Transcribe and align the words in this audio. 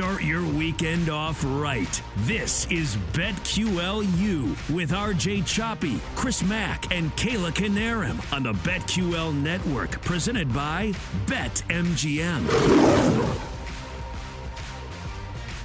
Start 0.00 0.24
your 0.24 0.42
weekend 0.54 1.10
off 1.10 1.44
right. 1.44 2.02
This 2.20 2.66
is 2.70 2.96
BetQLU 3.12 4.74
with 4.74 4.92
RJ 4.92 5.46
Choppy, 5.46 6.00
Chris 6.14 6.42
Mack, 6.42 6.90
and 6.90 7.14
Kayla 7.16 7.50
Knierim 7.50 8.32
on 8.32 8.42
the 8.42 8.54
BetQL 8.54 9.34
network, 9.34 10.00
presented 10.00 10.50
by 10.54 10.92
BetMGM. 11.26 12.46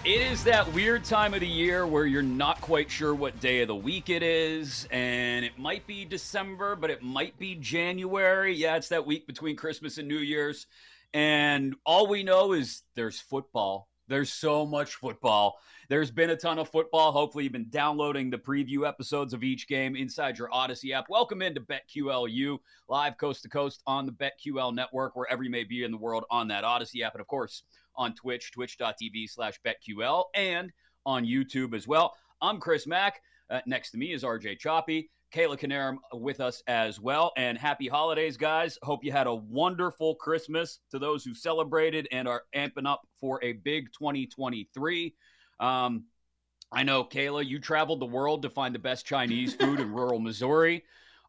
It 0.04 0.20
is 0.20 0.44
that 0.44 0.70
weird 0.74 1.06
time 1.06 1.34
of 1.34 1.40
the 1.40 1.48
year 1.48 1.88
where 1.88 2.06
you're 2.06 2.22
not 2.22 2.60
quite 2.60 2.92
sure 2.92 3.16
what 3.16 3.40
day 3.40 3.62
of 3.62 3.70
the 3.70 3.76
week 3.76 4.10
it 4.10 4.22
is, 4.22 4.86
and 4.92 5.46
it 5.46 5.58
might 5.58 5.88
be 5.88 6.04
December, 6.04 6.76
but 6.76 6.90
it 6.90 7.02
might 7.02 7.40
be 7.40 7.56
January. 7.56 8.54
Yeah, 8.54 8.76
it's 8.76 8.90
that 8.90 9.06
week 9.06 9.28
between 9.28 9.56
Christmas 9.56 9.98
and 9.98 10.10
New 10.10 10.18
Year's. 10.18 10.68
And 11.14 11.76
all 11.86 12.08
we 12.08 12.24
know 12.24 12.52
is 12.52 12.84
there's 12.96 13.22
football 13.22 13.88
there's 14.08 14.32
so 14.32 14.66
much 14.66 14.96
football. 14.96 15.60
There's 15.90 16.12
been 16.12 16.30
a 16.30 16.36
ton 16.36 16.60
of 16.60 16.70
football. 16.70 17.12
Hopefully, 17.12 17.44
you've 17.44 17.54
been 17.54 17.70
downloading 17.70 18.30
the 18.30 18.38
preview 18.38 18.88
episodes 18.88 19.34
of 19.34 19.44
each 19.44 19.68
game 19.68 19.96
inside 19.96 20.38
your 20.38 20.50
Audacy 20.50 20.92
app. 20.92 21.06
Welcome 21.10 21.42
into 21.42 21.62
BetQLU, 21.62 22.60
live 22.88 23.18
coast 23.18 23.44
to 23.44 23.50
coast 23.50 23.82
on 23.88 24.06
the 24.06 24.12
BetQL 24.12 24.74
network, 24.74 25.16
wherever 25.16 25.44
you 25.44 25.50
may 25.50 25.64
be 25.64 25.84
in 25.84 25.92
the 25.92 25.98
world 25.98 26.26
on 26.30 26.48
that 26.50 26.64
Audacy 26.64 27.02
app. 27.02 27.14
And 27.14 27.22
of 27.22 27.28
course, 27.28 27.64
on 27.96 28.14
Twitch, 28.14 28.52
twitch.tv 28.52 29.30
slash 29.30 29.60
BetQL, 29.66 30.26
and 30.36 30.72
on 31.06 31.26
YouTube 31.26 31.76
as 31.76 31.88
well. 31.88 32.16
I'm 32.42 32.60
Chris 32.60 32.86
Mack. 32.86 33.22
Uh, 33.50 33.62
next 33.66 33.92
to 33.92 33.98
me 33.98 34.14
is 34.14 34.24
RJ 34.24 34.60
Choppy. 34.60 35.10
Kayla 35.34 35.60
Knierim 35.60 35.98
with 36.14 36.40
us 36.40 36.64
as 36.68 37.00
well. 37.00 37.34
And 37.38 37.58
happy 37.58 37.88
holidays, 37.88 38.38
guys. 38.38 38.78
Hope 38.84 39.04
you 39.04 39.12
had 39.12 39.28
a 39.28 39.36
wonderful 39.36 40.16
Christmas 40.16 40.80
to 40.92 41.00
those 41.00 41.24
who 41.24 41.34
celebrated 41.34 42.08
and 42.12 42.28
are 42.28 42.44
amping 42.56 42.88
up 42.88 43.02
for 43.20 43.40
a 43.44 43.54
big 43.54 43.92
2023. 43.94 45.14
Um, 45.60 46.06
I 46.72 46.84
know, 46.84 47.04
Kayla, 47.04 47.46
you 47.46 47.60
traveled 47.60 48.02
the 48.02 48.06
world 48.06 48.42
to 48.42 48.50
find 48.50 48.74
the 48.74 48.80
best 48.80 49.06
Chinese 49.06 49.56
food 49.56 49.80
in 49.80 49.94
rural 49.94 50.20
Missouri. 50.20 50.84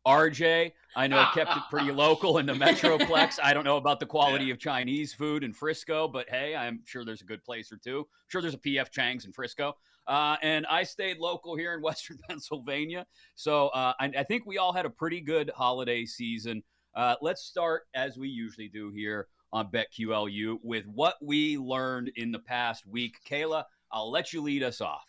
RJ, 0.07 0.73
I 0.95 1.07
know, 1.07 1.27
kept 1.35 1.57
it 1.57 1.63
pretty 1.69 1.91
local 1.93 2.39
in 2.39 2.47
the 2.47 2.53
Metroplex. 2.53 3.39
I 3.43 3.53
don't 3.53 3.65
know 3.65 3.77
about 3.77 4.01
the 4.01 4.07
quality 4.17 4.47
yeah. 4.47 4.53
of 4.53 4.59
Chinese 4.59 5.13
food 5.13 5.43
in 5.43 5.53
Frisco, 5.53 6.09
but 6.09 6.29
hey, 6.31 6.55
I'm 6.55 6.81
sure 6.85 7.05
there's 7.05 7.23
a 7.23 7.27
good 7.27 7.45
place 7.45 7.73
or 7.73 7.77
two. 7.77 8.01
I'm 8.01 8.29
sure 8.29 8.41
there's 8.41 8.55
a 8.55 8.59
PF 8.59 8.91
Chang's 8.91 9.25
in 9.25 9.33
Frisco. 9.33 9.77
Uh, 10.07 10.37
and 10.43 10.67
I 10.67 10.85
stayed 10.85 11.19
local 11.19 11.57
here 11.57 11.75
in 11.75 11.83
Western 11.83 12.19
Pennsylvania. 12.29 13.07
So 13.35 13.69
uh, 13.69 13.93
I, 13.99 14.13
I, 14.19 14.23
think 14.23 14.47
we 14.47 14.59
all 14.59 14.73
had 14.73 14.87
a 14.87 14.91
pretty 14.91 15.21
good 15.21 15.51
holiday 15.55 16.05
season. 16.05 16.63
Uh, 16.95 17.17
let's 17.21 17.43
start, 17.43 17.83
as 17.95 18.17
we 18.17 18.29
usually 18.29 18.69
do 18.69 18.91
here 18.91 19.27
on 19.53 19.71
BetQLU, 19.71 20.59
with 20.63 20.87
what 20.87 21.17
we 21.21 21.59
learned 21.59 22.13
in 22.17 22.31
the 22.31 22.39
past 22.39 22.87
week. 22.87 23.17
Kayla, 23.29 23.65
I'll 23.91 24.11
let 24.11 24.33
you 24.33 24.43
lead 24.43 24.63
us 24.63 24.81
off. 24.81 25.05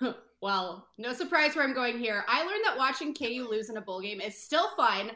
well, 0.42 0.86
no 0.98 1.12
surprise 1.12 1.54
where 1.54 1.64
I'm 1.64 1.74
going 1.74 1.98
here. 1.98 2.24
I 2.28 2.40
learned 2.40 2.64
that 2.64 2.78
watching 2.78 3.14
KU 3.14 3.46
lose 3.50 3.70
in 3.70 3.76
a 3.76 3.80
bowl 3.80 4.00
game 4.00 4.20
is 4.20 4.36
still 4.36 4.68
fun 4.76 5.12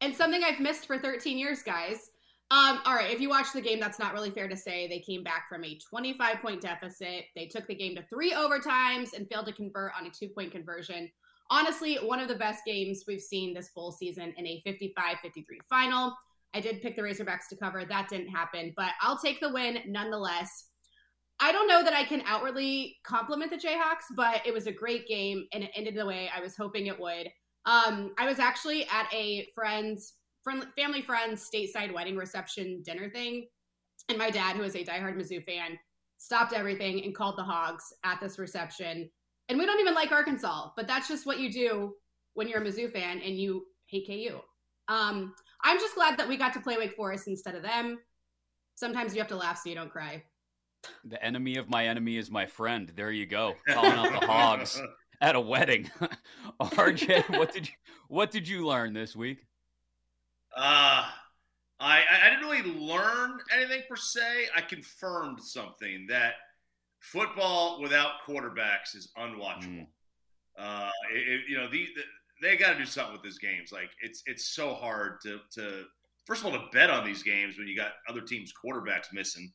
and 0.00 0.14
something 0.14 0.42
I've 0.44 0.60
missed 0.60 0.86
for 0.86 0.98
13 0.98 1.38
years, 1.38 1.62
guys. 1.62 2.10
Um, 2.50 2.80
all 2.86 2.94
right, 2.94 3.12
if 3.12 3.20
you 3.20 3.28
watch 3.28 3.52
the 3.52 3.60
game, 3.60 3.78
that's 3.78 3.98
not 3.98 4.14
really 4.14 4.30
fair 4.30 4.48
to 4.48 4.56
say. 4.56 4.88
They 4.88 5.00
came 5.00 5.22
back 5.22 5.48
from 5.48 5.64
a 5.64 5.76
25 5.76 6.40
point 6.40 6.62
deficit. 6.62 7.26
They 7.36 7.46
took 7.46 7.66
the 7.66 7.74
game 7.74 7.94
to 7.96 8.02
three 8.04 8.32
overtimes 8.32 9.12
and 9.12 9.28
failed 9.28 9.46
to 9.46 9.52
convert 9.52 9.92
on 9.98 10.06
a 10.06 10.10
two 10.10 10.28
point 10.28 10.52
conversion. 10.52 11.10
Honestly, 11.50 11.96
one 11.96 12.20
of 12.20 12.28
the 12.28 12.34
best 12.34 12.64
games 12.64 13.04
we've 13.06 13.20
seen 13.20 13.52
this 13.52 13.68
full 13.68 13.92
season 13.92 14.32
in 14.38 14.46
a 14.46 14.60
55 14.64 15.18
53 15.20 15.60
final. 15.68 16.16
I 16.54 16.60
did 16.60 16.80
pick 16.80 16.96
the 16.96 17.02
Razorbacks 17.02 17.48
to 17.50 17.56
cover. 17.56 17.84
That 17.84 18.08
didn't 18.08 18.28
happen, 18.28 18.72
but 18.76 18.92
I'll 19.02 19.18
take 19.18 19.40
the 19.40 19.52
win 19.52 19.80
nonetheless. 19.86 20.67
I 21.40 21.52
don't 21.52 21.68
know 21.68 21.84
that 21.84 21.92
I 21.92 22.04
can 22.04 22.22
outwardly 22.26 22.96
compliment 23.04 23.50
the 23.50 23.56
Jayhawks, 23.56 24.14
but 24.16 24.44
it 24.44 24.52
was 24.52 24.66
a 24.66 24.72
great 24.72 25.06
game 25.06 25.46
and 25.52 25.62
it 25.62 25.70
ended 25.74 25.94
the 25.94 26.06
way 26.06 26.28
I 26.34 26.40
was 26.40 26.56
hoping 26.56 26.86
it 26.86 26.98
would. 26.98 27.28
Um, 27.64 28.12
I 28.18 28.26
was 28.26 28.38
actually 28.38 28.84
at 28.84 29.12
a 29.12 29.46
friend's 29.54 30.14
friend, 30.42 30.66
family 30.76 31.02
friends 31.02 31.48
stateside 31.52 31.92
wedding 31.92 32.16
reception 32.16 32.82
dinner 32.84 33.10
thing. 33.10 33.46
And 34.08 34.18
my 34.18 34.30
dad, 34.30 34.56
who 34.56 34.62
is 34.62 34.74
a 34.74 34.84
diehard 34.84 35.16
Mizzou 35.16 35.44
fan, 35.44 35.78
stopped 36.16 36.52
everything 36.52 37.04
and 37.04 37.14
called 37.14 37.36
the 37.36 37.44
Hogs 37.44 37.92
at 38.04 38.20
this 38.20 38.38
reception. 38.38 39.08
And 39.48 39.58
we 39.58 39.66
don't 39.66 39.80
even 39.80 39.94
like 39.94 40.12
Arkansas, 40.12 40.70
but 40.76 40.86
that's 40.86 41.08
just 41.08 41.26
what 41.26 41.38
you 41.38 41.52
do 41.52 41.94
when 42.34 42.48
you're 42.48 42.62
a 42.62 42.64
Mizzou 42.64 42.92
fan 42.92 43.20
and 43.20 43.36
you 43.36 43.66
hate 43.86 44.06
KU. 44.06 44.38
Um, 44.88 45.34
I'm 45.62 45.78
just 45.78 45.94
glad 45.94 46.18
that 46.18 46.28
we 46.28 46.36
got 46.36 46.52
to 46.54 46.60
play 46.60 46.76
Wake 46.76 46.94
Forest 46.94 47.28
instead 47.28 47.54
of 47.54 47.62
them. 47.62 47.98
Sometimes 48.74 49.14
you 49.14 49.20
have 49.20 49.28
to 49.28 49.36
laugh 49.36 49.60
so 49.62 49.68
you 49.68 49.74
don't 49.74 49.90
cry. 49.90 50.22
The 51.04 51.22
enemy 51.24 51.56
of 51.56 51.68
my 51.68 51.86
enemy 51.86 52.16
is 52.16 52.30
my 52.30 52.46
friend. 52.46 52.92
There 52.94 53.10
you 53.10 53.26
go. 53.26 53.54
Calling 53.68 53.92
out 53.92 54.20
the 54.20 54.26
Hogs 54.26 54.80
at 55.20 55.34
a 55.34 55.40
wedding. 55.40 55.90
RJ, 56.60 57.38
what 57.38 57.52
did 57.52 57.68
you 57.68 57.74
what 58.08 58.30
did 58.30 58.48
you 58.48 58.66
learn 58.66 58.94
this 58.94 59.14
week? 59.14 59.46
Uh, 60.56 61.04
I, 61.80 62.02
I 62.24 62.30
didn't 62.30 62.48
really 62.48 62.86
learn 62.86 63.38
anything 63.54 63.82
per 63.88 63.96
se. 63.96 64.46
I 64.56 64.62
confirmed 64.62 65.40
something 65.40 66.06
that 66.08 66.34
football 67.00 67.80
without 67.80 68.22
quarterbacks 68.26 68.96
is 68.96 69.12
unwatchable. 69.16 69.86
Mm. 69.86 69.86
Uh, 70.58 70.90
it, 71.12 71.42
you 71.48 71.56
know, 71.56 71.68
the, 71.70 71.86
the 71.94 72.02
they 72.40 72.56
got 72.56 72.72
to 72.72 72.78
do 72.78 72.86
something 72.86 73.12
with 73.12 73.22
these 73.22 73.38
games. 73.38 73.70
Like 73.72 73.90
it's 74.00 74.22
it's 74.26 74.54
so 74.54 74.74
hard 74.74 75.20
to 75.22 75.40
to 75.52 75.84
first 76.24 76.44
of 76.44 76.46
all 76.46 76.52
to 76.52 76.66
bet 76.72 76.90
on 76.90 77.04
these 77.04 77.22
games 77.22 77.58
when 77.58 77.68
you 77.68 77.76
got 77.76 77.92
other 78.08 78.20
teams' 78.20 78.52
quarterbacks 78.52 79.12
missing, 79.12 79.52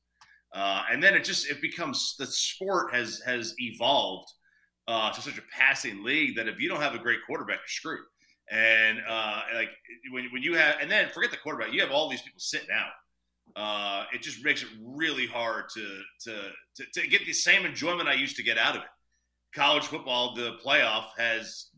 uh, 0.54 0.84
and 0.92 1.02
then 1.02 1.16
it 1.16 1.24
just 1.24 1.50
it 1.50 1.62
becomes 1.62 2.16
the 2.20 2.28
sport 2.28 2.94
has 2.94 3.22
has 3.26 3.56
evolved 3.60 4.32
uh, 4.88 5.12
to 5.12 5.22
such 5.22 5.38
a 5.38 5.42
passing 5.52 6.04
league 6.04 6.36
that 6.36 6.48
if 6.48 6.60
you 6.60 6.70
don't 6.70 6.82
have 6.82 6.96
a 6.96 7.00
great 7.00 7.20
quarterback, 7.26 7.58
you're 7.58 7.68
screwed. 7.68 8.06
And 8.52 9.00
uh, 9.08 9.42
like 9.56 9.70
when, 10.12 10.26
when 10.32 10.44
you 10.44 10.56
have, 10.56 10.76
and 10.82 10.92
then 10.92 11.10
forget 11.10 11.32
the 11.32 11.38
quarterback, 11.38 11.74
you 11.74 11.82
have 11.82 11.92
all 11.92 12.10
these 12.10 12.22
people 12.22 12.40
sitting 12.40 12.70
out. 12.74 12.92
Uh, 13.56 14.06
it 14.14 14.22
just 14.22 14.44
makes 14.44 14.64
it 14.64 14.70
really 14.82 15.28
hard 15.28 15.66
to, 15.76 16.02
to, 16.22 16.42
to 16.76 17.02
to 17.02 17.08
get 17.08 17.26
the 17.26 17.34
same 17.34 17.66
enjoyment 17.66 18.10
I 18.10 18.14
used 18.14 18.36
to 18.38 18.44
get 18.44 18.58
out 18.58 18.76
of 18.76 18.82
it. 18.82 18.88
College 19.56 19.84
football, 19.84 20.34
the 20.36 20.58
playoff 20.66 21.06
has 21.18 21.70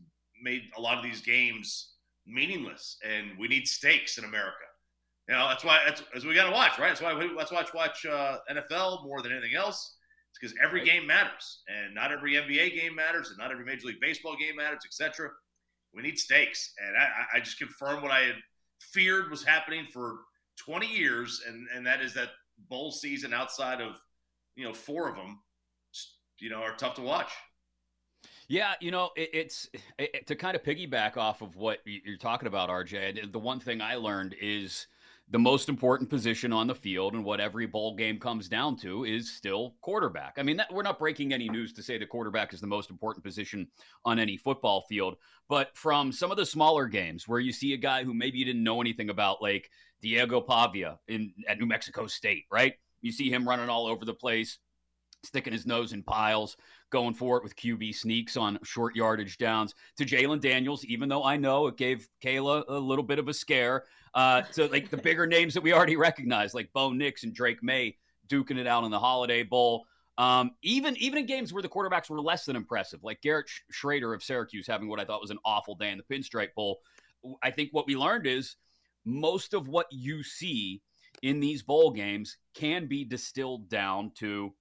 made 0.42 0.62
a 0.76 0.80
lot 0.80 0.96
of 0.96 1.04
these 1.04 1.20
games 1.20 1.92
meaningless, 2.26 2.96
and 3.04 3.38
we 3.38 3.48
need 3.48 3.66
stakes 3.66 4.18
in 4.18 4.24
America. 4.24 4.56
You 5.28 5.34
know, 5.34 5.48
that's 5.48 5.64
why 5.64 5.80
that's, 5.84 6.02
that's 6.12 6.24
we 6.24 6.34
got 6.34 6.44
to 6.44 6.52
watch, 6.52 6.78
right? 6.78 6.88
That's 6.88 7.02
why 7.02 7.14
we, 7.14 7.34
let's 7.34 7.50
watch 7.50 7.74
watch 7.74 8.06
uh, 8.06 8.38
NFL 8.50 9.04
more 9.04 9.22
than 9.22 9.32
anything 9.32 9.54
else. 9.54 9.96
It's 10.30 10.38
because 10.38 10.54
every 10.62 10.80
right. 10.80 10.88
game 10.88 11.06
matters, 11.06 11.62
and 11.68 11.94
not 11.94 12.12
every 12.12 12.34
NBA 12.34 12.76
game 12.76 12.94
matters, 12.94 13.30
and 13.30 13.38
not 13.38 13.50
every 13.50 13.64
Major 13.64 13.88
League 13.88 14.00
Baseball 14.00 14.36
game 14.38 14.56
matters, 14.56 14.82
etc 14.86 15.30
we 15.96 16.02
need 16.02 16.18
stakes. 16.18 16.74
And 16.86 16.96
I, 16.96 17.38
I 17.38 17.40
just 17.40 17.58
confirmed 17.58 18.02
what 18.02 18.12
I 18.12 18.20
had 18.20 18.36
feared 18.80 19.30
was 19.30 19.42
happening 19.42 19.86
for 19.92 20.18
20 20.58 20.86
years, 20.86 21.42
and, 21.48 21.66
and 21.74 21.86
that 21.86 22.02
is 22.02 22.14
that 22.14 22.28
bowl 22.68 22.92
season 22.92 23.32
outside 23.32 23.80
of, 23.80 23.96
you 24.54 24.64
know, 24.64 24.74
four 24.74 25.08
of 25.08 25.16
them, 25.16 25.40
you 26.38 26.50
know, 26.50 26.58
are 26.58 26.76
tough 26.76 26.94
to 26.94 27.02
watch. 27.02 27.32
Yeah, 28.48 28.74
you 28.80 28.90
know, 28.90 29.10
it, 29.16 29.30
it's 29.32 29.68
it, 29.98 30.26
to 30.28 30.36
kind 30.36 30.54
of 30.54 30.62
piggyback 30.62 31.16
off 31.16 31.42
of 31.42 31.56
what 31.56 31.80
you're 31.84 32.16
talking 32.16 32.46
about, 32.46 32.68
RJ. 32.68 33.32
The 33.32 33.38
one 33.38 33.58
thing 33.58 33.80
I 33.80 33.96
learned 33.96 34.36
is 34.40 34.86
the 35.30 35.38
most 35.38 35.68
important 35.68 36.08
position 36.08 36.52
on 36.52 36.68
the 36.68 36.74
field 36.74 37.14
and 37.14 37.24
what 37.24 37.40
every 37.40 37.66
bowl 37.66 37.96
game 37.96 38.18
comes 38.18 38.48
down 38.48 38.76
to 38.76 39.04
is 39.04 39.34
still 39.34 39.74
quarterback. 39.80 40.34
I 40.38 40.42
mean, 40.42 40.56
that, 40.58 40.72
we're 40.72 40.82
not 40.82 41.00
breaking 41.00 41.32
any 41.32 41.48
news 41.48 41.72
to 41.74 41.82
say 41.82 41.98
the 41.98 42.06
quarterback 42.06 42.54
is 42.54 42.60
the 42.60 42.66
most 42.68 42.90
important 42.90 43.24
position 43.24 43.66
on 44.04 44.20
any 44.20 44.36
football 44.36 44.82
field, 44.82 45.16
but 45.48 45.76
from 45.76 46.12
some 46.12 46.30
of 46.30 46.36
the 46.36 46.46
smaller 46.46 46.86
games 46.86 47.26
where 47.26 47.40
you 47.40 47.52
see 47.52 47.72
a 47.72 47.78
guy 47.78 48.04
who 48.04 48.14
maybe 48.14 48.38
you 48.38 48.44
didn't 48.44 48.62
know 48.62 48.80
anything 48.80 49.10
about, 49.10 49.42
like 49.42 49.68
Diego 50.00 50.40
Pavia 50.40 50.98
in 51.08 51.32
at 51.48 51.58
New 51.58 51.66
Mexico 51.66 52.06
State, 52.06 52.44
right? 52.50 52.74
You 53.00 53.10
see 53.10 53.28
him 53.28 53.48
running 53.48 53.68
all 53.68 53.86
over 53.86 54.04
the 54.04 54.14
place, 54.14 54.58
sticking 55.26 55.52
his 55.52 55.66
nose 55.66 55.92
in 55.92 56.02
piles, 56.02 56.56
going 56.90 57.14
for 57.14 57.36
it 57.36 57.42
with 57.42 57.56
QB 57.56 57.94
sneaks 57.94 58.36
on 58.36 58.58
short 58.62 58.96
yardage 58.96 59.38
downs 59.38 59.74
to 59.96 60.04
Jayden 60.04 60.40
Daniels, 60.40 60.84
even 60.84 61.08
though 61.08 61.24
I 61.24 61.36
know 61.36 61.66
it 61.66 61.76
gave 61.76 62.08
Kayla 62.22 62.64
a 62.68 62.78
little 62.78 63.04
bit 63.04 63.18
of 63.18 63.28
a 63.28 63.34
scare 63.34 63.84
uh, 64.14 64.42
to 64.52 64.66
like 64.68 64.90
the 64.90 64.96
bigger 64.96 65.26
names 65.26 65.54
that 65.54 65.62
we 65.62 65.72
already 65.72 65.96
recognize, 65.96 66.54
like 66.54 66.72
Bo 66.72 66.90
Nix 66.92 67.24
and 67.24 67.34
Drake 67.34 67.62
Maye 67.62 67.96
duking 68.28 68.58
it 68.58 68.66
out 68.66 68.84
in 68.84 68.90
the 68.90 68.98
Holiday 68.98 69.42
Bowl. 69.42 69.86
Um, 70.18 70.52
even 70.62 70.96
even 70.96 71.18
in 71.18 71.26
games 71.26 71.52
where 71.52 71.62
the 71.62 71.68
quarterbacks 71.68 72.08
were 72.08 72.20
less 72.20 72.46
than 72.46 72.56
impressive, 72.56 73.04
like 73.04 73.20
Garrett 73.20 73.50
Shrader 73.72 74.14
of 74.14 74.22
Syracuse 74.22 74.66
having 74.66 74.88
what 74.88 74.98
I 74.98 75.04
thought 75.04 75.20
was 75.20 75.30
an 75.30 75.38
awful 75.44 75.74
day 75.74 75.90
in 75.90 75.98
the 75.98 76.14
Pinstripe 76.14 76.54
Bowl. 76.54 76.80
I 77.42 77.50
think 77.50 77.70
what 77.72 77.86
we 77.86 77.96
learned 77.96 78.26
is 78.26 78.56
most 79.04 79.52
of 79.52 79.68
what 79.68 79.86
you 79.90 80.22
see 80.22 80.80
in 81.22 81.40
these 81.40 81.62
bowl 81.62 81.90
games 81.90 82.36
can 82.54 82.86
be 82.86 83.04
distilled 83.04 83.68
down 83.68 84.12
to 84.16 84.54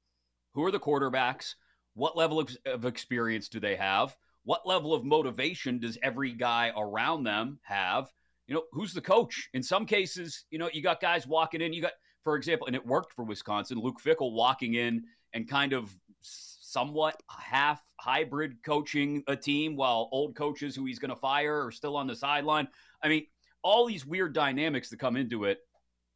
who 0.56 0.64
are 0.64 0.72
the 0.72 0.80
quarterbacks, 0.80 1.54
what 1.94 2.18
level 2.18 2.40
of, 2.40 2.86
experience 2.86 3.48
do 3.50 3.60
they 3.60 3.76
have, 3.76 4.18
what 4.44 4.66
level 4.66 4.94
of 4.94 5.04
motivation 5.04 5.80
does 5.80 5.98
every 6.02 6.32
guy 6.32 6.72
around 6.76 7.24
them 7.24 7.60
have? 7.64 8.12
You 8.48 8.56
know, 8.56 8.64
who's 8.72 8.94
the 8.94 9.02
coach? 9.02 9.50
In 9.54 9.62
some 9.62 9.86
cases, 9.86 10.46
you 10.50 10.58
know, 10.58 10.70
you 10.72 10.82
got 10.82 11.02
guys 11.02 11.28
walking 11.28 11.62
in. 11.62 11.74
You 11.74 11.82
got, 11.82 11.94
for 12.24 12.36
example, 12.36 12.68
and 12.68 12.76
it 12.76 12.86
worked 12.86 13.14
for 13.14 13.26
Wisconsin, 13.26 13.80
Luke 13.80 14.00
Fickell 14.04 14.34
walking 14.34 14.76
in 14.76 15.04
and 15.34 15.50
kind 15.50 15.74
of 15.74 15.96
somewhat 16.22 17.22
half 17.30 17.82
hybrid 18.00 18.58
coaching 18.64 19.24
a 19.28 19.36
team 19.36 19.76
while 19.76 20.10
old 20.12 20.36
coaches 20.36 20.76
who 20.76 20.86
he's 20.86 21.00
going 21.00 21.10
to 21.10 21.16
fire 21.16 21.66
are 21.66 21.72
still 21.72 21.98
on 21.98 22.08
the 22.08 22.16
sideline. 22.16 22.68
I 23.02 23.10
mean, 23.10 23.26
all 23.64 23.86
these 23.86 24.06
weird 24.06 24.34
dynamics 24.34 24.90
that 24.90 25.00
come 25.00 25.18
into 25.18 25.46
it. 25.46 25.60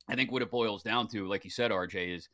I 0.08 0.16
think 0.16 0.32
what 0.32 0.42
it 0.42 0.52
boils 0.52 0.84
down 0.84 1.08
to, 1.10 1.28
like 1.28 1.44
you 1.44 1.50
said, 1.50 1.72
RJ, 1.72 2.16
is 2.16 2.30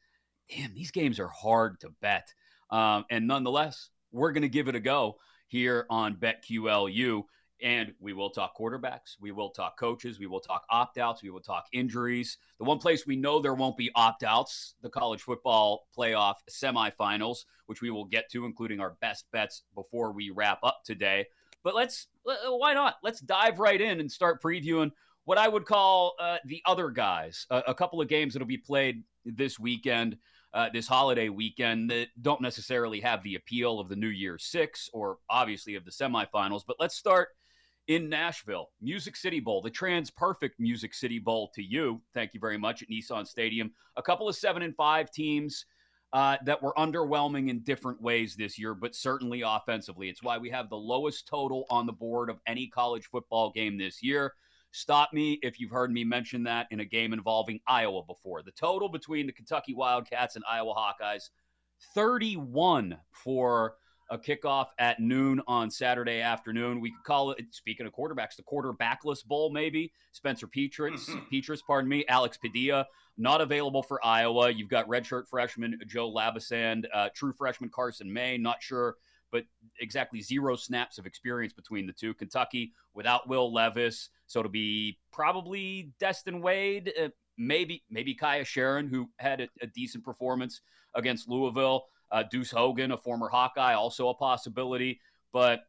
damn, 0.50 0.74
these 0.74 0.92
games 0.92 1.19
are 1.19 1.27
hard 1.27 1.80
to 1.81 1.89
bet. 2.01 2.33
Um, 2.69 3.06
and 3.09 3.27
nonetheless, 3.27 3.89
we're 4.12 4.31
going 4.31 4.44
to 4.44 4.50
give 4.50 4.68
it 4.68 4.75
a 4.75 4.80
go 4.80 5.18
here 5.47 5.86
on 5.89 6.15
BetQLU. 6.15 7.24
And 7.62 7.94
we 8.00 8.12
will 8.12 8.31
talk 8.31 8.57
quarterbacks. 8.57 9.15
We 9.19 9.31
will 9.31 9.50
talk 9.50 9.80
coaches. 9.80 10.19
We 10.19 10.27
will 10.27 10.42
talk 10.42 10.65
opt 10.69 10.97
outs. 10.97 11.24
We 11.24 11.30
will 11.30 11.39
talk 11.39 11.65
injuries. 11.71 12.38
The 12.59 12.65
one 12.65 12.80
place 12.80 13.07
we 13.07 13.15
know 13.15 13.39
there 13.39 13.53
won't 13.53 13.77
be 13.77 13.92
opt 13.95 14.24
outs, 14.24 14.75
the 14.81 14.89
college 14.89 15.21
football 15.21 15.88
playoff 15.97 16.36
semifinals, 16.50 17.45
which 17.65 17.81
we 17.81 17.92
will 17.92 18.06
get 18.06 18.30
to, 18.31 18.45
including 18.45 18.81
our 18.81 18.97
best 19.00 19.25
bets 19.31 19.63
before 19.74 20.12
we 20.12 20.31
wrap 20.31 20.59
up 20.63 20.81
today. 20.83 21.27
But 21.63 21.75
let's, 21.75 22.07
why 22.24 22.74
not? 22.74 22.95
Let's 23.01 23.21
dive 23.21 23.59
right 23.59 23.80
in 23.80 24.01
and 24.01 24.12
start 24.12 24.44
previewing 24.44 24.92
what 25.24 25.38
I 25.38 25.47
would 25.47 25.65
call 25.65 26.15
uh, 26.19 26.38
the 26.45 26.62
other 26.65 26.89
guys. 26.89 27.47
a 27.50 27.74
couple 27.74 28.01
of 28.01 28.09
games 28.09 28.33
that'll 28.33 28.47
be 28.47 28.57
played 28.57 29.03
this 29.25 29.57
weekend 29.57 30.18
uh, 30.56 30.69
this 30.74 30.88
holiday 30.88 31.28
weekend 31.28 31.92
that 31.92 32.07
don't 32.22 32.42
necessarily 32.42 33.02
have 33.02 33.22
the 33.24 33.36
appeal 33.36 33.80
of 33.80 33.90
the 33.90 33.96
New 33.96 34.07
Year's 34.07 34.46
Six 34.46 34.90
or 34.94 35.18
obviously 35.30 35.75
of 35.75 35.84
the 35.84 35.92
semifinals. 35.92 36.62
But 36.66 36.78
let's 36.80 36.96
start 36.96 37.30
in 37.88 38.10
Nashville, 38.10 38.72
Music 38.81 39.18
City 39.18 39.42
Bowl, 39.42 39.62
the 39.62 39.69
TransPerfect 39.69 40.52
Music 40.57 40.94
City 40.94 41.19
Bowl 41.19 41.52
to 41.56 41.62
you. 41.62 42.02
Thank 42.13 42.34
you 42.34 42.40
very 42.40 42.57
much 42.57 42.81
at 42.81 42.90
Nissan 42.90 43.28
Stadium. 43.28 43.72
A 43.98 44.02
couple 44.02 44.30
of 44.30 44.36
seven 44.36 44.63
and 44.63 44.75
five 44.75 45.12
teams. 45.12 45.66
Uh, 46.13 46.38
that 46.46 46.63
were 46.63 46.74
underwhelming 46.78 47.50
in 47.50 47.60
different 47.60 48.02
ways 48.02 48.38
this 48.38 48.57
year, 48.57 48.74
but 48.74 48.96
certainly 48.96 49.42
offensively. 49.42 50.07
It's 50.07 50.24
why 50.24 50.38
we 50.38 50.50
have 50.50 50.69
the 50.69 50.78
lowest 50.78 51.28
total 51.28 51.66
on 51.69 51.86
the 51.86 51.92
board 51.92 52.30
of 52.30 52.40
any 52.48 52.68
college 52.68 53.07
football 53.07 53.52
game 53.52 53.78
this 53.78 54.02
year. 54.02 54.34
Stop 54.75 55.13
me 55.13 55.39
if 55.42 55.57
you've 55.57 55.72
heard 55.72 55.89
me 55.89 56.04
mention 56.04 56.44
that 56.44 56.68
in 56.69 56.81
a 56.81 56.86
game 56.86 57.13
involving 57.13 57.62
Iowa 57.66 58.04
before. 58.04 58.44
The 58.44 58.51
total 58.51 58.89
between 58.89 59.25
the 59.25 59.31
Kentucky 59.31 59.74
Wildcats 59.74 60.36
and 60.36 60.44
Iowa 60.50 60.74
Hawkeyes 60.74 61.30
31 61.94 62.98
for 63.13 63.75
a 64.12 64.18
kickoff 64.18 64.68
at 64.77 65.00
noon 65.00 65.42
on 65.48 65.72
Saturday 65.72 66.19
afternoon. 66.19 66.81
We 66.81 66.92
could 66.92 67.06
call 67.06 67.31
it, 67.31 67.45
speaking 67.51 67.86
of 67.86 67.94
quarterbacks, 67.94 68.36
the 68.36 68.44
quarterbackless 68.44 69.25
bowl, 69.25 69.50
maybe. 69.50 69.94
Spencer 70.12 70.45
Petras, 70.45 71.06
Petras, 71.31 71.62
pardon 71.66 71.89
me, 71.89 72.04
Alex 72.10 72.38
Padilla, 72.38 72.86
not 73.18 73.39
available 73.39 73.81
for 73.81 74.06
Iowa. 74.06 74.51
You've 74.51 74.68
got 74.68 74.89
redshirt 74.89 75.30
freshman 75.30 75.80
Joe 75.88 76.12
Labasand, 76.13 76.83
uh, 76.94 77.07
true 77.16 77.31
freshman 77.31 77.69
Carson 77.74 78.12
May, 78.12 78.38
not 78.38 78.62
sure 78.62 78.98
but 79.36 79.44
exactly 79.82 80.22
zero 80.22 80.56
snaps 80.56 80.98
of 80.98 81.06
experience 81.06 81.52
between 81.52 81.86
the 81.86 81.92
two. 81.92 82.14
Kentucky 82.14 82.72
without 82.94 83.28
Will 83.28 83.54
Levis, 83.54 84.10
so 84.28 84.40
it'll 84.40 84.50
be 84.50 84.98
probably 85.12 85.92
Destin 86.00 86.42
Wade, 86.42 86.94
uh, 86.98 87.10
maybe 87.38 87.84
maybe 87.90 88.16
Kaiya 88.16 88.44
Sheron, 88.44 88.90
who 88.90 89.10
had 89.18 89.42
a, 89.42 89.50
a 89.62 89.68
decent 89.68 90.06
performance 90.06 90.62
against 90.94 91.28
Louisville. 91.28 91.88
Uh, 92.12 92.24
Deuce 92.32 92.52
Hogan, 92.52 92.94
a 92.94 92.98
former 92.98 93.28
Hawkeye, 93.28 93.74
also 93.74 94.08
a 94.08 94.14
possibility, 94.14 95.02
but 95.34 95.64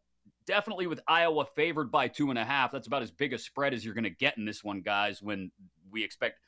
definitely 0.46 0.86
with 0.86 1.00
Iowa 1.08 1.44
favored 1.56 1.90
by 1.90 2.06
two 2.06 2.30
and 2.30 2.38
a 2.38 2.44
half. 2.44 2.70
That's 2.70 2.86
about 2.86 3.02
as 3.02 3.10
big 3.10 3.32
a 3.32 3.38
spread 3.38 3.74
as 3.74 3.84
you're 3.84 3.94
going 3.94 4.04
to 4.04 4.10
get 4.10 4.38
in 4.38 4.44
this 4.44 4.62
one, 4.62 4.80
guys. 4.80 5.20
When 5.20 5.50
we 5.90 6.04
expect 6.04 6.38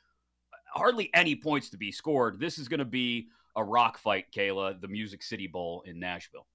hardly 0.73 1.09
any 1.13 1.35
points 1.35 1.71
to 1.71 1.77
be 1.77 1.91
scored, 1.91 2.39
this 2.39 2.57
is 2.57 2.69
going 2.69 2.79
to 2.79 2.85
be 2.85 3.27
a 3.57 3.63
rock 3.63 3.97
fight, 3.97 4.27
Kayla, 4.31 4.79
the 4.79 4.87
Music 4.87 5.21
City 5.21 5.47
Bowl 5.47 5.83
in 5.85 5.99
Nashville. 5.99 6.45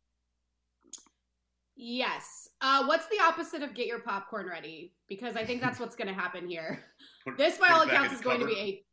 Yes. 1.76 2.48
Uh, 2.60 2.84
what's 2.86 3.06
the 3.08 3.18
opposite 3.20 3.62
of 3.62 3.74
get 3.74 3.86
your 3.86 4.00
popcorn 4.00 4.46
ready? 4.46 4.92
Because 5.08 5.36
I 5.36 5.44
think 5.44 5.60
that's 5.60 5.80
what's 5.80 5.96
going 5.96 6.08
to 6.08 6.14
happen 6.14 6.48
here. 6.48 6.84
Put, 7.24 7.36
this, 7.36 7.58
by 7.58 7.68
all 7.68 7.82
accounts, 7.82 8.14
is 8.14 8.20
going 8.20 8.40
to 8.40 8.46
be 8.46 8.84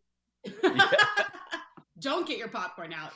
a. 0.46 0.52
Don't 2.00 2.28
get 2.28 2.40
your 2.40 2.48
popcorn 2.48 2.94
out. 2.94 3.12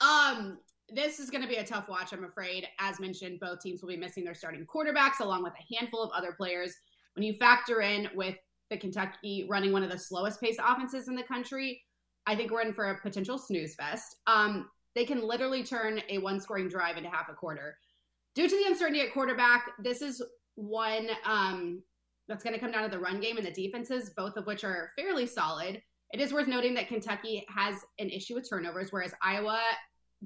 Um, 0.00 0.58
this 0.88 1.20
is 1.20 1.30
going 1.30 1.42
to 1.42 1.48
be 1.48 1.56
a 1.56 1.64
tough 1.64 1.88
watch, 1.88 2.12
I'm 2.12 2.24
afraid. 2.24 2.66
As 2.78 2.98
mentioned, 2.98 3.40
both 3.40 3.60
teams 3.60 3.82
will 3.82 3.90
be 3.90 3.96
missing 3.96 4.24
their 4.24 4.34
starting 4.34 4.66
quarterbacks 4.66 5.20
along 5.20 5.42
with 5.42 5.52
a 5.52 5.74
handful 5.74 6.02
of 6.02 6.10
other 6.12 6.32
players. 6.32 6.74
When 7.14 7.24
you 7.24 7.34
factor 7.34 7.82
in 7.82 8.08
with 8.14 8.36
the 8.70 8.78
Kentucky 8.78 9.46
running 9.48 9.72
one 9.72 9.82
of 9.82 9.90
the 9.90 9.98
slowest 9.98 10.40
paced 10.40 10.60
offenses 10.64 11.08
in 11.08 11.14
the 11.14 11.22
country, 11.22 11.82
I 12.26 12.34
think 12.34 12.50
we're 12.50 12.62
in 12.62 12.72
for 12.72 12.90
a 12.90 13.00
potential 13.00 13.36
snooze 13.36 13.74
fest. 13.74 14.16
Um, 14.26 14.70
they 14.94 15.04
can 15.04 15.26
literally 15.26 15.62
turn 15.62 16.00
a 16.08 16.18
one 16.18 16.40
scoring 16.40 16.68
drive 16.68 16.96
into 16.96 17.10
half 17.10 17.28
a 17.28 17.34
quarter 17.34 17.76
due 18.34 18.48
to 18.48 18.56
the 18.56 18.64
uncertainty 18.66 19.00
at 19.00 19.12
quarterback, 19.12 19.70
this 19.78 20.02
is 20.02 20.22
one 20.54 21.08
um, 21.24 21.82
that's 22.28 22.44
going 22.44 22.54
to 22.54 22.60
come 22.60 22.72
down 22.72 22.82
to 22.82 22.88
the 22.88 22.98
run 22.98 23.20
game 23.20 23.36
and 23.36 23.46
the 23.46 23.50
defenses, 23.50 24.10
both 24.16 24.36
of 24.36 24.46
which 24.46 24.64
are 24.64 24.90
fairly 24.96 25.26
solid. 25.26 25.80
It 26.12 26.20
is 26.20 26.32
worth 26.32 26.46
noting 26.46 26.74
that 26.74 26.88
Kentucky 26.88 27.46
has 27.48 27.76
an 27.98 28.10
issue 28.10 28.34
with 28.34 28.48
turnovers, 28.48 28.88
whereas 28.90 29.14
Iowa 29.22 29.60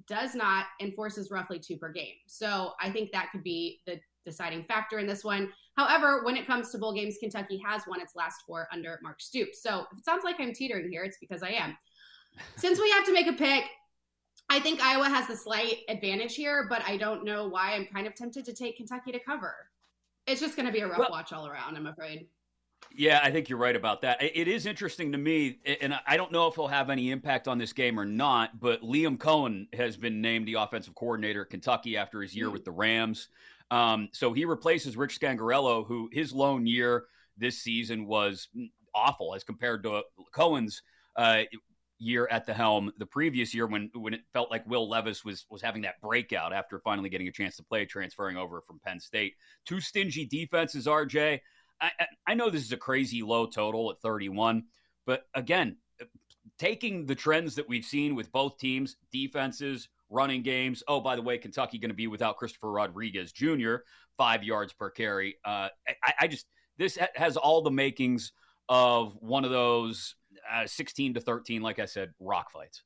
does 0.09 0.35
not 0.35 0.67
enforces 0.81 1.31
roughly 1.31 1.59
two 1.59 1.77
per 1.77 1.93
game. 1.93 2.15
So 2.27 2.73
I 2.81 2.91
think 2.91 3.13
that 3.13 3.31
could 3.33 3.43
be 3.43 3.81
the 3.87 3.99
deciding 4.25 4.65
factor 4.65 4.99
in 4.99 5.07
this 5.07 5.25
one. 5.25 5.53
However, 5.77 6.25
when 6.25 6.37
it 6.37 6.47
comes 6.47 6.71
to 6.71 6.79
bowl 6.79 6.93
games, 6.93 7.17
Kentucky 7.21 7.63
has 7.65 7.83
won 7.87 8.01
its 8.01 8.17
last 8.17 8.43
four 8.47 8.69
under 8.73 8.99
Mark 9.03 9.21
Stoops. 9.21 9.63
So 9.63 9.87
if 9.93 9.99
it 9.99 10.05
sounds 10.05 10.25
like 10.25 10.37
I'm 10.39 10.53
teetering 10.53 10.91
here, 10.91 11.05
it's 11.05 11.19
because 11.19 11.43
I 11.43 11.51
am. 11.51 11.77
Since 12.57 12.81
we 12.81 12.91
have 12.91 13.07
to 13.07 13.13
make 13.13 13.29
a 13.29 13.33
pick, 13.33 13.65
I 14.49 14.61
think 14.61 14.81
Iowa 14.81 15.09
has 15.09 15.27
the 15.27 15.37
slight 15.37 15.79
advantage 15.89 16.35
here, 16.37 16.67
but 16.69 16.83
I 16.87 16.97
don't 16.97 17.25
know 17.25 17.49
why. 17.49 17.75
I'm 17.75 17.87
kind 17.87 18.07
of 18.07 18.15
tempted 18.15 18.45
to 18.45 18.55
take 18.55 18.77
Kentucky 18.77 19.13
to 19.13 19.19
cover. 19.19 19.55
It's 20.27 20.41
just 20.41 20.57
going 20.57 20.67
to 20.67 20.73
be 20.73 20.81
a 20.81 20.87
rough 20.87 20.99
well, 20.99 21.11
watch 21.11 21.33
all 21.33 21.47
around, 21.47 21.77
I'm 21.77 21.87
afraid. 21.87 22.27
Yeah, 22.95 23.21
I 23.23 23.31
think 23.31 23.49
you're 23.49 23.59
right 23.59 23.75
about 23.75 24.03
that. 24.03 24.23
It 24.23 24.49
is 24.49 24.67
interesting 24.67 25.13
to 25.13 25.19
me, 25.19 25.59
and 25.81 25.99
I 26.07 26.17
don't 26.17 26.31
know 26.31 26.47
if 26.47 26.55
he'll 26.55 26.69
have 26.69 26.91
any 26.91 27.11
impact 27.11 27.49
on 27.49 27.59
this 27.59 27.73
game 27.73 27.99
or 27.99 28.05
not, 28.05 28.61
but 28.61 28.83
Liam 28.83 29.19
Coen 29.19 29.67
has 29.75 29.97
been 29.97 30.21
named 30.21 30.47
the 30.47 30.55
offensive 30.55 30.95
coordinator 30.95 31.43
at 31.43 31.51
Kentucky 31.51 31.97
after 31.97 32.23
his 32.23 32.35
year 32.35 32.49
mm. 32.49 32.53
with 32.53 32.65
the 32.65 32.71
Rams. 32.71 33.29
Um, 33.71 34.09
so 34.13 34.33
he 34.33 34.45
replaces 34.45 34.97
Rich 34.97 35.21
Scangarello, 35.21 35.87
who 35.87 36.09
his 36.13 36.33
lone 36.33 36.67
year 36.67 37.07
this 37.37 37.59
season 37.59 38.07
was 38.07 38.49
awful 38.95 39.35
as 39.35 39.43
compared 39.43 39.83
to 39.83 40.03
Coen's. 40.35 40.83
uh, 41.17 41.43
year 41.99 42.29
at 42.31 42.45
the 42.45 42.53
helm 42.53 42.93
the 42.99 43.07
previous 43.07 43.55
year 43.55 43.67
when 43.67 43.91
when 43.95 44.13
it 44.13 44.21
felt 44.33 44.51
like 44.51 44.67
Will 44.67 44.89
Levis 44.89 45.25
was 45.25 45.47
was 45.51 45.63
having 45.63 45.83
that 45.83 46.01
breakout 46.03 46.53
after 46.53 46.79
finally 46.79 47.09
getting 47.09 47.29
a 47.29 47.33
chance 47.33 47.57
to 47.57 47.63
play 47.63 47.85
transferring 47.87 48.37
over 48.37 48.61
from 48.61 48.81
Penn 48.85 49.01
State. 49.01 49.35
Two 49.65 49.81
stingy 49.81 50.27
defenses, 50.27 50.87
RJ. 50.87 51.41
I, 51.81 51.91
I 52.27 52.35
know 52.35 52.49
this 52.49 52.65
is 52.65 52.73
a 52.73 52.77
crazy 52.77 53.23
low 53.23 53.47
total 53.47 53.91
at 53.91 53.99
31, 54.01 54.65
but 55.05 55.27
again, 55.35 55.77
taking 56.59 57.07
the 57.07 57.15
trends 57.15 57.55
that 57.57 57.69
we've 57.69 57.85
seen 57.85 58.15
with 58.15 58.33
both 58.33 58.59
teams, 58.59 58.97
defenses, 59.13 59.89
running 60.09 60.43
games. 60.43 60.83
Oh, 60.89 61.01
by 61.01 61.17
the 61.17 61.23
way, 61.23 61.39
Kentucky 61.39 61.79
going 61.79 61.91
to 61.91 61.95
be 61.95 62.07
without 62.07 62.37
Christopher 62.37 62.73
Rodriguez 62.73 63.33
Jr. 63.33 63.77
Five 64.17 64.43
yards 64.43 64.73
per 64.73 64.91
carry. 64.91 65.37
Uh, 65.45 65.69
I, 66.03 66.15
I 66.21 66.27
just 66.29 66.47
this 66.79 66.99
has 67.15 67.37
all 67.37 67.63
the 67.63 67.71
makings 67.71 68.33
of 68.69 69.17
one 69.21 69.45
of 69.45 69.51
those 69.51 70.17
uh, 70.53 70.67
16 70.67 71.15
to 71.15 71.21
13, 71.21 71.63
like 71.63 71.79
I 71.79 71.87
said, 71.87 72.13
rock 72.21 72.51
fights. 72.51 72.83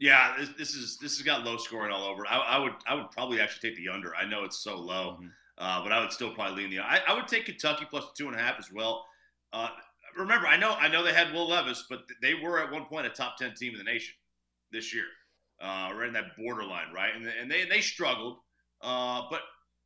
Yeah, 0.00 0.36
this, 0.38 0.50
this, 0.56 0.74
is 0.74 0.96
this 0.98 1.16
has 1.16 1.22
got 1.22 1.44
low 1.44 1.56
scoring 1.56 1.92
all 1.92 2.04
over. 2.04 2.24
I, 2.26 2.38
I, 2.38 2.58
would 2.58 2.74
I 2.86 2.94
would 2.94 3.10
probably 3.10 3.40
actually 3.40 3.70
take 3.70 3.78
the 3.78 3.92
under. 3.92 4.14
I 4.14 4.28
know 4.28 4.44
it's 4.44 4.62
so 4.62 4.76
low, 4.76 5.14
mm-hmm. 5.14 5.26
uh, 5.58 5.82
but 5.82 5.90
I 5.90 6.00
would 6.00 6.12
still 6.12 6.32
probably 6.32 6.62
lean 6.62 6.70
the. 6.70 6.78
I, 6.78 7.00
I 7.08 7.14
would 7.14 7.26
take 7.26 7.46
Kentucky 7.46 7.84
plus 7.90 8.04
two 8.16 8.28
and 8.28 8.36
a 8.36 8.38
half 8.38 8.60
as 8.60 8.70
well. 8.72 9.04
Uh, 9.52 9.70
remember, 10.16 10.46
I 10.46 10.56
know 10.56 10.74
I 10.74 10.86
know 10.86 11.02
they 11.02 11.12
had 11.12 11.32
Will 11.32 11.48
Levis, 11.48 11.84
but 11.90 12.02
they 12.22 12.34
were 12.34 12.62
at 12.62 12.70
one 12.70 12.84
point 12.84 13.06
a 13.06 13.10
top 13.10 13.38
ten 13.38 13.54
team 13.54 13.72
in 13.72 13.78
the 13.78 13.84
nation 13.84 14.14
this 14.70 14.94
year, 14.94 15.06
uh, 15.60 15.90
right 15.96 16.06
in 16.06 16.12
that 16.12 16.36
borderline, 16.38 16.92
right? 16.94 17.14
And, 17.16 17.26
and 17.26 17.50
they 17.50 17.64
they 17.64 17.80
struggled, 17.80 18.38
uh, 18.82 19.22
but 19.30 19.40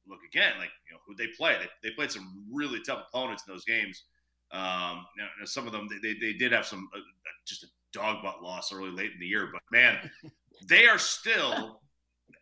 look 0.06 0.20
again, 0.28 0.52
like 0.58 0.70
you 0.88 0.94
know 0.94 1.00
who 1.06 1.14
they 1.14 1.28
play. 1.38 1.56
They, 1.58 1.88
they 1.88 1.94
played 1.94 2.10
some 2.10 2.44
really 2.52 2.80
tough 2.86 3.06
opponents 3.08 3.44
in 3.46 3.54
those 3.54 3.64
games. 3.64 4.04
Um, 4.52 5.06
some 5.44 5.66
of 5.66 5.72
them 5.72 5.88
they, 6.02 6.14
they 6.14 6.34
did 6.34 6.52
have 6.52 6.66
some 6.66 6.88
uh, 6.94 7.00
just 7.46 7.64
a 7.64 7.66
dog 7.92 8.22
butt 8.22 8.42
loss 8.42 8.72
early 8.72 8.90
late 8.90 9.12
in 9.12 9.20
the 9.20 9.26
year, 9.26 9.48
but 9.52 9.62
man, 9.70 10.10
they 10.68 10.86
are 10.86 10.98
still 10.98 11.80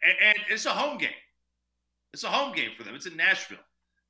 and, 0.03 0.15
and, 0.23 0.39
it's 0.49 0.67
a 0.67 0.71
home 0.71 0.99
game. 0.99 1.11
It's 2.13 2.25
a 2.25 2.29
home 2.29 2.53
game 2.55 2.71
for 2.77 2.83
them. 2.83 2.95
It's 2.95 3.07
in 3.07 3.17
Nashville. 3.17 3.59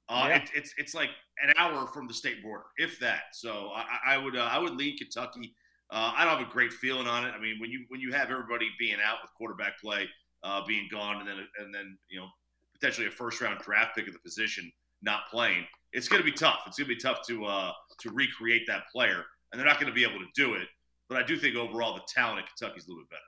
Uh, 0.09 0.26
yeah. 0.28 0.37
it, 0.37 0.50
it's 0.54 0.75
it's 0.78 0.95
like 0.95 1.11
an 1.42 1.52
hour 1.57 1.87
from 1.87 2.09
the 2.09 2.14
state 2.14 2.42
border, 2.42 2.64
if 2.76 2.99
that. 3.00 3.23
So 3.33 3.71
I, 3.75 4.14
I 4.14 4.19
would 4.19 4.37
uh, 4.37 4.49
I 4.50 4.59
would 4.59 4.75
lean 4.75 4.97
Kentucky 4.97 5.54
Uh, 5.90 6.12
I 6.16 6.25
don't 6.25 6.38
have 6.38 6.49
a 6.49 6.50
great 6.50 6.73
feeling 6.73 7.07
on 7.07 7.25
it. 7.25 7.33
I 7.37 7.40
mean, 7.40 7.61
when 7.61 7.71
you 7.71 7.85
when 7.88 8.00
you 8.00 8.12
have 8.12 8.30
everybody 8.30 8.69
being 8.78 8.99
out 9.04 9.19
with 9.23 9.30
quarterback 9.37 9.78
play 9.80 10.09
uh, 10.42 10.64
being 10.66 10.88
gone, 10.90 11.19
and 11.19 11.28
then 11.28 11.47
and 11.59 11.75
then 11.75 11.99
you 12.09 12.19
know 12.19 12.26
potentially 12.75 13.07
a 13.07 13.11
first 13.11 13.40
round 13.40 13.61
draft 13.61 13.95
pick 13.95 14.07
of 14.07 14.14
the 14.14 14.21
position 14.21 14.71
not 15.02 15.23
playing, 15.30 15.66
it's 15.92 16.09
going 16.09 16.23
to 16.23 16.25
be 16.25 16.33
tough. 16.33 16.61
It's 16.66 16.78
going 16.78 16.88
to 16.88 16.95
be 16.95 17.00
tough 17.00 17.26
to 17.26 17.45
uh, 17.45 17.73
to 18.00 18.11
recreate 18.11 18.62
that 18.69 18.85
player, 18.92 19.25
and 19.52 19.59
they're 19.59 19.66
not 19.66 19.80
going 19.80 19.92
to 19.92 19.95
be 19.95 20.04
able 20.04 20.21
to 20.21 20.28
do 20.35 20.54
it. 20.54 20.69
But 21.09 21.19
I 21.19 21.26
do 21.26 21.37
think 21.37 21.57
overall 21.57 21.95
the 21.95 22.02
talent 22.07 22.40
at 22.40 22.47
Kentucky's 22.47 22.87
a 22.87 22.90
little 22.90 23.02
bit 23.04 23.11
better. 23.11 23.21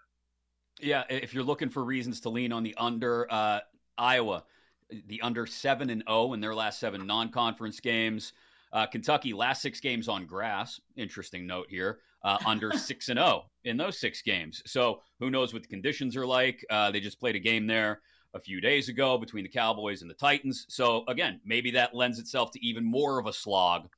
Yeah, 0.81 1.05
if 1.09 1.35
you're 1.35 1.45
looking 1.45 1.69
for 1.69 1.85
reasons 1.85 2.21
to 2.21 2.29
lean 2.29 2.53
on 2.53 2.63
the 2.63 2.75
under, 2.77 3.31
uh, 3.31 3.61
Iowa, 3.99 4.45
the 5.07 5.21
under 5.23 5.47
seven 5.47 5.91
and 5.91 6.03
zero 6.03 6.23
oh 6.23 6.33
in 6.33 6.41
their 6.41 6.55
last 6.55 6.79
seven 6.79 7.07
non-conference 7.07 7.81
games. 7.81 8.33
Uh, 8.73 8.87
Kentucky 8.87 9.35
last 9.35 9.61
six 9.61 9.81
games 9.81 10.09
on 10.09 10.27
grass. 10.27 10.81
Interesting 10.97 11.47
note 11.47 11.67
here. 11.69 11.99
Uh, 12.25 12.39
under 12.47 12.73
six 12.79 13.09
and 13.09 13.19
zero 13.19 13.29
oh 13.29 13.51
in 13.65 13.77
those 13.77 13.99
six 13.99 14.23
games. 14.23 14.63
So 14.67 15.01
who 15.19 15.31
knows 15.31 15.53
what 15.53 15.63
the 15.63 15.69
conditions 15.69 16.17
are 16.17 16.27
like? 16.27 16.65
Uh, 16.71 16.91
they 16.91 17.01
just 17.01 17.21
played 17.21 17.37
a 17.37 17.41
game 17.41 17.67
there 17.67 18.01
a 18.35 18.41
few 18.41 18.61
days 18.61 18.89
ago 18.89 19.19
between 19.19 19.45
the 19.45 19.51
Cowboys 19.51 20.03
and 20.03 20.11
the 20.11 20.15
Titans. 20.15 20.67
So 20.69 21.05
again, 21.09 21.41
maybe 21.45 21.71
that 21.73 21.95
lends 21.95 22.19
itself 22.19 22.51
to 22.53 22.67
even 22.67 22.85
more 22.85 23.19
of 23.19 23.27
a 23.27 23.33
slog 23.33 23.89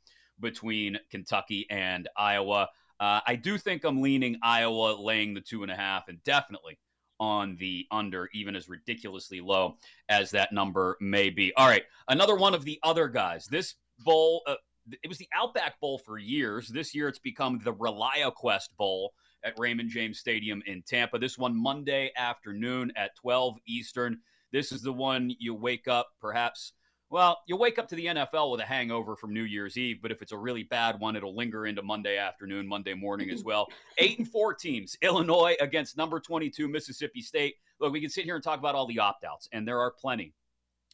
between 0.41 0.99
Kentucky 1.11 1.67
and 1.71 2.09
Iowa. 2.17 2.69
Uh, 2.99 3.21
I 3.27 3.37
do 3.37 3.59
think 3.59 3.85
I'm 3.85 4.03
leaning 4.03 4.39
Iowa 4.43 4.97
laying 5.01 5.35
the 5.35 5.41
two 5.41 5.63
and 5.63 5.71
a 5.71 5.77
half, 5.77 6.09
and 6.09 6.23
definitely 6.25 6.79
on 7.21 7.57
the 7.59 7.87
under, 7.91 8.29
even 8.33 8.57
as 8.57 8.69
ridiculously 8.69 9.41
low 9.41 9.77
as 10.09 10.31
that 10.33 10.53
number 10.53 10.97
may 11.01 11.31
be. 11.31 11.53
All 11.57 11.69
right, 11.69 11.85
another 12.09 12.37
one 12.37 12.55
of 12.55 12.65
the 12.65 12.79
other 12.83 13.09
guys. 13.09 13.47
This 13.47 13.75
bowl, 14.01 14.43
uh, 14.47 14.57
it 15.03 15.09
was 15.09 15.19
the 15.19 15.29
Outback 15.35 15.81
Bowl 15.81 15.99
for 15.99 16.19
years. 16.19 16.69
This 16.69 16.95
year, 16.95 17.09
it's 17.09 17.19
become 17.19 17.61
the 17.63 17.73
ReliaQuest 17.73 18.77
Bowl 18.77 19.13
at 19.45 19.59
Raymond 19.59 19.91
James 19.91 20.19
Stadium 20.19 20.63
in 20.67 20.83
Tampa. 20.83 21.19
This 21.19 21.39
one 21.39 21.57
Monday 21.57 22.11
afternoon 22.17 22.93
at 22.97 23.15
12 23.17 23.57
Eastern. 23.67 24.19
This 24.53 24.73
is 24.73 24.83
the 24.83 24.93
one 24.93 25.35
you 25.39 25.55
wake 25.55 25.89
up 25.89 26.09
perhaps 26.21 26.73
well, 27.15 27.43
you'll 27.47 27.61
wake 27.61 27.79
up 27.79 27.87
to 27.91 27.95
the 27.95 28.07
NFL 28.07 28.51
with 28.51 28.61
a 28.61 28.65
hangover 28.65 29.15
from 29.15 29.33
New 29.33 29.45
Year's 29.45 29.77
Eve, 29.77 30.01
but 30.03 30.11
if 30.11 30.21
it's 30.21 30.33
a 30.33 30.37
really 30.37 30.65
bad 30.65 30.99
one, 30.99 31.15
it'll 31.15 31.37
linger 31.37 31.67
into 31.67 31.81
Monday 31.81 32.17
afternoon, 32.17 32.67
Monday 32.67 32.93
morning 32.93 33.31
as 33.31 33.45
well. 33.45 33.69
Eight 33.99 34.19
and 34.19 34.29
four 34.29 34.53
teams. 34.53 34.97
Illinois 35.01 35.55
against 35.61 35.97
number 35.97 36.19
22, 36.19 36.67
Mississippi 36.67 37.21
State. 37.21 37.55
Look, 37.79 37.93
we 37.93 38.01
can 38.01 38.11
sit 38.11 38.25
here 38.25 38.35
and 38.35 38.43
talk 38.43 38.59
about 38.59 38.75
all 38.75 38.89
the 38.89 38.99
opt 38.99 39.23
outs, 39.23 39.49
and 39.53 39.69
there 39.69 39.79
are 39.79 39.93
plenty, 39.93 40.35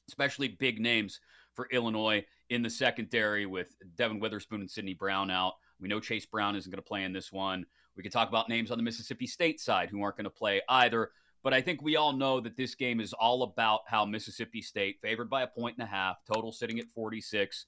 especially 0.09 0.49
big 0.49 0.79
names 0.79 1.21
for 1.55 1.69
Illinois 1.73 2.23
in 2.51 2.61
the 2.61 2.69
secondary 2.69 3.47
with 3.47 3.75
Devon 3.97 4.21
Witherspoon 4.21 4.61
and 4.61 4.71
Sydney 4.71 4.93
Brown 4.93 5.31
out. 5.31 5.55
We 5.81 5.89
know 5.89 6.01
Chase 6.01 6.27
Brown 6.27 6.57
isn't 6.57 6.71
going 6.71 6.83
to 6.83 6.87
play 6.87 7.05
in 7.05 7.13
this 7.13 7.33
one. 7.33 7.67
We 7.97 8.03
could 8.03 8.13
talk 8.13 8.29
about 8.29 8.49
names 8.49 8.71
on 8.71 8.79
the 8.79 8.85
Mississippi 8.85 9.27
State 9.27 9.61
side 9.61 9.91
who 9.91 10.03
aren't 10.03 10.17
going 10.17 10.25
to 10.25 10.31
play 10.31 10.63
either. 10.69 11.11
But 11.43 11.55
I 11.55 11.63
think 11.63 11.83
we 11.83 11.97
all 11.97 12.13
know 12.13 12.41
that 12.41 12.57
this 12.57 12.75
game 12.75 13.01
is 13.01 13.13
all 13.15 13.43
about 13.43 13.81
how 13.87 14.05
Mississippi 14.05 14.61
State, 14.61 14.99
favored 15.01 15.31
by 15.31 15.43
a 15.43 15.47
point 15.47 15.77
and 15.79 15.85
a 15.87 15.91
half, 15.91 16.17
total 16.31 16.53
sitting 16.53 16.79
at 16.79 16.89
46, 16.91 17.67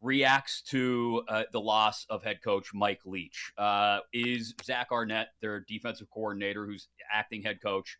reacts 0.00 0.62
to 0.62 1.22
uh, 1.28 1.42
the 1.52 1.60
loss 1.60 2.06
of 2.08 2.22
head 2.22 2.42
coach 2.42 2.72
Mike 2.72 3.00
Leach. 3.04 3.52
Uh, 3.58 4.00
is 4.12 4.54
Zach 4.64 4.88
Arnett, 4.92 5.28
their 5.40 5.60
defensive 5.60 6.08
coordinator, 6.10 6.64
who's 6.64 6.88
acting 7.12 7.42
head 7.42 7.60
coach, 7.60 7.98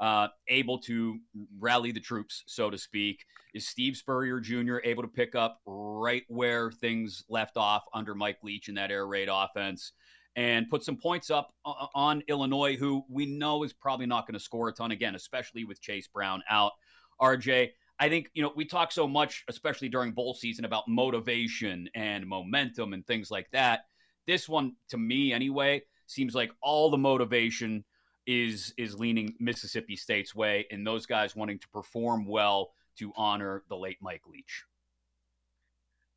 uh, 0.00 0.28
able 0.48 0.78
to 0.78 1.18
rally 1.58 1.92
the 1.92 2.00
troops, 2.00 2.42
so 2.46 2.70
to 2.70 2.78
speak? 2.78 3.24
Is 3.54 3.68
Steve 3.68 3.96
Spurrier 3.96 4.40
Jr. 4.40 4.78
able 4.84 5.02
to 5.02 5.08
pick 5.08 5.34
up 5.34 5.60
right 5.66 6.24
where 6.28 6.70
things 6.70 7.24
left 7.28 7.56
off 7.56 7.84
under 7.94 8.14
Mike 8.14 8.38
Leach 8.42 8.68
in 8.68 8.74
that 8.76 8.90
air 8.90 9.06
raid 9.06 9.28
offense? 9.30 9.92
and 10.36 10.70
put 10.70 10.84
some 10.84 10.96
points 10.96 11.30
up 11.30 11.52
on 11.64 12.22
Illinois, 12.28 12.76
who 12.76 13.04
we 13.08 13.26
know 13.26 13.62
is 13.64 13.72
probably 13.72 14.06
not 14.06 14.26
going 14.26 14.34
to 14.34 14.40
score 14.40 14.68
a 14.68 14.72
ton 14.72 14.92
again, 14.92 15.14
especially 15.14 15.64
with 15.64 15.80
Chase 15.80 16.06
Brown 16.06 16.42
out. 16.48 16.72
RJ, 17.20 17.70
I 17.98 18.08
think, 18.08 18.30
you 18.32 18.42
know, 18.42 18.52
we 18.54 18.64
talk 18.64 18.92
so 18.92 19.06
much, 19.06 19.44
especially 19.48 19.88
during 19.88 20.12
bowl 20.12 20.34
season, 20.34 20.64
about 20.64 20.88
motivation 20.88 21.88
and 21.94 22.26
momentum 22.26 22.92
and 22.92 23.06
things 23.06 23.30
like 23.30 23.50
that. 23.50 23.80
This 24.26 24.48
one, 24.48 24.76
to 24.90 24.98
me 24.98 25.32
anyway, 25.32 25.82
seems 26.06 26.34
like 26.34 26.52
all 26.62 26.90
the 26.90 26.98
motivation 26.98 27.84
is 28.30 28.72
is 28.78 28.96
leaning 28.96 29.34
Mississippi 29.40 29.96
State's 29.96 30.36
way 30.36 30.64
and 30.70 30.86
those 30.86 31.04
guys 31.04 31.34
wanting 31.34 31.58
to 31.58 31.68
perform 31.70 32.24
well 32.26 32.70
to 32.96 33.12
honor 33.16 33.64
the 33.68 33.76
late 33.76 33.98
Mike 34.00 34.22
Leach. 34.30 34.64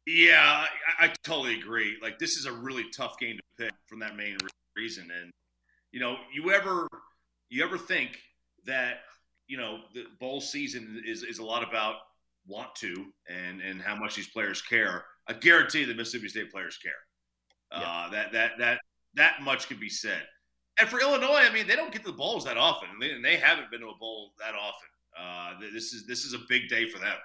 Yeah, 0.05 0.65
I, 0.99 1.05
I, 1.05 1.13
totally 1.23 1.57
agree. 1.59 1.97
Like 2.03 2.19
this 2.19 2.37
is 2.37 2.45
a 2.45 2.51
really 2.51 2.85
tough 2.95 3.17
game 3.17 3.37
to 3.37 3.63
pick 3.63 3.73
from 3.87 3.99
that 3.99 4.15
main 4.15 4.37
reason. 4.75 5.09
And 5.19 5.31
you 5.91 5.99
know, 5.99 6.17
you 6.31 6.51
ever 6.51 6.87
you 7.49 7.63
ever 7.63 7.79
think 7.79 8.19
that 8.65 8.97
you 9.47 9.57
know 9.57 9.79
the 9.95 10.03
bowl 10.19 10.39
season 10.39 11.01
is 11.07 11.23
is 11.23 11.39
a 11.39 11.43
lot 11.43 11.67
about 11.67 11.95
want 12.45 12.75
to 12.75 13.07
and 13.27 13.59
and 13.59 13.81
how 13.81 13.95
much 13.95 14.15
these 14.15 14.29
players 14.29 14.61
care. 14.61 15.05
I 15.27 15.33
guarantee 15.33 15.83
the 15.85 15.95
Mississippi 15.95 16.27
State 16.27 16.51
players 16.51 16.77
care. 16.77 16.91
Yeah. 17.71 17.89
Uh, 17.89 18.09
that 18.11 18.33
that 18.33 18.51
that 18.59 18.79
that 19.15 19.41
much 19.41 19.67
can 19.67 19.79
be 19.79 19.89
said. 19.89 20.21
And 20.79 20.89
for 20.89 20.99
Illinois, 20.99 21.41
I 21.47 21.53
mean, 21.53 21.67
they 21.67 21.75
don't 21.75 21.91
get 21.91 22.03
to 22.03 22.11
the 22.11 22.17
bowls 22.17 22.45
that 22.45 22.57
often, 22.57 22.89
and 23.01 23.23
they, 23.23 23.37
haven't 23.37 23.69
been 23.69 23.81
to 23.81 23.87
a 23.87 23.97
bowl 23.99 24.33
that 24.39 24.55
often. 24.55 24.89
Uh, 25.19 25.59
this 25.71 25.93
is 25.93 26.07
this 26.07 26.25
is 26.25 26.33
a 26.33 26.39
big 26.49 26.67
day 26.67 26.89
for 26.89 26.97
them 26.97 27.15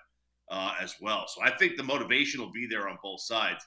uh, 0.51 0.75
as 0.81 0.95
well. 1.01 1.27
So 1.27 1.43
I 1.43 1.51
think 1.57 1.77
the 1.77 1.83
motivation 1.83 2.41
will 2.41 2.53
be 2.53 2.67
there 2.67 2.89
on 2.89 2.99
both 3.03 3.23
sides. 3.23 3.65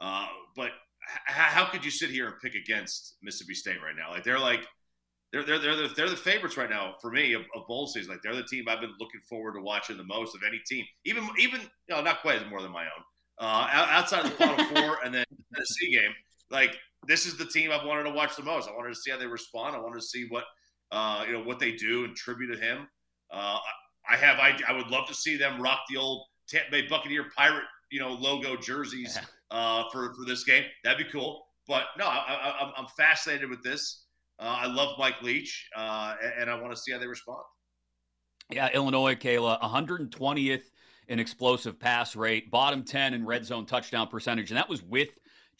Uh, 0.00 0.26
but 0.56 0.66
h- 0.66 1.20
how 1.26 1.66
could 1.66 1.84
you 1.84 1.90
sit 1.90 2.10
here 2.10 2.26
and 2.26 2.34
pick 2.42 2.54
against 2.54 3.16
Mississippi 3.22 3.54
State 3.54 3.78
right 3.82 3.94
now? 3.96 4.10
Like 4.10 4.24
they're 4.24 4.40
like 4.40 4.66
they're 5.32 5.44
they're 5.44 5.58
they're 5.58 5.76
the, 5.76 5.88
they're 5.94 6.10
the 6.10 6.16
favorites 6.16 6.56
right 6.56 6.70
now 6.70 6.94
for 7.00 7.12
me 7.12 7.32
of, 7.34 7.42
of 7.54 7.66
bowl 7.68 7.86
season. 7.86 8.10
Like 8.10 8.22
they're 8.22 8.34
the 8.34 8.42
team 8.42 8.64
I've 8.68 8.80
been 8.80 8.94
looking 8.98 9.20
forward 9.28 9.54
to 9.54 9.60
watching 9.60 9.96
the 9.96 10.04
most 10.04 10.34
of 10.34 10.42
any 10.46 10.60
team. 10.66 10.84
Even 11.04 11.28
even 11.38 11.60
you 11.60 11.94
know 11.94 12.02
not 12.02 12.22
quite 12.22 12.42
as 12.42 12.50
more 12.50 12.62
than 12.62 12.72
my 12.72 12.84
own. 12.84 13.04
Uh, 13.38 13.68
outside 13.72 14.24
of 14.24 14.32
the 14.32 14.36
Final 14.36 14.64
Four 14.74 14.98
and 15.04 15.14
then 15.14 15.24
the 15.52 15.64
C 15.64 15.92
game, 15.92 16.12
like 16.50 16.76
this 17.06 17.26
is 17.26 17.36
the 17.36 17.46
team 17.46 17.70
I've 17.72 17.86
wanted 17.86 18.04
to 18.04 18.10
watch 18.10 18.36
the 18.36 18.42
most. 18.42 18.68
I 18.68 18.72
wanted 18.72 18.90
to 18.90 19.00
see 19.00 19.10
how 19.10 19.18
they 19.18 19.26
respond. 19.26 19.76
I 19.76 19.80
wanted 19.80 20.00
to 20.00 20.06
see 20.06 20.26
what 20.28 20.44
uh, 20.92 21.24
you 21.26 21.32
know 21.32 21.42
what 21.42 21.58
they 21.58 21.72
do 21.72 22.04
and 22.04 22.14
tribute 22.14 22.54
to 22.54 22.60
him. 22.60 22.88
Uh, 23.30 23.58
I 24.08 24.16
have 24.16 24.38
I, 24.38 24.58
I 24.68 24.72
would 24.72 24.88
love 24.88 25.06
to 25.08 25.14
see 25.14 25.36
them 25.36 25.60
rock 25.60 25.80
the 25.88 25.96
old 25.96 26.26
Tampa 26.48 26.70
Bay 26.70 26.86
Buccaneer 26.88 27.26
pirate 27.36 27.64
you 27.90 28.00
know 28.00 28.12
logo 28.12 28.56
jerseys 28.56 29.18
uh, 29.50 29.84
for 29.92 30.14
for 30.14 30.24
this 30.26 30.44
game. 30.44 30.64
That'd 30.84 31.06
be 31.06 31.10
cool. 31.12 31.46
But 31.66 31.84
no, 31.96 32.06
I, 32.06 32.72
am 32.76 32.86
fascinated 32.96 33.48
with 33.48 33.62
this. 33.62 34.06
Uh, 34.40 34.56
I 34.60 34.66
love 34.66 34.98
Mike 34.98 35.22
Leach, 35.22 35.68
uh, 35.76 36.14
and 36.38 36.50
I 36.50 36.60
want 36.60 36.74
to 36.74 36.80
see 36.80 36.90
how 36.90 36.98
they 36.98 37.06
respond. 37.06 37.42
Yeah, 38.50 38.70
Illinois, 38.74 39.14
Kayla, 39.14 39.60
120th 39.60 40.62
in 41.06 41.20
explosive 41.20 41.78
pass 41.78 42.16
rate, 42.16 42.50
bottom 42.50 42.82
10 42.82 43.14
in 43.14 43.24
red 43.24 43.44
zone 43.44 43.66
touchdown 43.66 44.08
percentage, 44.08 44.50
and 44.50 44.58
that 44.58 44.68
was 44.68 44.82
with 44.82 45.10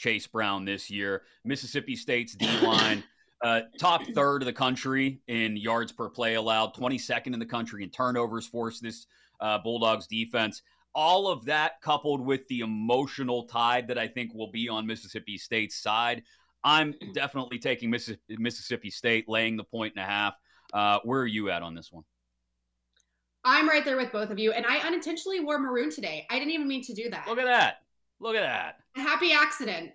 Chase 0.01 0.27
Brown 0.27 0.65
this 0.65 0.91
year. 0.91 1.23
Mississippi 1.45 1.95
State's 1.95 2.35
D 2.35 2.47
line. 2.61 3.05
Uh, 3.43 3.63
top 3.79 4.03
third 4.15 4.43
of 4.43 4.47
the 4.47 4.53
country 4.53 5.23
in 5.27 5.57
yards 5.57 5.93
per 5.93 6.11
play 6.11 6.35
allowed, 6.35 6.75
22nd 6.75 7.33
in 7.33 7.39
the 7.39 7.47
country 7.47 7.83
in 7.83 7.89
turnovers 7.89 8.47
forced 8.47 8.83
this 8.83 9.07
uh, 9.41 9.57
Bulldogs 9.57 10.07
defense. 10.07 10.61
All 10.95 11.27
of 11.27 11.47
that 11.47 11.81
coupled 11.81 12.21
with 12.21 12.47
the 12.49 12.61
emotional 12.61 13.45
tide 13.45 13.89
that 13.89 13.97
I 13.97 14.09
think 14.09 14.35
will 14.35 14.51
be 14.51 14.69
on 14.69 14.87
Mississippi 14.87 15.39
State's 15.39 15.77
side, 15.77 16.23
I'm 16.63 16.95
definitely 17.15 17.59
taking 17.59 17.91
Mississippi 17.91 18.91
State, 18.91 19.27
laying 19.27 19.57
the 19.57 19.65
point 19.65 19.95
and 19.97 20.05
a 20.05 20.07
half. 20.07 20.35
Uh, 20.75 20.99
where 21.05 21.21
are 21.21 21.27
you 21.27 21.51
at 21.51 21.63
on 21.63 21.75
this 21.75 21.91
one? 21.91 22.05
I'm 23.43 23.69
right 23.69 23.85
there 23.85 23.97
with 23.97 24.13
both 24.13 24.31
of 24.31 24.39
you, 24.39 24.53
and 24.53 24.67
I 24.67 24.87
unintentionally 24.87 25.41
wore 25.41 25.59
maroon 25.59 25.91
today. 25.91 26.27
I 26.29 26.39
didn't 26.39 26.53
even 26.53 26.69
mean 26.69 26.83
to 26.85 26.93
do 26.93 27.09
that. 27.09 27.27
Look 27.27 27.39
at 27.39 27.47
that! 27.47 27.77
Look 28.21 28.37
at 28.37 28.43
that! 28.43 28.77
A 28.97 29.01
happy 29.01 29.33
accident. 29.33 29.93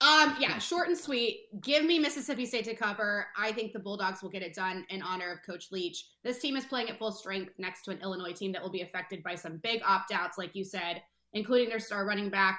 Um, 0.00 0.36
yeah, 0.40 0.58
short 0.58 0.88
and 0.88 0.96
sweet. 0.96 1.46
Give 1.62 1.84
me 1.84 1.98
Mississippi 1.98 2.46
State 2.46 2.64
to 2.64 2.74
cover. 2.74 3.26
I 3.36 3.52
think 3.52 3.72
the 3.72 3.78
Bulldogs 3.78 4.22
will 4.22 4.30
get 4.30 4.42
it 4.42 4.54
done 4.54 4.84
in 4.90 5.02
honor 5.02 5.30
of 5.32 5.42
Coach 5.42 5.66
Leach. 5.70 6.04
This 6.24 6.38
team 6.38 6.56
is 6.56 6.64
playing 6.64 6.90
at 6.90 6.98
full 6.98 7.12
strength 7.12 7.52
next 7.58 7.82
to 7.84 7.90
an 7.90 8.00
Illinois 8.02 8.32
team 8.32 8.52
that 8.52 8.62
will 8.62 8.70
be 8.70 8.82
affected 8.82 9.22
by 9.22 9.34
some 9.34 9.58
big 9.62 9.82
opt 9.86 10.12
outs, 10.12 10.38
like 10.38 10.54
you 10.54 10.64
said, 10.64 11.02
including 11.32 11.68
their 11.68 11.80
star 11.80 12.06
running 12.06 12.30
back, 12.30 12.58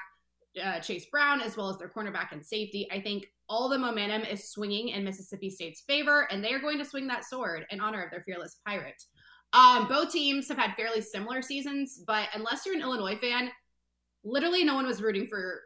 uh, 0.62 0.80
Chase 0.80 1.06
Brown, 1.12 1.41
as 1.41 1.58
well 1.58 1.70
as 1.70 1.77
their 1.77 1.89
cornerback 1.89 2.32
and 2.32 2.46
safety. 2.46 2.88
I 2.91 3.01
think 3.01 3.27
all 3.50 3.68
the 3.68 3.77
momentum 3.77 4.22
is 4.24 4.50
swinging 4.50 4.89
in 4.89 5.03
Mississippi 5.03 5.50
State's 5.50 5.82
favor, 5.82 6.27
and 6.32 6.44
they 6.44 6.53
are 6.53 6.60
going 6.60 6.77
to 6.77 6.86
swing 6.86 7.08
that 7.08 7.25
sword 7.25 7.65
in 7.70 7.82
honor 7.82 8.03
of 8.03 8.12
their 8.12 8.22
fearless 8.22 8.60
pirate. 8.65 9.03
Um, 9.53 9.88
both 9.89 10.12
teams 10.12 10.48
have 10.48 10.58
had 10.58 10.75
fairly 10.75 11.01
similar 11.01 11.41
seasons, 11.41 12.01
but 12.08 12.30
unless 12.34 12.65
you're 12.65 12.75
an 12.75 12.82
Illinois 12.82 13.18
fan, 13.18 13.51
literally 14.23 14.63
no 14.63 14.75
one 14.75 14.85
was 14.85 15.01
rooting 15.01 15.27
for 15.27 15.61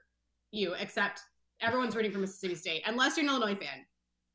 you 0.52 0.74
except 0.74 1.22
Everyone's 1.62 1.96
rooting 1.96 2.12
for 2.12 2.20
Mississippi 2.20 2.56
State, 2.56 2.84
unless 2.86 3.16
you're 3.16 3.24
an 3.26 3.30
Illinois 3.30 3.56
fan, 3.56 3.86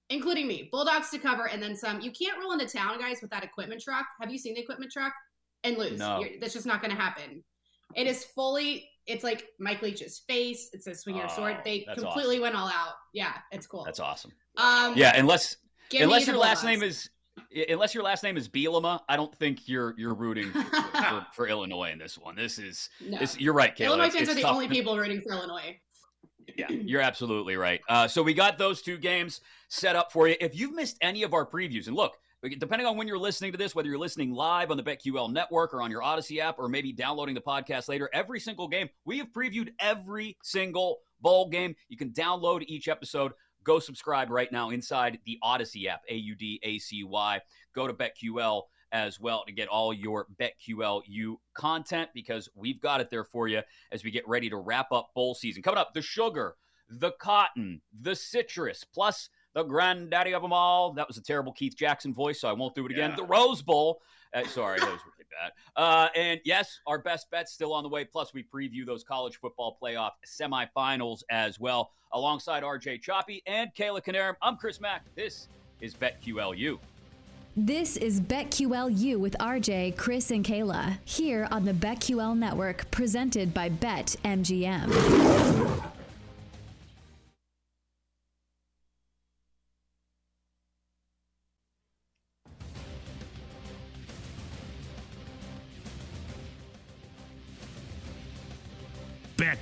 including 0.08 0.46
me. 0.48 0.68
Bulldogs 0.72 1.10
to 1.10 1.18
cover 1.18 1.48
and 1.48 1.62
then 1.62 1.76
some. 1.76 2.00
You 2.00 2.10
can't 2.12 2.38
roll 2.40 2.52
into 2.52 2.66
town, 2.66 2.98
guys, 2.98 3.20
with 3.20 3.30
that 3.30 3.44
equipment 3.44 3.82
truck. 3.82 4.06
Have 4.22 4.30
you 4.30 4.38
seen 4.38 4.54
the 4.54 4.60
equipment 4.60 4.90
truck? 4.90 5.12
And 5.62 5.76
lose. 5.76 5.98
No. 5.98 6.24
that's 6.40 6.54
just 6.54 6.64
not 6.64 6.80
going 6.80 6.94
to 6.94 7.00
happen. 7.00 7.44
It 7.94 8.06
is 8.06 8.24
fully 8.24 8.88
it's 9.06 9.24
like 9.24 9.48
Mike 9.58 9.82
Leach's 9.82 10.20
face. 10.20 10.70
It 10.72 10.82
says 10.82 11.00
swing 11.00 11.16
your 11.16 11.26
Oh, 11.26 11.36
sword. 11.36 11.58
They 11.64 11.86
completely 11.94 12.38
went 12.40 12.54
all 12.54 12.68
out. 12.68 12.94
Yeah, 13.12 13.34
it's 13.50 13.66
cool. 13.66 13.84
That's 13.84 14.00
awesome. 14.00 14.32
um, 14.56 14.94
Yeah, 14.96 15.12
unless 15.16 15.56
unless 15.92 16.26
your 16.26 16.36
last 16.36 16.64
name 16.64 16.82
is 16.82 17.10
unless 17.68 17.94
your 17.94 18.02
last 18.02 18.22
name 18.22 18.36
is 18.36 18.48
Bielema, 18.48 19.00
I 19.08 19.16
don't 19.16 19.34
think 19.34 19.68
you're 19.68 19.94
you're 19.98 20.14
rooting 20.14 20.50
for, 20.50 21.26
for 21.34 21.48
Illinois 21.48 21.90
in 21.92 21.98
this 21.98 22.18
one. 22.18 22.36
This 22.36 22.58
is 22.58 22.88
No. 23.06 23.18
this, 23.18 23.38
you're 23.38 23.54
right, 23.54 23.76
Kayla. 23.76 23.86
Illinois 23.86 24.10
fans 24.10 24.22
it's 24.22 24.30
are 24.30 24.34
the 24.34 24.42
tough. 24.42 24.52
only 24.52 24.68
people 24.68 24.96
rooting 24.96 25.20
for 25.22 25.32
Illinois. 25.32 25.78
Yeah, 26.56 26.68
you're 26.70 27.00
absolutely 27.00 27.56
right. 27.56 27.80
Uh, 27.88 28.08
so 28.08 28.22
we 28.22 28.34
got 28.34 28.58
those 28.58 28.82
two 28.82 28.96
games 28.98 29.40
set 29.68 29.96
up 29.96 30.12
for 30.12 30.28
you. 30.28 30.36
If 30.40 30.58
you've 30.58 30.74
missed 30.74 30.96
any 31.00 31.22
of 31.22 31.32
our 31.34 31.46
previews, 31.46 31.86
and 31.86 31.94
look, 31.96 32.14
depending 32.58 32.86
on 32.86 32.96
when 32.96 33.06
you're 33.06 33.18
listening 33.18 33.52
to 33.52 33.58
this, 33.58 33.74
whether 33.74 33.88
you're 33.88 33.98
listening 33.98 34.32
live 34.32 34.70
on 34.70 34.76
the 34.76 34.82
BetQL 34.82 35.32
network 35.32 35.72
or 35.74 35.82
on 35.82 35.90
your 35.90 36.02
Audacy 36.02 36.38
app, 36.38 36.58
or 36.58 36.68
maybe 36.68 36.92
downloading 36.92 37.34
the 37.34 37.40
podcast 37.40 37.88
later, 37.88 38.08
every 38.12 38.40
single 38.40 38.66
game 38.66 38.88
we 39.04 39.18
have 39.18 39.28
previewed 39.32 39.68
every 39.78 40.36
single 40.42 40.98
bowl 41.20 41.48
game. 41.48 41.74
You 41.88 41.96
can 41.96 42.10
download 42.10 42.64
each 42.66 42.88
episode. 42.88 43.32
Go 43.64 43.78
subscribe 43.78 44.30
right 44.30 44.50
now 44.50 44.70
inside 44.70 45.18
the 45.24 45.38
Audacy 45.42 45.86
app, 45.86 46.02
A 46.08 46.14
U 46.14 46.34
D 46.34 46.60
A 46.62 46.78
C 46.78 47.04
Y. 47.04 47.40
Go 47.74 47.86
to 47.86 47.92
BetQL 47.92 48.62
as 48.92 49.20
well 49.20 49.44
to 49.46 49.52
get 49.52 49.68
all 49.68 49.92
your 49.92 50.26
BetQLU 50.40 51.36
content 51.54 52.10
because 52.14 52.48
we've 52.54 52.80
got 52.80 53.00
it 53.00 53.10
there 53.10 53.24
for 53.24 53.48
you 53.48 53.62
as 53.92 54.02
we 54.02 54.10
get 54.10 54.26
ready 54.26 54.50
to 54.50 54.56
wrap 54.56 54.90
up 54.92 55.10
bowl 55.14 55.34
season. 55.34 55.62
Coming 55.62 55.78
up, 55.78 55.94
the 55.94 56.02
sugar, 56.02 56.56
the 56.88 57.12
cotton, 57.12 57.82
the 58.00 58.16
citrus, 58.16 58.84
plus 58.84 59.28
the 59.54 59.62
granddaddy 59.62 60.34
of 60.34 60.42
them 60.42 60.52
all. 60.52 60.92
That 60.92 61.08
was 61.08 61.16
a 61.16 61.22
terrible 61.22 61.52
Keith 61.52 61.76
Jackson 61.76 62.14
voice, 62.14 62.40
so 62.40 62.48
I 62.48 62.52
won't 62.52 62.74
do 62.74 62.84
it 62.86 62.92
again. 62.92 63.10
Yeah. 63.10 63.16
The 63.16 63.24
Rose 63.24 63.62
Bowl. 63.62 64.00
Uh, 64.32 64.44
sorry, 64.44 64.78
that 64.78 64.90
was 64.90 65.00
really 65.04 65.26
bad. 65.30 65.52
Uh, 65.76 66.08
and 66.14 66.40
yes, 66.44 66.78
our 66.86 66.98
best 66.98 67.28
bets 67.30 67.52
still 67.52 67.72
on 67.72 67.82
the 67.82 67.88
way. 67.88 68.04
Plus, 68.04 68.32
we 68.32 68.44
preview 68.44 68.86
those 68.86 69.02
college 69.02 69.40
football 69.40 69.76
playoff 69.82 70.12
semifinals 70.24 71.22
as 71.30 71.58
well, 71.58 71.90
alongside 72.12 72.62
RJ 72.62 73.02
Choppy 73.02 73.42
and 73.46 73.74
Kayla 73.74 74.04
Knierim. 74.04 74.36
I'm 74.40 74.56
Chris 74.56 74.80
Mack. 74.80 75.04
This 75.16 75.48
is 75.80 75.94
BetQLU. 75.94 76.78
This 77.56 77.96
is 77.96 78.20
BetQLU 78.20 79.18
with 79.18 79.36
RJ, 79.40 79.96
Chris, 79.96 80.30
and 80.30 80.44
Kayla 80.44 80.98
here 81.04 81.48
on 81.50 81.64
the 81.64 81.72
BetQL 81.72 82.38
network 82.38 82.88
presented 82.92 83.52
by 83.52 83.68
BetMGM. 83.68 85.89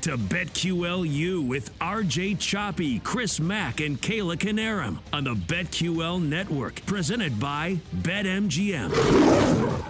To 0.02 0.16
BetQLU 0.16 1.46
with 1.46 1.76
RJ 1.80 2.38
Choppy, 2.38 3.00
Chris 3.00 3.40
Mack, 3.40 3.80
and 3.80 4.00
Kayla 4.00 4.36
Knierim 4.36 4.98
on 5.12 5.24
the 5.24 5.34
BetQL 5.34 6.22
network, 6.22 6.86
presented 6.86 7.40
by 7.40 7.80
BetMGM. 7.96 9.84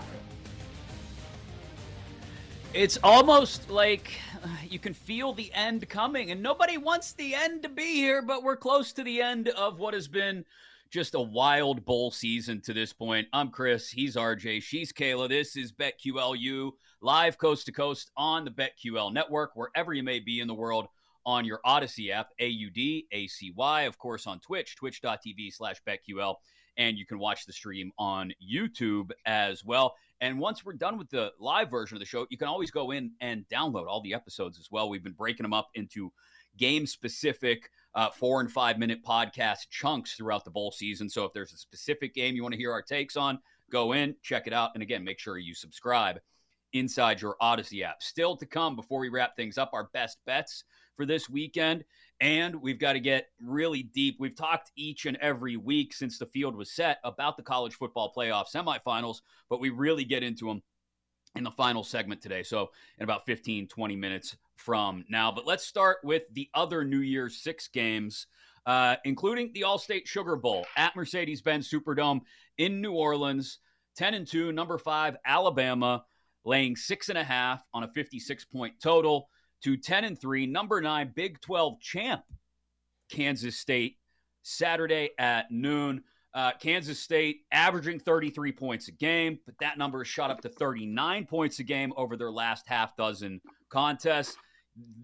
It's 2.72 2.98
almost 3.02 3.68
like 3.68 4.12
uh, 4.42 4.48
you 4.66 4.78
can 4.78 4.94
feel 4.94 5.34
the 5.34 5.52
end 5.52 5.86
coming, 5.90 6.30
and 6.30 6.42
nobody 6.42 6.78
wants 6.78 7.12
the 7.12 7.34
end 7.34 7.62
to 7.64 7.68
be 7.68 7.94
here, 7.94 8.22
but 8.22 8.42
we're 8.42 8.56
close 8.56 8.92
to 8.94 9.02
the 9.02 9.20
end 9.20 9.48
of 9.48 9.78
what 9.78 9.92
has 9.92 10.08
been 10.08 10.46
just 10.90 11.14
a 11.14 11.20
wild 11.20 11.84
bowl 11.84 12.10
season 12.10 12.60
to 12.62 12.72
this 12.72 12.92
point. 12.92 13.28
I'm 13.32 13.50
Chris. 13.50 13.90
He's 13.90 14.16
RJ. 14.16 14.62
She's 14.62 14.92
Kayla. 14.92 15.28
This 15.28 15.54
is 15.54 15.70
BetQLU, 15.70 16.70
live 17.02 17.36
coast 17.36 17.66
to 17.66 17.72
coast 17.72 18.10
on 18.16 18.46
the 18.46 18.50
BetQL 18.50 19.12
network, 19.12 19.50
wherever 19.54 19.92
you 19.92 20.02
may 20.02 20.18
be 20.18 20.40
in 20.40 20.48
the 20.48 20.54
world 20.54 20.86
on 21.26 21.44
your 21.44 21.60
Audacy 21.66 22.10
app, 22.10 22.30
A 22.38 22.46
U 22.46 22.70
D 22.70 23.06
A 23.12 23.26
C 23.26 23.52
Y, 23.54 23.82
of 23.82 23.98
course, 23.98 24.26
on 24.26 24.40
Twitch, 24.40 24.76
twitch.tv 24.76 25.52
slash 25.52 25.76
BetQL. 25.86 26.36
And 26.78 26.96
you 26.96 27.04
can 27.04 27.18
watch 27.18 27.44
the 27.44 27.52
stream 27.52 27.92
on 27.98 28.32
YouTube 28.42 29.10
as 29.26 29.64
well. 29.64 29.94
And 30.22 30.38
once 30.38 30.64
we're 30.64 30.72
done 30.72 30.96
with 30.96 31.10
the 31.10 31.32
live 31.38 31.70
version 31.70 31.96
of 31.96 32.00
the 32.00 32.06
show, 32.06 32.26
you 32.30 32.38
can 32.38 32.48
always 32.48 32.70
go 32.70 32.92
in 32.92 33.12
and 33.20 33.44
download 33.52 33.88
all 33.88 34.00
the 34.00 34.14
episodes 34.14 34.58
as 34.58 34.70
well. 34.70 34.88
We've 34.88 35.02
been 35.02 35.12
breaking 35.12 35.44
them 35.44 35.52
up 35.52 35.68
into 35.74 36.12
game 36.56 36.86
specific 36.86 37.70
uh, 37.94 38.10
four 38.10 38.40
and 38.40 38.50
five 38.50 38.78
minute 38.78 39.04
podcast 39.04 39.68
chunks 39.70 40.14
throughout 40.14 40.44
the 40.44 40.50
bowl 40.50 40.70
season. 40.70 41.08
So 41.08 41.24
if 41.24 41.32
there's 41.32 41.52
a 41.52 41.58
specific 41.58 42.14
game 42.14 42.34
you 42.34 42.42
want 42.42 42.52
to 42.52 42.58
hear 42.58 42.72
our 42.72 42.82
takes 42.82 43.16
on, 43.16 43.38
go 43.70 43.92
in, 43.92 44.14
check 44.22 44.46
it 44.46 44.52
out. 44.52 44.70
And 44.74 44.82
again, 44.82 45.04
make 45.04 45.18
sure 45.18 45.38
you 45.38 45.54
subscribe 45.54 46.20
inside 46.72 47.20
your 47.20 47.36
Audacy 47.40 47.82
app. 47.82 48.02
Still 48.02 48.36
to 48.36 48.46
come 48.46 48.76
before 48.76 49.00
we 49.00 49.08
wrap 49.08 49.36
things 49.36 49.58
up, 49.58 49.70
our 49.72 49.88
best 49.92 50.18
bets 50.26 50.64
for 50.94 51.06
this 51.06 51.28
weekend. 51.28 51.84
And 52.20 52.56
we've 52.56 52.78
got 52.78 52.94
to 52.94 53.00
get 53.00 53.28
really 53.40 53.84
deep. 53.84 54.16
We've 54.18 54.36
talked 54.36 54.72
each 54.76 55.06
and 55.06 55.16
every 55.18 55.56
week 55.56 55.94
since 55.94 56.18
the 56.18 56.26
field 56.26 56.56
was 56.56 56.72
set 56.72 56.98
about 57.04 57.36
the 57.36 57.42
college 57.42 57.74
football 57.74 58.12
playoff 58.14 58.52
semifinals, 58.52 59.20
but 59.48 59.60
we 59.60 59.70
really 59.70 60.04
get 60.04 60.22
into 60.22 60.46
them 60.46 60.62
in 61.36 61.44
the 61.44 61.50
final 61.50 61.84
segment 61.84 62.20
today. 62.20 62.42
So, 62.42 62.70
in 62.98 63.04
about 63.04 63.24
15, 63.26 63.68
20 63.68 63.96
minutes 63.96 64.36
from 64.58 65.04
now. 65.08 65.32
But 65.32 65.46
let's 65.46 65.66
start 65.66 65.98
with 66.02 66.22
the 66.32 66.50
other 66.52 66.84
New 66.84 67.00
Year's 67.00 67.42
six 67.42 67.68
games, 67.68 68.26
uh, 68.66 68.96
including 69.04 69.52
the 69.54 69.62
Allstate 69.62 70.06
Sugar 70.06 70.36
Bowl 70.36 70.66
at 70.76 70.94
Mercedes 70.96 71.40
Benz 71.40 71.70
Superdome 71.70 72.20
in 72.58 72.80
New 72.80 72.92
Orleans. 72.92 73.58
10 73.96 74.14
and 74.14 74.26
2, 74.26 74.52
number 74.52 74.78
five, 74.78 75.16
Alabama, 75.24 76.04
laying 76.44 76.76
six 76.76 77.08
and 77.08 77.18
a 77.18 77.24
half 77.24 77.62
on 77.74 77.82
a 77.82 77.88
56 77.88 78.44
point 78.44 78.74
total 78.80 79.28
to 79.64 79.76
10 79.76 80.04
and 80.04 80.20
3, 80.20 80.46
number 80.46 80.80
nine, 80.80 81.12
Big 81.14 81.40
12 81.40 81.80
champ, 81.80 82.22
Kansas 83.10 83.58
State, 83.58 83.96
Saturday 84.42 85.10
at 85.18 85.50
noon. 85.50 86.02
Uh, 86.34 86.52
Kansas 86.60 87.00
State 87.00 87.40
averaging 87.50 87.98
33 87.98 88.52
points 88.52 88.86
a 88.88 88.92
game, 88.92 89.38
but 89.46 89.54
that 89.60 89.78
number 89.78 90.02
is 90.02 90.08
shot 90.08 90.30
up 90.30 90.40
to 90.42 90.48
39 90.48 91.26
points 91.26 91.58
a 91.58 91.64
game 91.64 91.92
over 91.96 92.16
their 92.16 92.30
last 92.30 92.68
half 92.68 92.96
dozen 92.96 93.40
contests. 93.70 94.36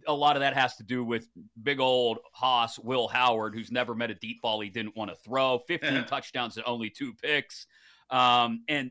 A 0.07 0.13
lot 0.13 0.37
of 0.37 0.41
that 0.41 0.55
has 0.55 0.77
to 0.77 0.83
do 0.83 1.03
with 1.05 1.29
big 1.63 1.81
old 1.81 2.19
Haas, 2.33 2.79
Will 2.79 3.09
Howard, 3.09 3.55
who's 3.55 3.73
never 3.73 3.95
met 3.95 4.11
a 4.11 4.15
deep 4.15 4.43
ball 4.43 4.61
he 4.61 4.69
didn't 4.69 4.97
want 4.97 5.11
to 5.11 5.17
throw, 5.17 5.59
15 5.67 6.05
touchdowns 6.05 6.57
and 6.57 6.65
only 6.67 6.91
two 6.91 7.13
picks. 7.15 7.67
Um, 8.11 8.65
and 8.69 8.91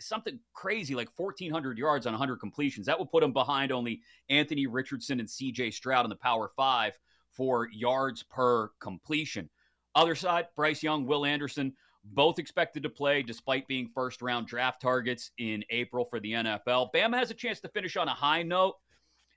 something 0.00 0.38
crazy 0.54 0.94
like 0.94 1.08
1,400 1.16 1.78
yards 1.78 2.06
on 2.06 2.12
100 2.12 2.36
completions. 2.36 2.86
That 2.86 2.98
would 2.98 3.10
put 3.10 3.22
him 3.22 3.32
behind 3.32 3.72
only 3.72 4.02
Anthony 4.30 4.66
Richardson 4.66 5.20
and 5.20 5.28
CJ 5.28 5.74
Stroud 5.74 6.04
in 6.06 6.10
the 6.10 6.16
Power 6.16 6.48
Five 6.48 6.96
for 7.32 7.68
yards 7.72 8.22
per 8.22 8.68
completion. 8.80 9.50
Other 9.94 10.14
side, 10.14 10.46
Bryce 10.54 10.82
Young, 10.82 11.06
Will 11.06 11.26
Anderson, 11.26 11.74
both 12.04 12.38
expected 12.38 12.82
to 12.82 12.88
play 12.88 13.22
despite 13.22 13.68
being 13.68 13.88
first 13.94 14.22
round 14.22 14.46
draft 14.46 14.80
targets 14.80 15.30
in 15.38 15.64
April 15.70 16.04
for 16.04 16.20
the 16.20 16.32
NFL. 16.32 16.92
Bama 16.94 17.16
has 17.16 17.30
a 17.30 17.34
chance 17.34 17.60
to 17.60 17.68
finish 17.68 17.96
on 17.96 18.08
a 18.08 18.14
high 18.14 18.42
note, 18.42 18.76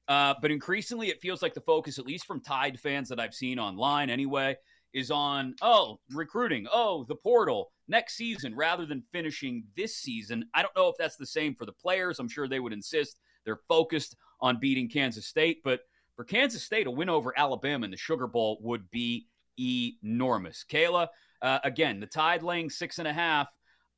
uh, 0.07 0.35
but 0.41 0.51
increasingly 0.51 1.09
it 1.09 1.21
feels 1.21 1.41
like 1.41 1.53
the 1.53 1.61
focus, 1.61 1.99
at 1.99 2.05
least 2.05 2.25
from 2.25 2.41
Tide 2.41 2.79
fans 2.79 3.09
that 3.09 3.19
I've 3.19 3.33
seen 3.33 3.59
online 3.59 4.09
anyway, 4.09 4.55
is 4.93 5.11
on, 5.11 5.55
oh, 5.61 5.99
recruiting, 6.11 6.67
oh, 6.71 7.05
the 7.07 7.15
portal 7.15 7.71
next 7.87 8.15
season 8.15 8.55
rather 8.55 8.85
than 8.85 9.03
finishing 9.11 9.63
this 9.75 9.95
season. 9.95 10.45
I 10.53 10.61
don't 10.61 10.75
know 10.75 10.87
if 10.87 10.95
that's 10.97 11.17
the 11.17 11.25
same 11.25 11.53
for 11.55 11.65
the 11.65 11.73
players. 11.73 12.19
I'm 12.19 12.29
sure 12.29 12.47
they 12.47 12.59
would 12.59 12.73
insist 12.73 13.17
they're 13.45 13.61
focused 13.67 14.15
on 14.41 14.59
beating 14.59 14.89
Kansas 14.89 15.27
State, 15.27 15.61
but 15.63 15.81
for 16.15 16.23
Kansas 16.23 16.63
State, 16.63 16.87
a 16.87 16.91
win 16.91 17.09
over 17.09 17.37
Alabama 17.37 17.85
in 17.85 17.91
the 17.91 17.97
Sugar 17.97 18.27
Bowl 18.27 18.57
would 18.61 18.89
be 18.89 19.27
enormous. 19.59 20.65
Kayla, 20.69 21.07
uh, 21.41 21.59
again, 21.63 21.99
the 21.99 22.07
Tide 22.07 22.43
laying 22.43 22.69
six 22.69 22.99
and 22.99 23.07
a 23.07 23.13
half. 23.13 23.49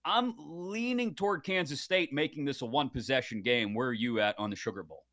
I'm 0.05 0.33
leaning 0.37 1.15
toward 1.15 1.43
Kansas 1.43 1.81
State 1.81 2.13
making 2.13 2.45
this 2.45 2.61
a 2.61 2.65
one 2.65 2.89
possession 2.89 3.41
game. 3.41 3.73
Where 3.73 3.87
are 3.87 3.93
you 3.93 4.19
at 4.19 4.37
on 4.37 4.49
the 4.49 4.55
Sugar 4.55 4.83
Bowl? 4.83 5.03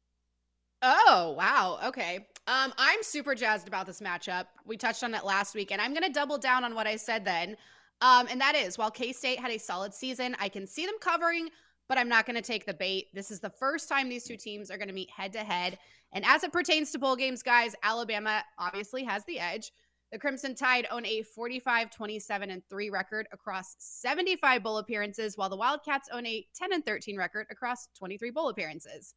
Oh, 0.86 1.34
wow. 1.38 1.78
Okay. 1.86 2.26
Um, 2.46 2.74
I'm 2.76 3.02
super 3.02 3.34
jazzed 3.34 3.66
about 3.68 3.86
this 3.86 4.02
matchup. 4.02 4.44
We 4.66 4.76
touched 4.76 5.02
on 5.02 5.14
it 5.14 5.24
last 5.24 5.54
week, 5.54 5.72
and 5.72 5.80
I'm 5.80 5.94
going 5.94 6.02
to 6.02 6.12
double 6.12 6.36
down 6.36 6.62
on 6.62 6.74
what 6.74 6.86
I 6.86 6.96
said 6.96 7.24
then. 7.24 7.56
Um, 8.02 8.26
and 8.30 8.38
that 8.42 8.54
is 8.54 8.76
while 8.76 8.90
K 8.90 9.14
State 9.14 9.40
had 9.40 9.50
a 9.50 9.58
solid 9.58 9.94
season, 9.94 10.36
I 10.38 10.50
can 10.50 10.66
see 10.66 10.84
them 10.84 10.96
covering, 11.00 11.48
but 11.88 11.96
I'm 11.96 12.08
not 12.08 12.26
going 12.26 12.36
to 12.36 12.42
take 12.42 12.66
the 12.66 12.74
bait. 12.74 13.06
This 13.14 13.30
is 13.30 13.40
the 13.40 13.48
first 13.48 13.88
time 13.88 14.10
these 14.10 14.24
two 14.24 14.36
teams 14.36 14.70
are 14.70 14.76
going 14.76 14.88
to 14.88 14.94
meet 14.94 15.08
head 15.08 15.32
to 15.32 15.38
head. 15.38 15.78
And 16.12 16.22
as 16.26 16.44
it 16.44 16.52
pertains 16.52 16.92
to 16.92 16.98
bowl 16.98 17.16
games, 17.16 17.42
guys, 17.42 17.74
Alabama 17.82 18.44
obviously 18.58 19.04
has 19.04 19.24
the 19.24 19.40
edge. 19.40 19.72
The 20.12 20.18
Crimson 20.18 20.54
Tide 20.54 20.86
own 20.90 21.06
a 21.06 21.22
45, 21.22 21.90
27, 21.92 22.50
and 22.50 22.62
3 22.68 22.90
record 22.90 23.26
across 23.32 23.74
75 23.78 24.62
bowl 24.62 24.76
appearances, 24.76 25.38
while 25.38 25.48
the 25.48 25.56
Wildcats 25.56 26.10
own 26.12 26.26
a 26.26 26.46
10 26.54 26.74
and 26.74 26.84
13 26.84 27.16
record 27.16 27.46
across 27.50 27.88
23 27.98 28.30
bowl 28.32 28.50
appearances. 28.50 29.14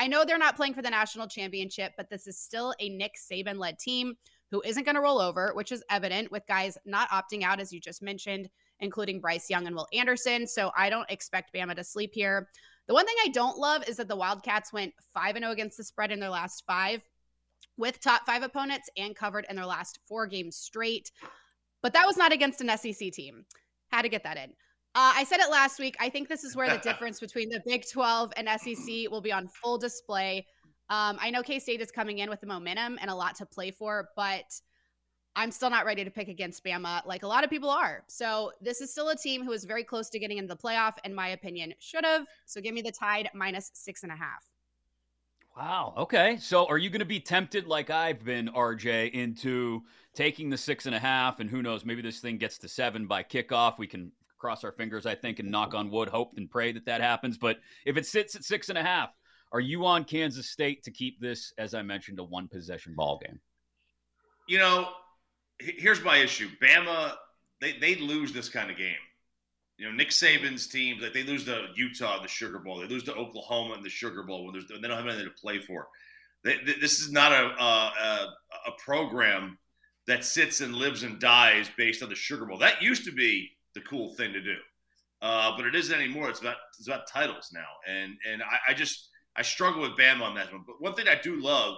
I 0.00 0.06
know 0.06 0.24
they're 0.24 0.38
not 0.38 0.56
playing 0.56 0.72
for 0.72 0.80
the 0.80 0.88
national 0.88 1.28
championship, 1.28 1.92
but 1.94 2.08
this 2.08 2.26
is 2.26 2.38
still 2.38 2.72
a 2.80 2.88
Nick 2.88 3.16
Saban 3.18 3.58
led 3.58 3.78
team 3.78 4.14
who 4.50 4.62
isn't 4.64 4.84
going 4.84 4.94
to 4.94 5.02
roll 5.02 5.20
over, 5.20 5.52
which 5.52 5.72
is 5.72 5.84
evident 5.90 6.32
with 6.32 6.46
guys 6.48 6.78
not 6.86 7.10
opting 7.10 7.42
out, 7.42 7.60
as 7.60 7.70
you 7.70 7.80
just 7.80 8.00
mentioned, 8.00 8.48
including 8.80 9.20
Bryce 9.20 9.50
Young 9.50 9.66
and 9.66 9.76
Will 9.76 9.86
Anderson. 9.92 10.46
So 10.46 10.70
I 10.74 10.88
don't 10.88 11.08
expect 11.10 11.52
Bama 11.52 11.76
to 11.76 11.84
sleep 11.84 12.12
here. 12.14 12.48
The 12.88 12.94
one 12.94 13.04
thing 13.04 13.16
I 13.22 13.28
don't 13.28 13.58
love 13.58 13.86
is 13.86 13.98
that 13.98 14.08
the 14.08 14.16
Wildcats 14.16 14.72
went 14.72 14.94
5 15.12 15.36
0 15.36 15.50
against 15.50 15.76
the 15.76 15.84
spread 15.84 16.10
in 16.10 16.18
their 16.18 16.30
last 16.30 16.64
five 16.66 17.04
with 17.76 18.00
top 18.00 18.24
five 18.24 18.42
opponents 18.42 18.88
and 18.96 19.14
covered 19.14 19.44
in 19.50 19.56
their 19.56 19.66
last 19.66 19.98
four 20.08 20.26
games 20.26 20.56
straight. 20.56 21.12
But 21.82 21.92
that 21.92 22.06
was 22.06 22.16
not 22.16 22.32
against 22.32 22.62
an 22.62 22.74
SEC 22.78 23.12
team. 23.12 23.44
Had 23.88 24.02
to 24.02 24.08
get 24.08 24.24
that 24.24 24.38
in. 24.38 24.54
Uh, 24.94 25.12
I 25.14 25.24
said 25.24 25.38
it 25.38 25.50
last 25.50 25.78
week. 25.78 25.96
I 26.00 26.08
think 26.08 26.28
this 26.28 26.42
is 26.42 26.56
where 26.56 26.68
the 26.68 26.78
difference 26.82 27.20
between 27.20 27.48
the 27.48 27.62
Big 27.64 27.84
12 27.90 28.32
and 28.36 28.48
SEC 28.60 29.10
will 29.10 29.20
be 29.20 29.32
on 29.32 29.46
full 29.46 29.78
display. 29.78 30.46
Um, 30.88 31.18
I 31.20 31.30
know 31.30 31.42
K 31.42 31.60
State 31.60 31.80
is 31.80 31.92
coming 31.92 32.18
in 32.18 32.28
with 32.28 32.40
the 32.40 32.48
momentum 32.48 32.98
and 33.00 33.08
a 33.10 33.14
lot 33.14 33.36
to 33.36 33.46
play 33.46 33.70
for, 33.70 34.08
but 34.16 34.44
I'm 35.36 35.52
still 35.52 35.70
not 35.70 35.86
ready 35.86 36.02
to 36.04 36.10
pick 36.10 36.26
against 36.26 36.64
Bama 36.64 37.06
like 37.06 37.22
a 37.22 37.26
lot 37.28 37.44
of 37.44 37.50
people 37.50 37.70
are. 37.70 38.02
So 38.08 38.52
this 38.60 38.80
is 38.80 38.90
still 38.90 39.10
a 39.10 39.16
team 39.16 39.44
who 39.44 39.52
is 39.52 39.64
very 39.64 39.84
close 39.84 40.10
to 40.10 40.18
getting 40.18 40.38
into 40.38 40.52
the 40.52 40.60
playoff, 40.60 40.94
in 41.04 41.14
my 41.14 41.28
opinion, 41.28 41.72
should 41.78 42.04
have. 42.04 42.26
So 42.46 42.60
give 42.60 42.74
me 42.74 42.82
the 42.82 42.90
Tide 42.90 43.30
minus 43.32 43.70
six 43.74 44.02
and 44.02 44.10
a 44.10 44.16
half. 44.16 44.44
Wow. 45.56 45.94
Okay. 45.96 46.36
So 46.40 46.66
are 46.66 46.78
you 46.78 46.90
going 46.90 47.00
to 47.00 47.04
be 47.04 47.20
tempted, 47.20 47.66
like 47.66 47.90
I've 47.90 48.24
been, 48.24 48.48
RJ, 48.48 49.12
into 49.12 49.82
taking 50.14 50.50
the 50.50 50.56
six 50.56 50.86
and 50.86 50.94
a 50.94 50.98
half? 50.98 51.38
And 51.38 51.48
who 51.48 51.62
knows, 51.62 51.84
maybe 51.84 52.02
this 52.02 52.20
thing 52.20 52.38
gets 52.38 52.58
to 52.58 52.68
seven 52.68 53.06
by 53.06 53.22
kickoff. 53.22 53.78
We 53.78 53.86
can 53.86 54.10
cross 54.40 54.64
our 54.64 54.72
fingers, 54.72 55.06
I 55.06 55.14
think, 55.14 55.38
and 55.38 55.50
knock 55.50 55.74
on 55.74 55.90
wood, 55.90 56.08
hope 56.08 56.32
and 56.36 56.50
pray 56.50 56.72
that 56.72 56.86
that 56.86 57.00
happens. 57.00 57.38
But 57.38 57.58
if 57.84 57.96
it 57.96 58.06
sits 58.06 58.34
at 58.34 58.44
six 58.44 58.70
and 58.70 58.78
a 58.78 58.82
half, 58.82 59.10
are 59.52 59.60
you 59.60 59.84
on 59.84 60.04
Kansas 60.04 60.48
State 60.48 60.82
to 60.84 60.90
keep 60.90 61.20
this, 61.20 61.52
as 61.58 61.74
I 61.74 61.82
mentioned, 61.82 62.18
a 62.18 62.24
one 62.24 62.48
possession 62.48 62.94
ball 62.94 63.20
game? 63.24 63.40
You 64.48 64.58
know, 64.58 64.88
here's 65.60 66.02
my 66.02 66.16
issue. 66.16 66.48
Bama, 66.62 67.14
they 67.60 67.78
they 67.78 67.96
lose 67.96 68.32
this 68.32 68.48
kind 68.48 68.70
of 68.70 68.76
game. 68.76 68.94
You 69.76 69.86
know, 69.86 69.92
Nick 69.92 70.10
Saban's 70.10 70.66
team, 70.66 71.00
like 71.00 71.14
they 71.14 71.22
lose 71.22 71.44
to 71.44 71.68
Utah 71.74 72.20
the 72.20 72.28
Sugar 72.28 72.58
Bowl, 72.58 72.80
they 72.80 72.86
lose 72.86 73.04
to 73.04 73.14
Oklahoma 73.14 73.74
in 73.74 73.82
the 73.82 73.88
Sugar 73.88 74.22
Bowl 74.22 74.44
when, 74.44 74.52
there's, 74.52 74.66
they 74.68 74.86
don't 74.86 74.96
have 74.96 75.06
anything 75.06 75.24
to 75.24 75.40
play 75.40 75.58
for. 75.58 75.88
They, 76.44 76.56
this 76.80 77.00
is 77.00 77.10
not 77.10 77.32
a, 77.32 77.46
a, 77.62 78.34
a 78.68 78.72
program 78.78 79.58
that 80.06 80.24
sits 80.24 80.60
and 80.60 80.74
lives 80.74 81.02
and 81.02 81.18
dies 81.18 81.70
based 81.76 82.02
on 82.02 82.08
the 82.08 82.14
Sugar 82.14 82.44
Bowl. 82.44 82.58
That 82.58 82.82
used 82.82 83.04
to 83.04 83.12
be 83.12 83.50
the 83.74 83.80
cool 83.82 84.14
thing 84.14 84.32
to 84.32 84.40
do, 84.40 84.56
uh, 85.22 85.56
but 85.56 85.66
it 85.66 85.74
isn't 85.74 85.94
anymore. 85.94 86.28
It's 86.28 86.40
about 86.40 86.56
it's 86.78 86.88
about 86.88 87.08
titles 87.08 87.50
now, 87.52 87.66
and 87.88 88.14
and 88.30 88.42
I, 88.42 88.72
I 88.72 88.74
just 88.74 89.08
I 89.36 89.42
struggle 89.42 89.82
with 89.82 89.92
Bama 89.92 90.22
on 90.22 90.34
that 90.34 90.52
one. 90.52 90.64
But 90.66 90.76
one 90.80 90.94
thing 90.94 91.06
I 91.08 91.20
do 91.20 91.40
love 91.40 91.76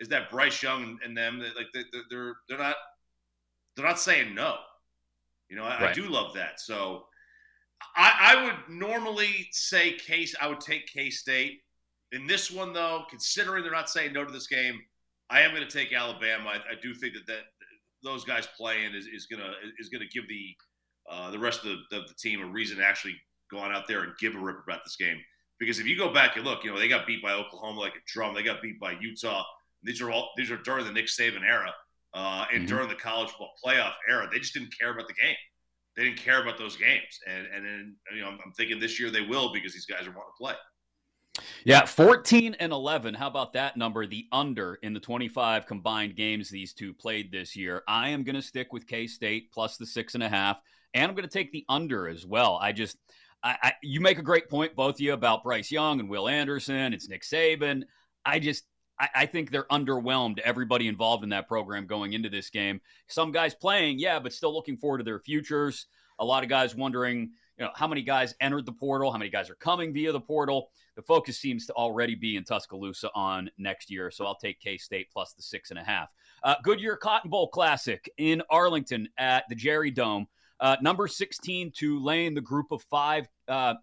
is 0.00 0.08
that 0.08 0.30
Bryce 0.30 0.62
Young 0.62 0.98
and 1.04 1.16
them, 1.16 1.42
like 1.56 1.66
they, 1.72 1.82
they're 2.10 2.36
they're 2.48 2.58
not 2.58 2.76
they're 3.76 3.86
not 3.86 4.00
saying 4.00 4.34
no. 4.34 4.56
You 5.48 5.56
know, 5.56 5.64
I, 5.64 5.80
right. 5.80 5.90
I 5.90 5.92
do 5.92 6.08
love 6.08 6.34
that. 6.34 6.60
So 6.60 7.04
I, 7.96 8.34
I, 8.34 8.44
would 8.44 8.76
normally 8.76 9.48
say 9.52 9.92
Case. 9.92 10.34
I 10.40 10.48
would 10.48 10.60
take 10.60 10.86
K 10.88 11.10
State 11.10 11.60
in 12.12 12.26
this 12.26 12.50
one, 12.50 12.72
though. 12.72 13.04
Considering 13.08 13.62
they're 13.62 13.72
not 13.72 13.90
saying 13.90 14.12
no 14.12 14.24
to 14.24 14.32
this 14.32 14.48
game, 14.48 14.80
I 15.30 15.42
am 15.42 15.52
going 15.54 15.66
to 15.66 15.70
take 15.70 15.92
Alabama. 15.92 16.48
I, 16.48 16.56
I, 16.56 16.80
do 16.82 16.94
think 16.94 17.14
that 17.14 17.26
that 17.26 17.42
those 18.02 18.24
guys 18.24 18.48
playing 18.56 18.94
is, 18.94 19.06
is 19.06 19.26
gonna 19.26 19.52
is 19.78 19.88
gonna 19.88 20.06
give 20.12 20.28
the 20.28 20.56
uh, 21.10 21.30
the 21.30 21.38
rest 21.38 21.64
of 21.64 21.76
the, 21.90 21.96
of 21.96 22.08
the 22.08 22.14
team 22.14 22.40
a 22.40 22.46
reason 22.46 22.78
to 22.78 22.84
actually 22.84 23.14
go 23.50 23.58
on 23.58 23.72
out 23.72 23.86
there 23.86 24.02
and 24.02 24.12
give 24.18 24.34
a 24.34 24.38
rip 24.38 24.56
about 24.66 24.80
this 24.84 24.96
game. 24.96 25.18
Because 25.58 25.78
if 25.78 25.86
you 25.86 25.96
go 25.96 26.12
back 26.12 26.36
and 26.36 26.44
look, 26.44 26.64
you 26.64 26.72
know 26.72 26.78
they 26.78 26.88
got 26.88 27.06
beat 27.06 27.22
by 27.22 27.32
Oklahoma 27.32 27.80
like 27.80 27.94
a 27.94 28.04
drum. 28.06 28.34
They 28.34 28.42
got 28.42 28.60
beat 28.60 28.78
by 28.78 28.92
Utah. 29.00 29.42
These 29.82 30.02
are 30.02 30.10
all 30.10 30.30
these 30.36 30.50
are 30.50 30.58
during 30.58 30.84
the 30.84 30.92
Nick 30.92 31.06
Saban 31.06 31.42
era 31.42 31.72
uh, 32.14 32.44
and 32.52 32.62
mm-hmm. 32.62 32.74
during 32.74 32.88
the 32.88 32.94
college 32.94 33.30
football 33.30 33.52
playoff 33.64 33.94
era. 34.08 34.28
They 34.30 34.38
just 34.38 34.54
didn't 34.54 34.76
care 34.78 34.90
about 34.90 35.06
the 35.08 35.14
game. 35.14 35.36
They 35.96 36.04
didn't 36.04 36.18
care 36.18 36.42
about 36.42 36.58
those 36.58 36.76
games, 36.76 37.20
and 37.26 37.46
and 37.46 37.64
then 37.64 37.96
you 38.14 38.20
know 38.20 38.28
I'm, 38.28 38.38
I'm 38.44 38.52
thinking 38.52 38.78
this 38.78 39.00
year 39.00 39.10
they 39.10 39.22
will 39.22 39.52
because 39.52 39.72
these 39.72 39.86
guys 39.86 40.02
are 40.02 40.10
wanting 40.10 40.32
to 40.36 40.42
play. 40.42 40.54
Yeah, 41.64 41.84
14 41.84 42.56
and 42.60 42.72
11. 42.72 43.14
How 43.14 43.26
about 43.26 43.52
that 43.54 43.76
number? 43.76 44.06
The 44.06 44.26
under 44.32 44.78
in 44.82 44.94
the 44.94 45.00
25 45.00 45.66
combined 45.66 46.16
games 46.16 46.48
these 46.48 46.72
two 46.72 46.94
played 46.94 47.30
this 47.30 47.54
year. 47.54 47.82
I 47.86 48.10
am 48.10 48.24
going 48.24 48.36
to 48.36 48.42
stick 48.42 48.72
with 48.72 48.86
K 48.86 49.06
State 49.06 49.52
plus 49.52 49.76
the 49.76 49.86
six 49.86 50.14
and 50.14 50.22
a 50.22 50.28
half, 50.28 50.60
and 50.96 51.10
I'm 51.10 51.14
going 51.14 51.28
to 51.28 51.32
take 51.32 51.52
the 51.52 51.64
under 51.68 52.08
as 52.08 52.26
well. 52.26 52.58
I 52.60 52.72
just, 52.72 52.96
I, 53.42 53.56
I, 53.62 53.72
you 53.82 54.00
make 54.00 54.18
a 54.18 54.22
great 54.22 54.48
point, 54.48 54.74
both 54.74 54.94
of 54.94 55.00
you, 55.00 55.12
about 55.12 55.44
Bryce 55.44 55.70
Young 55.70 56.00
and 56.00 56.08
Will 56.08 56.26
Anderson. 56.26 56.94
It's 56.94 57.08
Nick 57.08 57.22
Saban. 57.22 57.82
I 58.24 58.38
just, 58.38 58.64
I, 58.98 59.08
I, 59.14 59.26
think 59.26 59.50
they're 59.50 59.64
underwhelmed, 59.64 60.38
everybody 60.38 60.88
involved 60.88 61.22
in 61.22 61.28
that 61.30 61.48
program 61.48 61.86
going 61.86 62.14
into 62.14 62.30
this 62.30 62.48
game. 62.48 62.80
Some 63.08 63.30
guys 63.30 63.54
playing, 63.54 63.98
yeah, 63.98 64.18
but 64.18 64.32
still 64.32 64.54
looking 64.54 64.78
forward 64.78 64.98
to 64.98 65.04
their 65.04 65.20
futures. 65.20 65.86
A 66.18 66.24
lot 66.24 66.42
of 66.42 66.48
guys 66.48 66.74
wondering, 66.74 67.30
you 67.58 67.64
know, 67.66 67.70
how 67.74 67.86
many 67.86 68.00
guys 68.00 68.34
entered 68.40 68.64
the 68.64 68.72
portal, 68.72 69.12
how 69.12 69.18
many 69.18 69.30
guys 69.30 69.50
are 69.50 69.54
coming 69.56 69.92
via 69.92 70.12
the 70.12 70.20
portal. 70.20 70.70
The 70.96 71.02
focus 71.02 71.38
seems 71.38 71.66
to 71.66 71.74
already 71.74 72.14
be 72.14 72.36
in 72.36 72.44
Tuscaloosa 72.44 73.10
on 73.14 73.50
next 73.58 73.90
year, 73.90 74.10
so 74.10 74.24
I'll 74.24 74.34
take 74.34 74.60
K 74.60 74.78
State 74.78 75.08
plus 75.12 75.34
the 75.34 75.42
six 75.42 75.68
and 75.70 75.78
a 75.78 75.84
half. 75.84 76.08
Uh, 76.42 76.54
Goodyear 76.62 76.96
Cotton 76.96 77.28
Bowl 77.28 77.48
Classic 77.48 78.10
in 78.16 78.42
Arlington 78.48 79.10
at 79.18 79.44
the 79.50 79.54
Jerry 79.54 79.90
Dome. 79.90 80.26
Uh, 80.60 80.76
number 80.80 81.06
16, 81.06 81.72
Tulane, 81.76 82.34
the 82.34 82.40
group 82.40 82.66
of 82.70 82.82
five 82.82 83.28
uh, 83.48 83.74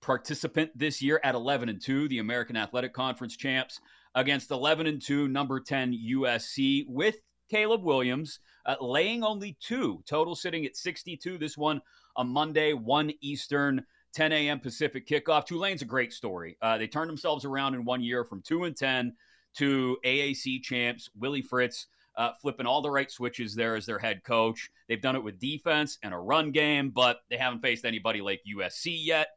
participant 0.00 0.70
this 0.74 1.00
year 1.00 1.20
at 1.24 1.34
11 1.34 1.68
and 1.68 1.80
2, 1.82 2.08
the 2.08 2.18
American 2.18 2.56
Athletic 2.56 2.92
Conference 2.92 3.36
champs 3.36 3.80
against 4.14 4.50
11 4.50 4.86
and 4.86 5.00
2, 5.00 5.28
number 5.28 5.60
10 5.60 5.98
USC 6.10 6.84
with 6.88 7.16
Caleb 7.50 7.82
Williams, 7.82 8.40
uh, 8.66 8.76
laying 8.80 9.22
only 9.22 9.56
two, 9.60 10.02
total 10.06 10.34
sitting 10.34 10.64
at 10.64 10.76
62. 10.76 11.38
This 11.38 11.58
one 11.58 11.80
a 12.16 12.24
Monday, 12.24 12.72
1 12.72 13.12
Eastern, 13.20 13.84
10 14.14 14.32
a.m. 14.32 14.60
Pacific 14.60 15.06
kickoff. 15.06 15.46
Tulane's 15.46 15.82
a 15.82 15.86
great 15.86 16.12
story. 16.12 16.56
Uh, 16.60 16.78
they 16.78 16.86
turned 16.86 17.08
themselves 17.08 17.44
around 17.44 17.74
in 17.74 17.84
one 17.84 18.02
year 18.02 18.24
from 18.24 18.42
2 18.42 18.64
and 18.64 18.76
10 18.76 19.14
to 19.56 19.96
AAC 20.04 20.62
champs. 20.62 21.10
Willie 21.18 21.42
Fritz 21.42 21.86
uh, 22.16 22.32
flipping 22.40 22.66
all 22.66 22.82
the 22.82 22.90
right 22.90 23.10
switches 23.10 23.54
there 23.54 23.76
as 23.76 23.86
their 23.86 23.98
head 23.98 24.22
coach. 24.24 24.70
They've 24.88 25.00
done 25.00 25.16
it 25.16 25.24
with 25.24 25.38
defense 25.38 25.98
and 26.02 26.12
a 26.12 26.18
run 26.18 26.50
game, 26.50 26.90
but 26.90 27.18
they 27.30 27.36
haven't 27.36 27.60
faced 27.60 27.84
anybody 27.84 28.20
like 28.20 28.40
USC 28.46 28.96
yet. 29.04 29.28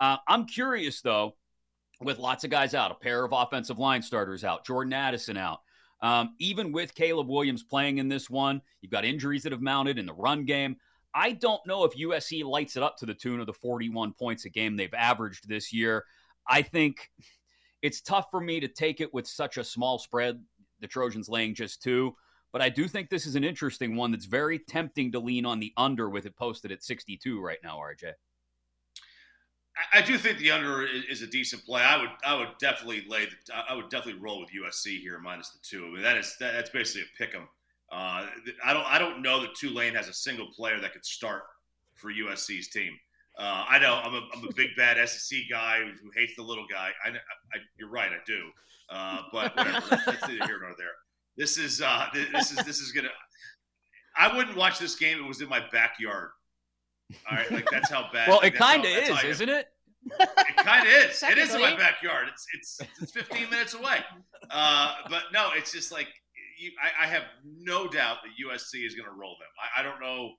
Uh, 0.00 0.16
I'm 0.26 0.46
curious, 0.46 1.00
though, 1.00 1.36
with 2.00 2.18
lots 2.18 2.44
of 2.44 2.50
guys 2.50 2.74
out, 2.74 2.90
a 2.90 2.96
pair 2.96 3.24
of 3.24 3.32
offensive 3.32 3.78
line 3.78 4.02
starters 4.02 4.44
out, 4.44 4.66
Jordan 4.66 4.92
Addison 4.92 5.36
out. 5.36 5.60
Um, 6.02 6.34
even 6.38 6.72
with 6.72 6.94
Caleb 6.94 7.28
Williams 7.28 7.62
playing 7.62 7.98
in 7.98 8.08
this 8.08 8.28
one, 8.28 8.60
you've 8.82 8.92
got 8.92 9.04
injuries 9.04 9.44
that 9.44 9.52
have 9.52 9.62
mounted 9.62 9.98
in 9.98 10.06
the 10.06 10.12
run 10.12 10.44
game. 10.44 10.76
I 11.14 11.32
don't 11.32 11.64
know 11.66 11.84
if 11.84 11.94
USC 11.94 12.44
lights 12.44 12.76
it 12.76 12.82
up 12.82 12.98
to 12.98 13.06
the 13.06 13.14
tune 13.14 13.40
of 13.40 13.46
the 13.46 13.52
41 13.52 14.12
points 14.14 14.44
a 14.44 14.50
game 14.50 14.76
they've 14.76 14.92
averaged 14.92 15.48
this 15.48 15.72
year. 15.72 16.04
I 16.46 16.62
think 16.62 17.10
it's 17.80 18.00
tough 18.00 18.26
for 18.30 18.40
me 18.40 18.60
to 18.60 18.68
take 18.68 19.00
it 19.00 19.14
with 19.14 19.26
such 19.26 19.56
a 19.56 19.64
small 19.64 19.98
spread, 19.98 20.42
the 20.80 20.88
Trojans 20.88 21.28
laying 21.28 21.54
just 21.54 21.82
two. 21.82 22.16
But 22.54 22.62
I 22.62 22.68
do 22.68 22.86
think 22.86 23.10
this 23.10 23.26
is 23.26 23.34
an 23.34 23.42
interesting 23.42 23.96
one 23.96 24.12
that's 24.12 24.26
very 24.26 24.60
tempting 24.60 25.10
to 25.10 25.18
lean 25.18 25.44
on 25.44 25.58
the 25.58 25.72
under 25.76 26.08
with 26.08 26.24
it 26.24 26.36
posted 26.36 26.70
at 26.70 26.84
62 26.84 27.40
right 27.40 27.58
now, 27.64 27.78
RJ. 27.78 28.12
I 29.92 30.00
do 30.00 30.16
think 30.16 30.38
the 30.38 30.52
under 30.52 30.86
is 30.86 31.20
a 31.22 31.26
decent 31.26 31.64
play. 31.64 31.82
I 31.82 31.96
would 32.00 32.10
I 32.24 32.38
would 32.38 32.56
definitely 32.60 33.04
lay 33.08 33.24
the, 33.24 33.56
I 33.68 33.74
would 33.74 33.90
definitely 33.90 34.22
roll 34.22 34.38
with 34.38 34.50
USC 34.50 35.00
here 35.00 35.18
minus 35.18 35.50
the 35.50 35.58
two. 35.68 35.84
I 35.84 35.88
mean 35.94 36.02
that 36.02 36.16
is 36.16 36.36
that, 36.38 36.52
that's 36.52 36.70
basically 36.70 37.02
a 37.02 37.18
pick 37.18 37.34
'em. 37.34 37.48
Uh, 37.90 38.28
I 38.64 38.72
don't 38.72 38.86
I 38.86 39.00
don't 39.00 39.20
know 39.20 39.40
that 39.40 39.56
Tulane 39.56 39.96
has 39.96 40.06
a 40.06 40.14
single 40.14 40.46
player 40.54 40.78
that 40.78 40.92
could 40.92 41.04
start 41.04 41.42
for 41.96 42.12
USC's 42.12 42.68
team. 42.68 42.92
Uh, 43.36 43.64
I 43.68 43.80
know 43.80 43.94
I'm 43.94 44.14
a, 44.14 44.28
I'm 44.32 44.44
a 44.48 44.54
big 44.54 44.68
bad 44.76 44.96
SEC 45.08 45.40
guy 45.50 45.80
who, 45.80 46.08
hates 46.14 46.36
the 46.36 46.42
little 46.42 46.66
guy. 46.70 46.90
I, 47.04 47.08
I, 47.08 47.58
you're 47.76 47.90
right, 47.90 48.12
I 48.12 48.22
do. 48.24 48.44
Uh, 48.90 49.22
but 49.32 49.56
whatever, 49.56 49.86
that's 50.06 50.28
neither 50.28 50.46
here 50.46 50.60
nor 50.60 50.74
there. 50.78 50.92
This 51.36 51.58
is 51.58 51.80
uh, 51.80 52.06
this 52.32 52.52
is 52.52 52.58
this 52.64 52.80
is 52.80 52.92
gonna. 52.92 53.08
I 54.16 54.36
wouldn't 54.36 54.56
watch 54.56 54.78
this 54.78 54.94
game. 54.94 55.18
It 55.18 55.26
was 55.26 55.40
in 55.40 55.48
my 55.48 55.60
backyard. 55.72 56.30
All 57.30 57.36
right, 57.36 57.50
like 57.50 57.68
that's 57.70 57.90
how 57.90 58.08
bad. 58.12 58.28
well, 58.28 58.40
it 58.40 58.54
kind 58.54 58.84
of 58.84 58.90
is, 58.90 59.24
isn't 59.24 59.48
it? 59.48 59.68
It 60.20 60.56
kind 60.56 60.86
of 60.86 60.92
is. 60.92 61.22
it 61.22 61.38
is 61.38 61.54
in 61.54 61.60
my 61.60 61.76
backyard. 61.76 62.28
It's 62.32 62.46
it's 62.54 62.80
it's 63.00 63.12
15 63.12 63.50
minutes 63.50 63.74
away. 63.74 63.98
Uh, 64.50 64.94
but 65.08 65.24
no, 65.32 65.50
it's 65.56 65.72
just 65.72 65.90
like 65.90 66.08
you, 66.58 66.70
I, 66.82 67.04
I, 67.04 67.06
have 67.08 67.22
no 67.44 67.88
doubt 67.88 68.18
that 68.22 68.30
USC 68.46 68.86
is 68.86 68.94
going 68.94 69.08
to 69.08 69.14
roll 69.18 69.36
them. 69.40 69.48
I, 69.58 69.80
I 69.80 69.82
don't 69.82 70.00
know. 70.00 70.32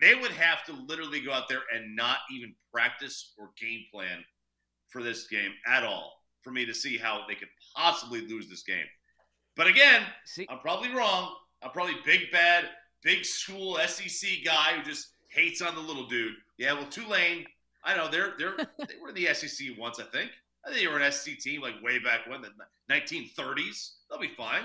They 0.00 0.14
would 0.14 0.30
have 0.32 0.64
to 0.64 0.72
literally 0.86 1.20
go 1.20 1.32
out 1.32 1.48
there 1.48 1.62
and 1.74 1.96
not 1.96 2.18
even 2.30 2.54
practice 2.72 3.32
or 3.38 3.50
game 3.60 3.82
plan 3.92 4.24
for 4.88 5.02
this 5.02 5.26
game 5.26 5.52
at 5.66 5.84
all 5.84 6.12
for 6.42 6.50
me 6.50 6.66
to 6.66 6.74
see 6.74 6.98
how 6.98 7.22
they 7.28 7.34
could 7.34 7.48
possibly 7.76 8.20
lose 8.20 8.48
this 8.48 8.62
game. 8.62 8.86
But 9.56 9.66
again, 9.66 10.02
see, 10.24 10.46
I'm 10.48 10.58
probably 10.58 10.90
wrong. 10.90 11.34
I'm 11.62 11.70
probably 11.70 11.96
big 12.04 12.30
bad, 12.32 12.64
big 13.02 13.24
school 13.24 13.78
SEC 13.86 14.30
guy 14.44 14.74
who 14.76 14.82
just 14.82 15.08
hates 15.28 15.62
on 15.62 15.74
the 15.74 15.80
little 15.80 16.06
dude. 16.06 16.34
Yeah, 16.58 16.72
well, 16.74 16.86
Tulane, 16.86 17.46
I 17.84 17.96
know 17.96 18.08
they're 18.10 18.34
they're 18.38 18.56
they 18.78 18.94
were 19.00 19.10
in 19.10 19.14
the 19.14 19.32
SEC 19.34 19.68
once, 19.78 20.00
I 20.00 20.04
think. 20.04 20.30
I 20.64 20.70
think 20.70 20.80
they 20.80 20.86
were 20.86 20.98
an 20.98 21.10
SEC 21.12 21.38
team 21.38 21.60
like 21.60 21.82
way 21.82 21.98
back 21.98 22.20
when 22.28 22.40
the 22.40 22.50
1930s. 22.90 23.92
They'll 24.08 24.20
be 24.20 24.28
fine. 24.28 24.62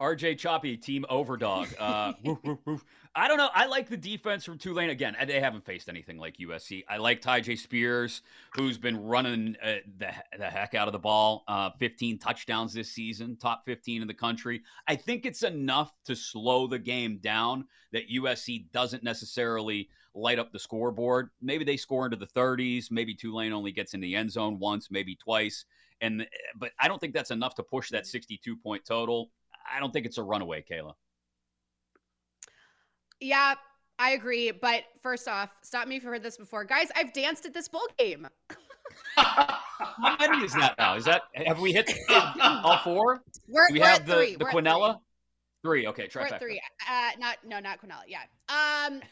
RJ 0.00 0.38
Choppy, 0.38 0.76
team 0.76 1.04
overdog. 1.10 1.72
Uh, 1.78 2.12
woof, 2.24 2.38
woof, 2.44 2.58
woof. 2.64 2.84
I 3.14 3.28
don't 3.28 3.38
know. 3.38 3.48
I 3.54 3.64
like 3.66 3.88
the 3.88 3.96
defense 3.96 4.44
from 4.44 4.58
Tulane. 4.58 4.90
Again, 4.90 5.16
they 5.26 5.40
haven't 5.40 5.64
faced 5.64 5.88
anything 5.88 6.18
like 6.18 6.36
USC. 6.36 6.84
I 6.86 6.98
like 6.98 7.22
Tyjae 7.22 7.58
Spears, 7.58 8.20
who's 8.54 8.76
been 8.76 9.02
running 9.02 9.56
uh, 9.62 9.76
the, 9.98 10.12
the 10.38 10.46
heck 10.46 10.74
out 10.74 10.86
of 10.86 10.92
the 10.92 10.98
ball. 10.98 11.44
Uh, 11.48 11.70
15 11.78 12.18
touchdowns 12.18 12.74
this 12.74 12.92
season, 12.92 13.36
top 13.36 13.64
15 13.64 14.02
in 14.02 14.08
the 14.08 14.14
country. 14.14 14.62
I 14.86 14.96
think 14.96 15.24
it's 15.24 15.42
enough 15.42 15.92
to 16.04 16.14
slow 16.14 16.66
the 16.66 16.78
game 16.78 17.18
down 17.18 17.64
that 17.92 18.10
USC 18.10 18.70
doesn't 18.72 19.02
necessarily 19.02 19.88
light 20.14 20.38
up 20.38 20.52
the 20.52 20.58
scoreboard. 20.58 21.30
Maybe 21.40 21.64
they 21.64 21.76
score 21.76 22.04
into 22.04 22.16
the 22.16 22.26
30s. 22.26 22.90
Maybe 22.90 23.14
Tulane 23.14 23.52
only 23.52 23.72
gets 23.72 23.94
in 23.94 24.00
the 24.00 24.14
end 24.14 24.30
zone 24.32 24.58
once, 24.58 24.90
maybe 24.90 25.14
twice. 25.14 25.64
And 26.00 26.26
but 26.56 26.72
I 26.78 26.88
don't 26.88 27.00
think 27.00 27.14
that's 27.14 27.30
enough 27.30 27.54
to 27.54 27.62
push 27.62 27.90
that 27.90 28.06
62 28.06 28.56
point 28.56 28.84
total. 28.84 29.30
I 29.74 29.80
don't 29.80 29.92
think 29.92 30.06
it's 30.06 30.18
a 30.18 30.22
runaway, 30.22 30.64
Kayla. 30.68 30.92
Yeah, 33.20 33.54
I 33.98 34.10
agree. 34.10 34.50
But 34.50 34.84
first 35.02 35.28
off, 35.28 35.50
stop 35.62 35.88
me 35.88 35.96
if 35.96 36.02
you've 36.02 36.12
heard 36.12 36.22
this 36.22 36.36
before. 36.36 36.64
Guys, 36.64 36.88
I've 36.94 37.12
danced 37.12 37.46
at 37.46 37.54
this 37.54 37.68
bowl 37.68 37.86
game. 37.98 38.28
How 39.16 40.16
many 40.18 40.44
is 40.44 40.52
that 40.54 40.74
now? 40.78 40.96
Is 40.96 41.04
that 41.04 41.22
have 41.34 41.60
we 41.60 41.72
hit 41.72 41.90
all 42.10 42.78
four? 42.78 43.22
We're, 43.48 43.70
we 43.72 43.80
we're 43.80 43.86
have 43.86 44.06
the, 44.06 44.14
three. 44.14 44.36
the 44.36 44.44
We're 44.44 44.50
Quinella? 44.52 44.98
Three. 45.62 45.86
Okay, 45.88 46.08
Three. 46.08 46.22
We're 46.30 46.38
three. 46.38 46.60
Uh, 46.88 47.10
not 47.18 47.38
no, 47.44 47.58
not 47.60 47.80
Quinella. 47.80 48.02
Yeah. 48.06 48.22
Um. 48.48 49.00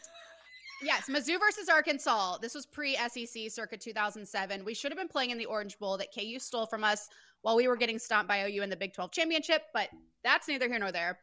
Yes, 0.82 1.08
Mizzou 1.08 1.38
versus 1.38 1.70
Arkansas. 1.70 2.38
This 2.38 2.54
was 2.54 2.66
pre 2.66 2.94
SEC 2.96 3.48
circa 3.48 3.76
2007. 3.78 4.64
We 4.66 4.74
should 4.74 4.92
have 4.92 4.98
been 4.98 5.08
playing 5.08 5.30
in 5.30 5.38
the 5.38 5.46
Orange 5.46 5.78
Bowl 5.78 5.96
that 5.96 6.08
KU 6.14 6.38
stole 6.38 6.66
from 6.66 6.84
us 6.84 7.08
while 7.44 7.56
we 7.56 7.68
were 7.68 7.76
getting 7.76 7.98
stomped 7.98 8.26
by 8.26 8.42
OU 8.48 8.62
in 8.62 8.70
the 8.70 8.76
Big 8.76 8.94
12 8.94 9.12
championship, 9.12 9.62
but 9.74 9.90
that's 10.22 10.48
neither 10.48 10.66
here 10.66 10.78
nor 10.78 10.90
there. 10.90 11.18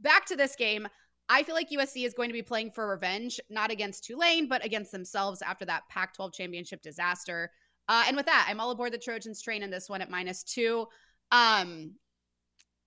Back 0.00 0.26
to 0.26 0.34
this 0.36 0.56
game. 0.56 0.88
I 1.28 1.44
feel 1.44 1.54
like 1.54 1.70
USC 1.70 2.04
is 2.04 2.12
going 2.12 2.28
to 2.28 2.32
be 2.32 2.42
playing 2.42 2.72
for 2.72 2.88
revenge, 2.88 3.38
not 3.48 3.70
against 3.70 4.02
Tulane, 4.04 4.48
but 4.48 4.64
against 4.64 4.90
themselves 4.90 5.42
after 5.42 5.64
that 5.66 5.84
Pac 5.88 6.12
12 6.14 6.32
championship 6.32 6.82
disaster. 6.82 7.52
Uh, 7.88 8.02
and 8.08 8.16
with 8.16 8.26
that, 8.26 8.46
I'm 8.50 8.58
all 8.58 8.72
aboard 8.72 8.92
the 8.92 8.98
Trojans 8.98 9.40
train 9.40 9.62
in 9.62 9.70
this 9.70 9.88
one 9.88 10.02
at 10.02 10.10
minus 10.10 10.42
two. 10.42 10.86
Um, 11.30 11.92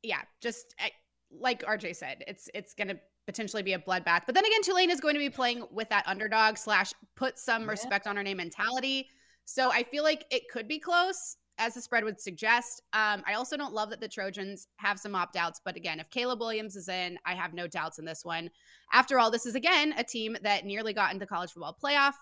yeah, 0.01 0.19
just 0.41 0.75
I, 0.77 0.91
like 1.31 1.63
RJ 1.63 1.95
said, 1.95 2.25
it's 2.27 2.49
it's 2.53 2.73
going 2.73 2.89
to 2.89 2.99
potentially 3.25 3.63
be 3.63 3.71
a 3.71 3.79
bloodbath. 3.79 4.23
But 4.25 4.35
then 4.35 4.43
again, 4.43 4.61
Tulane 4.61 4.91
is 4.91 4.99
going 4.99 5.13
to 5.13 5.19
be 5.19 5.29
playing 5.29 5.63
with 5.71 5.87
that 5.87 6.05
underdog 6.05 6.57
slash 6.57 6.91
put 7.15 7.39
some 7.39 7.61
Yeah. 7.63 7.69
respect 7.69 8.07
on 8.07 8.17
her 8.17 8.23
name 8.23 8.35
mentality. 8.37 9.07
So 9.45 9.71
I 9.71 9.83
feel 9.83 10.03
like 10.03 10.25
it 10.31 10.49
could 10.51 10.67
be 10.67 10.79
close, 10.79 11.37
as 11.57 11.73
the 11.75 11.81
spread 11.81 12.03
would 12.03 12.19
suggest. 12.19 12.81
Um, 12.93 13.23
I 13.27 13.35
also 13.35 13.55
don't 13.57 13.73
love 13.73 13.89
that 13.91 14.01
the 14.01 14.07
Trojans 14.07 14.67
have 14.77 14.99
some 14.99 15.15
opt 15.15 15.35
outs. 15.35 15.61
But 15.63 15.75
again, 15.75 15.99
if 15.99 16.09
Caleb 16.09 16.39
Williams 16.39 16.75
is 16.75 16.89
in, 16.89 17.17
I 17.25 17.33
have 17.35 17.53
no 17.53 17.67
doubts 17.67 17.99
in 17.99 18.05
this 18.05 18.25
one. 18.25 18.49
After 18.91 19.19
all, 19.19 19.29
this 19.31 19.45
is 19.45 19.55
again 19.55 19.93
a 19.97 20.03
team 20.03 20.35
that 20.41 20.65
nearly 20.65 20.93
got 20.93 21.13
into 21.13 21.25
college 21.27 21.51
football 21.51 21.77
playoff. 21.81 22.13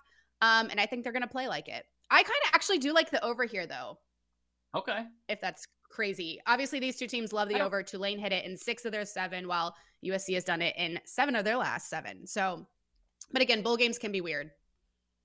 Um, 0.42 0.70
and 0.70 0.80
I 0.80 0.86
think 0.86 1.04
they're 1.04 1.14
going 1.14 1.22
to 1.22 1.28
play 1.30 1.48
like 1.48 1.68
it. 1.68 1.86
I 2.10 2.24
kind 2.24 2.40
of 2.48 2.52
actually 2.54 2.80
do 2.80 2.94
like 2.94 3.10
the 3.12 3.24
over 3.24 3.46
here, 3.46 3.66
though 3.68 4.00
Okay. 4.76 5.06
if 5.30 5.40
that's 5.40 5.66
crazy. 5.90 6.40
Obviously, 6.48 6.80
these 6.80 6.98
two 6.98 7.08
teams 7.08 7.32
love 7.32 7.48
the 7.50 7.60
over. 7.62 7.84
Tulane 7.84 8.20
hit 8.20 8.32
it 8.34 8.46
in 8.46 8.58
six 8.58 8.86
of 8.86 8.92
their 8.92 9.06
seven, 9.06 9.48
while 9.48 9.76
USC 10.06 10.34
has 10.34 10.44
done 10.44 10.62
it 10.62 10.74
in 10.78 11.00
seven 11.06 11.36
of 11.36 11.46
their 11.46 11.58
last 11.58 11.90
seven. 11.90 12.26
So, 12.26 12.68
but 13.32 13.42
again, 13.42 13.62
bowl 13.62 13.78
games 13.78 13.98
can 13.98 14.12
be 14.12 14.22
weird. 14.22 14.52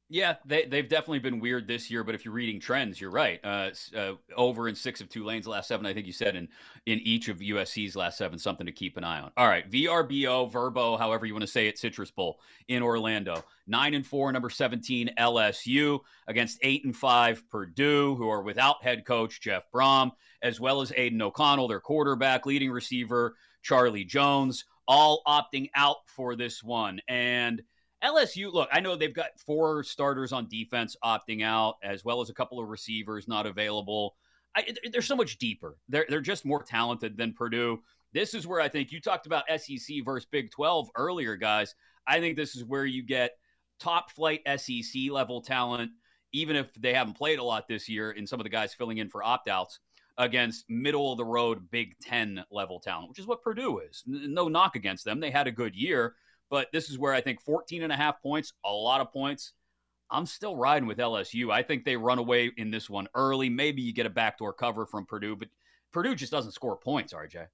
Yeah, 0.08 0.36
they 0.44 0.66
they've 0.66 0.88
definitely 0.88 1.18
been 1.18 1.40
weird 1.40 1.66
this 1.66 1.90
year. 1.90 2.04
But 2.04 2.14
if 2.14 2.24
you're 2.24 2.34
reading 2.34 2.60
trends, 2.60 3.00
you're 3.00 3.10
right. 3.10 3.40
Uh, 3.42 3.70
uh, 3.96 4.12
over 4.36 4.68
in 4.68 4.76
six 4.76 5.00
of 5.00 5.08
Tulane's 5.08 5.48
last 5.48 5.66
seven, 5.66 5.84
I 5.84 5.92
think 5.92 6.06
you 6.06 6.12
said 6.12 6.36
in 6.36 6.46
in 6.86 7.00
each 7.00 7.28
of 7.28 7.38
USC's 7.38 7.96
last 7.96 8.16
seven, 8.16 8.38
something 8.38 8.66
to 8.66 8.72
keep 8.72 8.96
an 8.96 9.02
eye 9.02 9.20
on. 9.20 9.32
All 9.36 9.48
right, 9.48 9.68
VRBO, 9.68 10.50
Verbo, 10.50 10.96
however 10.96 11.26
you 11.26 11.34
want 11.34 11.42
to 11.42 11.48
say 11.48 11.66
it, 11.66 11.76
Citrus 11.76 12.12
Bowl 12.12 12.38
in 12.68 12.84
Orlando. 12.84 13.44
Nine 13.66 13.94
and 13.94 14.06
four, 14.06 14.30
number 14.30 14.48
seventeen 14.48 15.10
LSU 15.18 15.98
against 16.28 16.60
eight 16.62 16.84
and 16.84 16.96
five 16.96 17.42
Purdue, 17.50 18.14
who 18.14 18.28
are 18.28 18.42
without 18.42 18.84
head 18.84 19.04
coach 19.04 19.40
Jeff 19.40 19.64
Brohm, 19.74 20.12
as 20.40 20.60
well 20.60 20.82
as 20.82 20.92
Aidan 20.96 21.20
O'Connell, 21.20 21.66
their 21.66 21.80
quarterback, 21.80 22.46
leading 22.46 22.70
receiver 22.70 23.34
Charlie 23.62 24.04
Jones, 24.04 24.66
all 24.86 25.22
opting 25.26 25.68
out 25.74 25.96
for 26.06 26.36
this 26.36 26.62
one 26.62 27.00
and. 27.08 27.62
LSU, 28.04 28.52
look, 28.52 28.68
I 28.72 28.80
know 28.80 28.96
they've 28.96 29.14
got 29.14 29.38
four 29.44 29.82
starters 29.82 30.32
on 30.32 30.48
defense 30.48 30.96
opting 31.04 31.42
out, 31.42 31.76
as 31.82 32.04
well 32.04 32.20
as 32.20 32.30
a 32.30 32.34
couple 32.34 32.60
of 32.60 32.68
receivers 32.68 33.26
not 33.26 33.46
available. 33.46 34.16
I, 34.54 34.74
they're 34.92 35.02
so 35.02 35.16
much 35.16 35.38
deeper. 35.38 35.76
They're 35.88 36.06
they're 36.08 36.20
just 36.20 36.44
more 36.44 36.62
talented 36.62 37.16
than 37.16 37.34
Purdue. 37.34 37.80
This 38.12 38.32
is 38.34 38.46
where 38.46 38.60
I 38.60 38.68
think 38.68 38.92
you 38.92 39.00
talked 39.00 39.26
about 39.26 39.44
SEC 39.58 39.96
versus 40.04 40.26
Big 40.30 40.50
12 40.50 40.88
earlier, 40.96 41.36
guys. 41.36 41.74
I 42.06 42.20
think 42.20 42.36
this 42.36 42.56
is 42.56 42.64
where 42.64 42.86
you 42.86 43.02
get 43.02 43.32
top 43.78 44.10
flight 44.10 44.40
SEC 44.56 45.10
level 45.10 45.42
talent, 45.42 45.90
even 46.32 46.56
if 46.56 46.72
they 46.74 46.94
haven't 46.94 47.16
played 47.16 47.38
a 47.38 47.44
lot 47.44 47.68
this 47.68 47.88
year, 47.88 48.10
and 48.10 48.28
some 48.28 48.40
of 48.40 48.44
the 48.44 48.50
guys 48.50 48.74
filling 48.74 48.98
in 48.98 49.08
for 49.08 49.22
opt 49.22 49.48
outs 49.48 49.80
against 50.18 50.64
middle 50.68 51.12
of 51.12 51.18
the 51.18 51.24
road 51.24 51.70
Big 51.70 51.98
10 52.00 52.44
level 52.50 52.80
talent, 52.80 53.08
which 53.08 53.18
is 53.18 53.26
what 53.26 53.42
Purdue 53.42 53.80
is. 53.80 54.02
No 54.06 54.48
knock 54.48 54.76
against 54.76 55.04
them. 55.04 55.20
They 55.20 55.30
had 55.30 55.46
a 55.46 55.52
good 55.52 55.74
year, 55.74 56.14
but 56.50 56.68
this 56.72 56.90
is 56.90 56.98
where 56.98 57.12
I 57.12 57.20
think 57.20 57.40
14 57.40 57.82
and 57.82 57.92
a 57.92 57.96
half 57.96 58.22
points, 58.22 58.52
a 58.64 58.70
lot 58.72 59.00
of 59.00 59.12
points. 59.12 59.52
I'm 60.10 60.26
still 60.26 60.56
riding 60.56 60.86
with 60.86 60.98
LSU. 60.98 61.50
I 61.52 61.62
think 61.62 61.84
they 61.84 61.96
run 61.96 62.18
away 62.18 62.52
in 62.56 62.70
this 62.70 62.88
one 62.88 63.08
early. 63.14 63.48
Maybe 63.48 63.82
you 63.82 63.92
get 63.92 64.06
a 64.06 64.10
backdoor 64.10 64.52
cover 64.52 64.86
from 64.86 65.04
Purdue, 65.04 65.34
but 65.34 65.48
Purdue 65.92 66.14
just 66.14 66.30
doesn't 66.30 66.52
score 66.52 66.76
points, 66.76 67.12
RJ. 67.12 67.46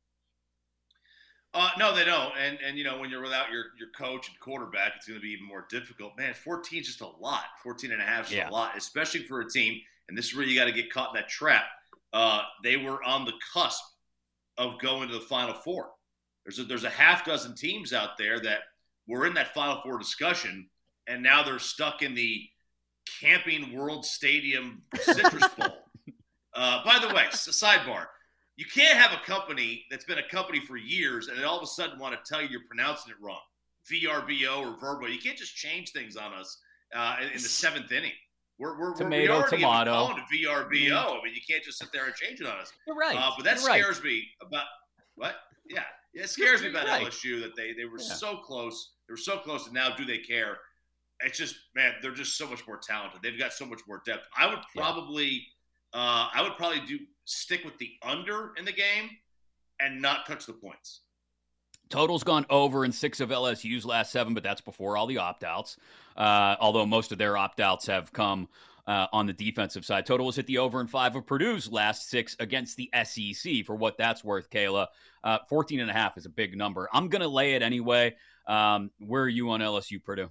Uh, 1.55 1.70
no, 1.78 1.94
they 1.94 2.05
don't. 2.05 2.33
And 2.38 2.59
and 2.66 2.78
you 2.78 2.85
know 2.85 2.98
when 2.98 3.11
you're 3.11 3.22
without 3.22 3.50
your 3.50 3.66
your 3.78 3.88
coach 3.96 4.28
and 4.28 4.38
quarterback, 4.40 4.92
it's 4.96 5.07
going 5.07 5.18
to 5.20 5.22
be 5.22 5.33
even 5.33 5.46
more 5.46 5.66
difficult. 5.70 6.12
Man, 6.16 6.33
14 6.35 6.81
is 6.81 6.87
just 6.87 7.00
a 7.02 7.07
lot. 7.07 7.44
14 7.62 7.92
and 7.92 8.00
a 8.00 8.05
half 8.05 8.26
is 8.28 8.33
Yeah. 8.35 8.48
a 8.48 8.50
lot, 8.50 8.76
especially 8.76 9.24
for 9.24 9.40
a 9.40 9.48
team. 9.50 9.78
And 10.09 10.16
this 10.16 10.26
is 10.26 10.37
where 10.37 10.46
you 10.46 10.59
got 10.59 10.64
to 10.64 10.72
get 10.72 10.90
caught 10.90 11.11
in 11.14 11.20
that 11.20 11.28
trap. 11.28 11.64
Uh, 12.12 12.42
they 12.62 12.76
were 12.76 13.02
on 13.05 13.24
the 13.24 13.33
cusp 13.52 13.83
of 14.59 14.78
going 14.81 15.09
to 15.09 15.14
the 15.14 15.20
Final 15.20 15.55
Four. 15.55 15.90
There's 16.44 16.59
a, 16.59 16.64
there's 16.64 16.85
a 16.85 16.90
half 16.90 17.24
dozen 17.24 17.55
teams 17.55 17.92
out 17.92 18.16
there 18.18 18.40
that 18.40 18.61
were 19.07 19.27
in 19.27 19.35
that 19.35 19.55
Final 19.55 19.81
Four 19.83 19.99
discussion, 19.99 20.69
and 21.07 21.23
now 21.23 21.43
they're 21.43 21.59
stuck 21.59 22.03
in 22.03 22.15
the 22.15 22.49
Camping 23.21 23.73
World 23.73 24.05
Stadium 24.05 24.83
Citrus 25.01 25.49
Bowl. 25.59 25.69
uh, 26.55 26.85
by 26.85 26.99
the 26.99 27.12
way, 27.15 27.25
sidebar. 27.31 28.07
You 28.57 28.67
can't 28.73 28.99
have 28.99 29.12
a 29.12 29.25
company 29.25 29.85
that's 29.91 30.05
been 30.05 30.19
a 30.19 30.29
company 30.29 30.61
for 30.61 30.77
years 30.77 31.29
and 31.29 31.38
then 31.38 31.45
all 31.45 31.57
of 31.57 31.62
a 31.62 31.67
sudden 31.67 31.99
want 31.99 32.15
to 32.15 32.21
tell 32.31 32.43
you 32.43 32.49
you're 32.49 32.61
pronouncing 32.69 33.12
it 33.12 33.17
wrong. 33.25 33.41
VRBO 33.91 34.67
or 34.67 34.77
Verbo. 34.79 35.07
You 35.07 35.19
can't 35.19 35.38
just 35.38 35.57
change 35.57 35.91
things 35.91 36.17
on 36.17 36.33
us 36.33 36.59
uh, 36.95 37.17
in, 37.23 37.33
the 37.33 37.38
seventh 37.41 37.91
inning. 37.91 38.12
We're, 38.59 38.79
we're, 38.79 38.93
we're 38.93 38.99
Tomato, 38.99 39.23
we 39.23 39.29
already 39.29 39.57
tomato. 39.57 39.91
Have 39.91 40.07
calling 40.07 40.19
it 40.19 40.47
VRBO. 40.47 41.19
I 41.21 41.25
mean, 41.25 41.35
you 41.35 41.41
can't 41.49 41.65
just 41.65 41.79
sit 41.79 41.88
there 41.93 42.05
and 42.05 42.15
change 42.15 42.41
it 42.41 42.47
on 42.47 42.59
us. 42.61 42.71
You're 42.87 42.97
right. 42.97 43.17
Uh, 43.17 43.31
but 43.37 43.45
that 43.45 43.59
You're 43.59 43.69
right. 43.69 43.81
scares 43.81 44.03
me 44.03 44.29
about 44.41 44.67
what? 45.17 45.35
Yeah, 45.66 45.85
it 46.14 46.29
scares 46.29 46.62
me 46.62 46.70
about 46.70 46.87
right. 46.87 47.07
LSU 47.07 47.40
that 47.42 47.55
they 47.57 47.72
they 47.72 47.85
were 47.85 47.98
Yeah. 48.01 48.14
so 48.14 48.37
close. 48.38 48.92
They 49.09 49.12
were 49.12 49.16
so 49.18 49.38
close, 49.38 49.64
and 49.66 49.75
now 49.75 49.94
do 49.94 50.05
they 50.05 50.18
care? 50.18 50.59
It's 51.20 51.38
just 51.38 51.55
man, 51.75 51.94
they're 52.03 52.12
just 52.14 52.37
so 52.37 52.48
much 52.48 52.66
more 52.66 52.79
talented. 52.79 53.20
They've 53.22 53.38
got 53.38 53.53
so 53.53 53.64
much 53.66 53.81
more 53.87 54.03
depth. 54.05 54.27
I 54.37 54.46
would 54.46 54.59
Yeah. 54.75 54.83
probably, 54.83 55.46
uh, 55.92 56.29
I 56.33 56.42
would 56.42 56.57
probably 56.57 56.81
do 56.81 56.98
stick 57.25 57.64
with 57.64 57.79
the 57.79 57.96
under 58.03 58.55
in 58.57 58.64
the 58.64 58.72
game 58.72 59.11
and 59.81 60.01
not 60.03 60.27
touch 60.27 60.46
the 60.46 60.53
points. 60.53 61.03
Total's 61.88 62.25
gone 62.25 62.46
over 62.48 62.85
in 62.87 62.92
six 62.92 63.20
of 63.20 63.31
LSU's 63.31 63.85
last 63.85 64.11
seven, 64.12 64.33
but 64.33 64.42
that's 64.42 64.62
before 64.62 64.96
all 64.96 65.07
the 65.07 65.18
opt 65.18 65.44
outs. 65.44 65.77
Uh, 66.16 66.57
although 66.59 66.87
most 66.87 67.12
of 67.12 67.18
their 67.18 67.37
opt 67.37 67.61
outs 67.61 67.87
have 67.87 68.12
come 68.12 68.48
uh, 68.87 69.07
on 69.12 69.27
the 69.27 69.33
defensive 69.33 69.85
side. 69.85 70.07
Total 70.07 70.29
is 70.29 70.38
at 70.38 70.47
the 70.47 70.59
over 70.59 70.81
in 70.81 70.87
five 70.87 71.14
of 71.16 71.27
Purdue's 71.27 71.71
last 71.71 72.09
six 72.09 72.37
against 72.40 72.77
the 72.77 72.90
SEC 73.05 73.64
for 73.64 73.77
what 73.77 73.97
that's 73.97 74.25
worth, 74.25 74.51
Kayla. 74.51 74.88
Uh, 75.23 75.38
14 75.49 75.81
and 75.81 75.90
a 75.90 75.92
half 75.92 76.16
is 76.16 76.27
a 76.27 76.31
big 76.31 76.57
number. 76.57 76.88
I'm 76.92 77.09
going 77.09 77.23
to 77.23 77.29
lay 77.29 77.55
it 77.55 77.62
anyway. 77.62 78.14
Um, 78.47 78.90
where 78.99 79.23
are 79.23 79.29
you 79.29 79.51
on 79.51 79.61
LSU 79.61 80.03
Purdue? 80.03 80.31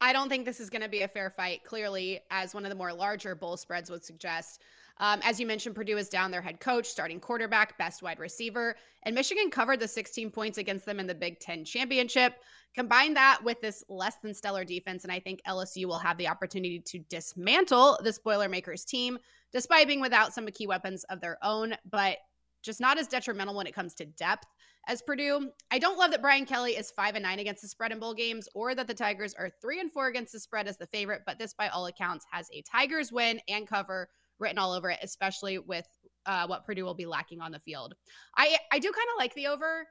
I 0.00 0.12
don't 0.12 0.28
think 0.28 0.44
this 0.44 0.60
is 0.60 0.70
going 0.70 0.82
to 0.82 0.88
be 0.88 1.02
a 1.02 1.08
fair 1.08 1.30
fight, 1.30 1.64
clearly, 1.64 2.20
as 2.30 2.54
one 2.54 2.64
of 2.64 2.70
the 2.70 2.76
more 2.76 2.92
larger 2.92 3.34
bowl 3.34 3.56
spreads 3.56 3.90
would 3.90 4.04
suggest. 4.04 4.62
Um, 4.98 5.20
as 5.24 5.40
you 5.40 5.46
mentioned, 5.46 5.74
Purdue 5.74 5.96
is 5.96 6.08
down 6.08 6.30
their 6.30 6.42
head 6.42 6.60
coach, 6.60 6.86
starting 6.86 7.18
quarterback, 7.18 7.76
best 7.78 8.02
wide 8.02 8.20
receiver, 8.20 8.76
and 9.02 9.14
Michigan 9.14 9.50
covered 9.50 9.80
the 9.80 9.88
16 9.88 10.30
points 10.30 10.58
against 10.58 10.86
them 10.86 11.00
in 11.00 11.06
the 11.06 11.14
Big 11.14 11.40
Ten 11.40 11.64
championship. 11.64 12.34
Combine 12.76 13.14
that 13.14 13.40
with 13.42 13.60
this 13.60 13.82
less 13.88 14.16
than 14.22 14.34
stellar 14.34 14.64
defense, 14.64 15.02
and 15.02 15.12
I 15.12 15.20
think 15.20 15.40
LSU 15.48 15.86
will 15.86 15.98
have 15.98 16.16
the 16.16 16.28
opportunity 16.28 16.80
to 16.86 17.00
dismantle 17.10 17.98
this 18.04 18.18
Boilermakers 18.18 18.84
team, 18.84 19.18
despite 19.52 19.88
being 19.88 20.00
without 20.00 20.32
some 20.32 20.46
key 20.46 20.66
weapons 20.66 21.04
of 21.04 21.20
their 21.20 21.38
own, 21.42 21.74
but 21.90 22.18
just 22.62 22.80
not 22.80 22.98
as 22.98 23.08
detrimental 23.08 23.54
when 23.54 23.66
it 23.66 23.74
comes 23.74 23.94
to 23.94 24.06
depth 24.06 24.46
as 24.86 25.02
Purdue. 25.02 25.50
I 25.70 25.78
don't 25.78 25.98
love 25.98 26.10
that 26.12 26.22
Brian 26.22 26.46
Kelly 26.46 26.72
is 26.72 26.90
five 26.90 27.14
and 27.14 27.22
nine 27.22 27.38
against 27.38 27.62
the 27.62 27.68
spread 27.68 27.92
in 27.92 27.98
bowl 27.98 28.14
games, 28.14 28.48
or 28.54 28.74
that 28.74 28.86
the 28.86 28.94
Tigers 28.94 29.34
are 29.34 29.50
three 29.60 29.80
and 29.80 29.90
four 29.90 30.08
against 30.08 30.32
the 30.32 30.40
spread 30.40 30.68
as 30.68 30.76
the 30.76 30.86
favorite. 30.86 31.22
But 31.26 31.38
this, 31.38 31.54
by 31.54 31.68
all 31.68 31.86
accounts, 31.86 32.26
has 32.30 32.48
a 32.52 32.62
Tigers 32.62 33.12
win 33.12 33.40
and 33.48 33.66
cover 33.66 34.08
written 34.38 34.58
all 34.58 34.72
over 34.72 34.90
it, 34.90 34.98
especially 35.02 35.58
with 35.58 35.86
uh, 36.26 36.46
what 36.46 36.64
Purdue 36.64 36.84
will 36.84 36.94
be 36.94 37.06
lacking 37.06 37.40
on 37.40 37.52
the 37.52 37.58
field. 37.58 37.94
I 38.36 38.56
I 38.72 38.78
do 38.78 38.90
kind 38.90 39.08
of 39.14 39.18
like 39.18 39.34
the 39.34 39.46
over. 39.46 39.86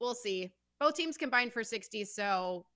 We'll 0.00 0.14
see. 0.14 0.52
Both 0.78 0.94
teams 0.94 1.16
combined 1.16 1.52
for 1.52 1.64
60, 1.64 2.04
so 2.04 2.66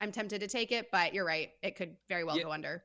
I'm 0.00 0.10
tempted 0.10 0.40
to 0.40 0.48
take 0.48 0.72
it, 0.72 0.86
but 0.90 1.14
you're 1.14 1.24
right. 1.24 1.50
It 1.62 1.76
could 1.76 1.96
very 2.08 2.24
well 2.24 2.36
yeah. 2.36 2.44
go 2.44 2.52
under 2.52 2.82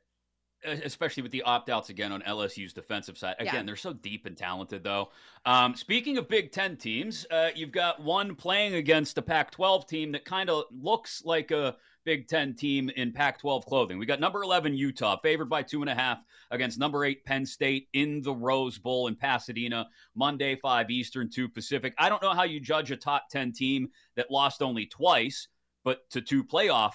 especially 0.65 1.23
with 1.23 1.31
the 1.31 1.43
opt 1.43 1.69
outs 1.69 1.89
again 1.89 2.11
on 2.11 2.21
LSU's 2.21 2.73
defensive 2.73 3.17
side. 3.17 3.35
Again, 3.39 3.55
yeah. 3.55 3.63
they're 3.63 3.75
so 3.75 3.93
deep 3.93 4.25
and 4.25 4.35
talented, 4.35 4.83
though. 4.83 5.09
Um, 5.45 5.75
speaking 5.75 6.17
of 6.17 6.27
Big 6.27 6.51
Ten 6.51 6.77
teams, 6.77 7.25
uh, 7.31 7.49
you've 7.55 7.71
got 7.71 8.01
one 8.01 8.35
playing 8.35 8.75
against 8.75 9.17
a 9.17 9.21
Pac 9.21 9.51
12 9.51 9.87
team 9.87 10.11
that 10.13 10.25
kind 10.25 10.49
of 10.49 10.63
looks 10.71 11.23
like 11.23 11.51
a 11.51 11.75
Big 12.05 12.27
Ten 12.27 12.53
team 12.53 12.89
in 12.95 13.11
Pac 13.11 13.39
12 13.39 13.65
clothing. 13.65 13.97
We 13.97 14.05
got 14.05 14.19
number 14.19 14.41
11 14.41 14.73
Utah, 14.73 15.17
favored 15.21 15.49
by 15.49 15.61
two 15.61 15.81
and 15.81 15.89
a 15.89 15.95
half 15.95 16.19
against 16.51 16.79
number 16.79 17.03
eight 17.05 17.25
Penn 17.25 17.45
State 17.45 17.89
in 17.93 18.21
the 18.21 18.33
Rose 18.33 18.77
Bowl 18.77 19.07
in 19.07 19.15
Pasadena, 19.15 19.87
Monday, 20.15 20.55
5 20.55 20.89
Eastern, 20.89 21.29
2 21.29 21.49
Pacific. 21.49 21.93
I 21.97 22.09
don't 22.09 22.21
know 22.21 22.33
how 22.33 22.43
you 22.43 22.59
judge 22.59 22.91
a 22.91 22.97
top 22.97 23.29
10 23.29 23.51
team 23.51 23.89
that 24.15 24.31
lost 24.31 24.61
only 24.61 24.85
twice, 24.85 25.49
but 25.83 26.09
to 26.11 26.21
two 26.21 26.43
playoff 26.43 26.93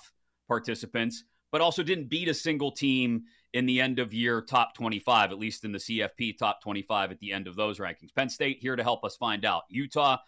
participants, 0.48 1.24
but 1.50 1.60
also 1.60 1.82
didn't 1.82 2.08
beat 2.08 2.28
a 2.28 2.34
single 2.34 2.72
team 2.72 3.24
in 3.52 3.66
the 3.66 3.80
end 3.80 3.98
of 3.98 4.14
year 4.14 4.40
top 4.40 4.74
25, 4.74 5.30
at 5.30 5.38
least 5.38 5.64
in 5.64 5.72
the 5.72 5.78
CFP 5.78 6.38
top 6.38 6.62
25 6.62 7.10
at 7.10 7.18
the 7.18 7.32
end 7.32 7.46
of 7.46 7.56
those 7.56 7.78
rankings. 7.78 8.14
Penn 8.14 8.28
State 8.28 8.58
here 8.60 8.76
to 8.76 8.82
help 8.82 9.04
us 9.04 9.16
find 9.16 9.44
out. 9.44 9.64
Utah, 9.68 10.18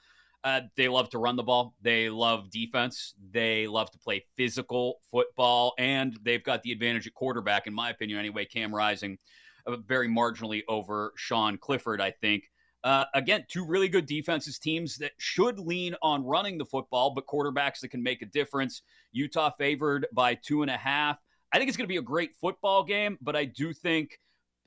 uh, 0.44 0.60
they 0.76 0.88
love 0.88 1.08
to 1.10 1.18
run 1.18 1.36
the 1.36 1.42
ball. 1.42 1.74
They 1.80 2.10
love 2.10 2.50
defense. 2.50 3.14
They 3.32 3.66
love 3.66 3.90
to 3.92 3.98
play 3.98 4.26
physical 4.36 5.00
football, 5.10 5.72
and 5.78 6.18
they've 6.22 6.44
got 6.44 6.62
the 6.62 6.72
advantage 6.72 7.06
at 7.06 7.14
quarterback, 7.14 7.66
in 7.66 7.72
my 7.72 7.90
opinion, 7.90 8.18
anyway. 8.18 8.44
Cam 8.44 8.74
Rising, 8.74 9.18
uh, 9.66 9.76
very 9.78 10.08
marginally 10.08 10.62
over 10.68 11.12
Sean 11.16 11.56
Clifford, 11.56 12.00
I 12.00 12.10
think. 12.10 12.50
Uh, 12.84 13.06
again, 13.14 13.46
two 13.48 13.64
really 13.64 13.88
good 13.88 14.04
defenses, 14.04 14.58
teams 14.58 14.98
that 14.98 15.12
should 15.16 15.58
lean 15.58 15.96
on 16.02 16.22
running 16.22 16.58
the 16.58 16.66
football, 16.66 17.14
but 17.14 17.26
quarterbacks 17.26 17.80
that 17.80 17.88
can 17.88 18.02
make 18.02 18.20
a 18.20 18.26
difference. 18.26 18.82
Utah 19.12 19.50
favored 19.56 20.06
by 20.12 20.34
two 20.34 20.60
and 20.60 20.70
a 20.70 20.76
half. 20.76 21.18
I 21.54 21.58
think 21.58 21.68
it's 21.68 21.76
going 21.76 21.86
to 21.86 21.92
be 21.92 21.98
a 21.98 22.02
great 22.02 22.34
football 22.34 22.82
game, 22.82 23.16
but 23.22 23.36
I 23.36 23.44
do 23.44 23.72
think 23.72 24.18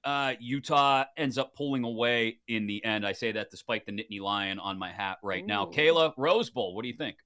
uh, 0.05 0.35
Utah 0.39 1.03
ends 1.17 1.37
up 1.37 1.53
pulling 1.53 1.83
away 1.83 2.39
in 2.47 2.65
the 2.65 2.83
end. 2.85 3.05
I 3.05 3.11
say 3.11 3.33
that 3.33 3.51
despite 3.51 3.85
the 3.85 3.91
Nittany 3.91 4.21
Lion 4.21 4.57
on 4.57 4.79
my 4.79 4.89
hat 4.93 5.17
right 5.21 5.43
Ooh. 5.43 5.47
now. 5.47 5.65
Kayla, 5.65 6.13
Rose 6.15 6.49
Bowl, 6.49 6.73
what 6.73 6.83
do 6.83 6.87
you 6.87 6.95
think? 6.95 7.17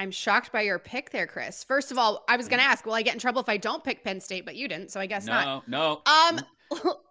I'm 0.00 0.10
shocked 0.10 0.50
by 0.50 0.62
your 0.62 0.80
pick 0.80 1.10
there, 1.10 1.28
Chris. 1.28 1.62
First 1.62 1.92
of 1.92 1.96
all, 1.96 2.24
I 2.28 2.36
was 2.36 2.48
going 2.48 2.58
to 2.58 2.66
mm. 2.66 2.70
ask, 2.70 2.84
will 2.84 2.94
I 2.94 3.02
get 3.02 3.14
in 3.14 3.20
trouble 3.20 3.40
if 3.40 3.48
I 3.48 3.56
don't 3.56 3.84
pick 3.84 4.02
Penn 4.02 4.20
State, 4.20 4.44
but 4.44 4.56
you 4.56 4.66
didn't, 4.66 4.90
so 4.90 4.98
I 4.98 5.06
guess 5.06 5.26
no, 5.26 5.32
not. 5.32 5.68
No, 5.68 6.02
no. 6.04 6.38
Um, 6.38 6.40
mm. 6.72 6.94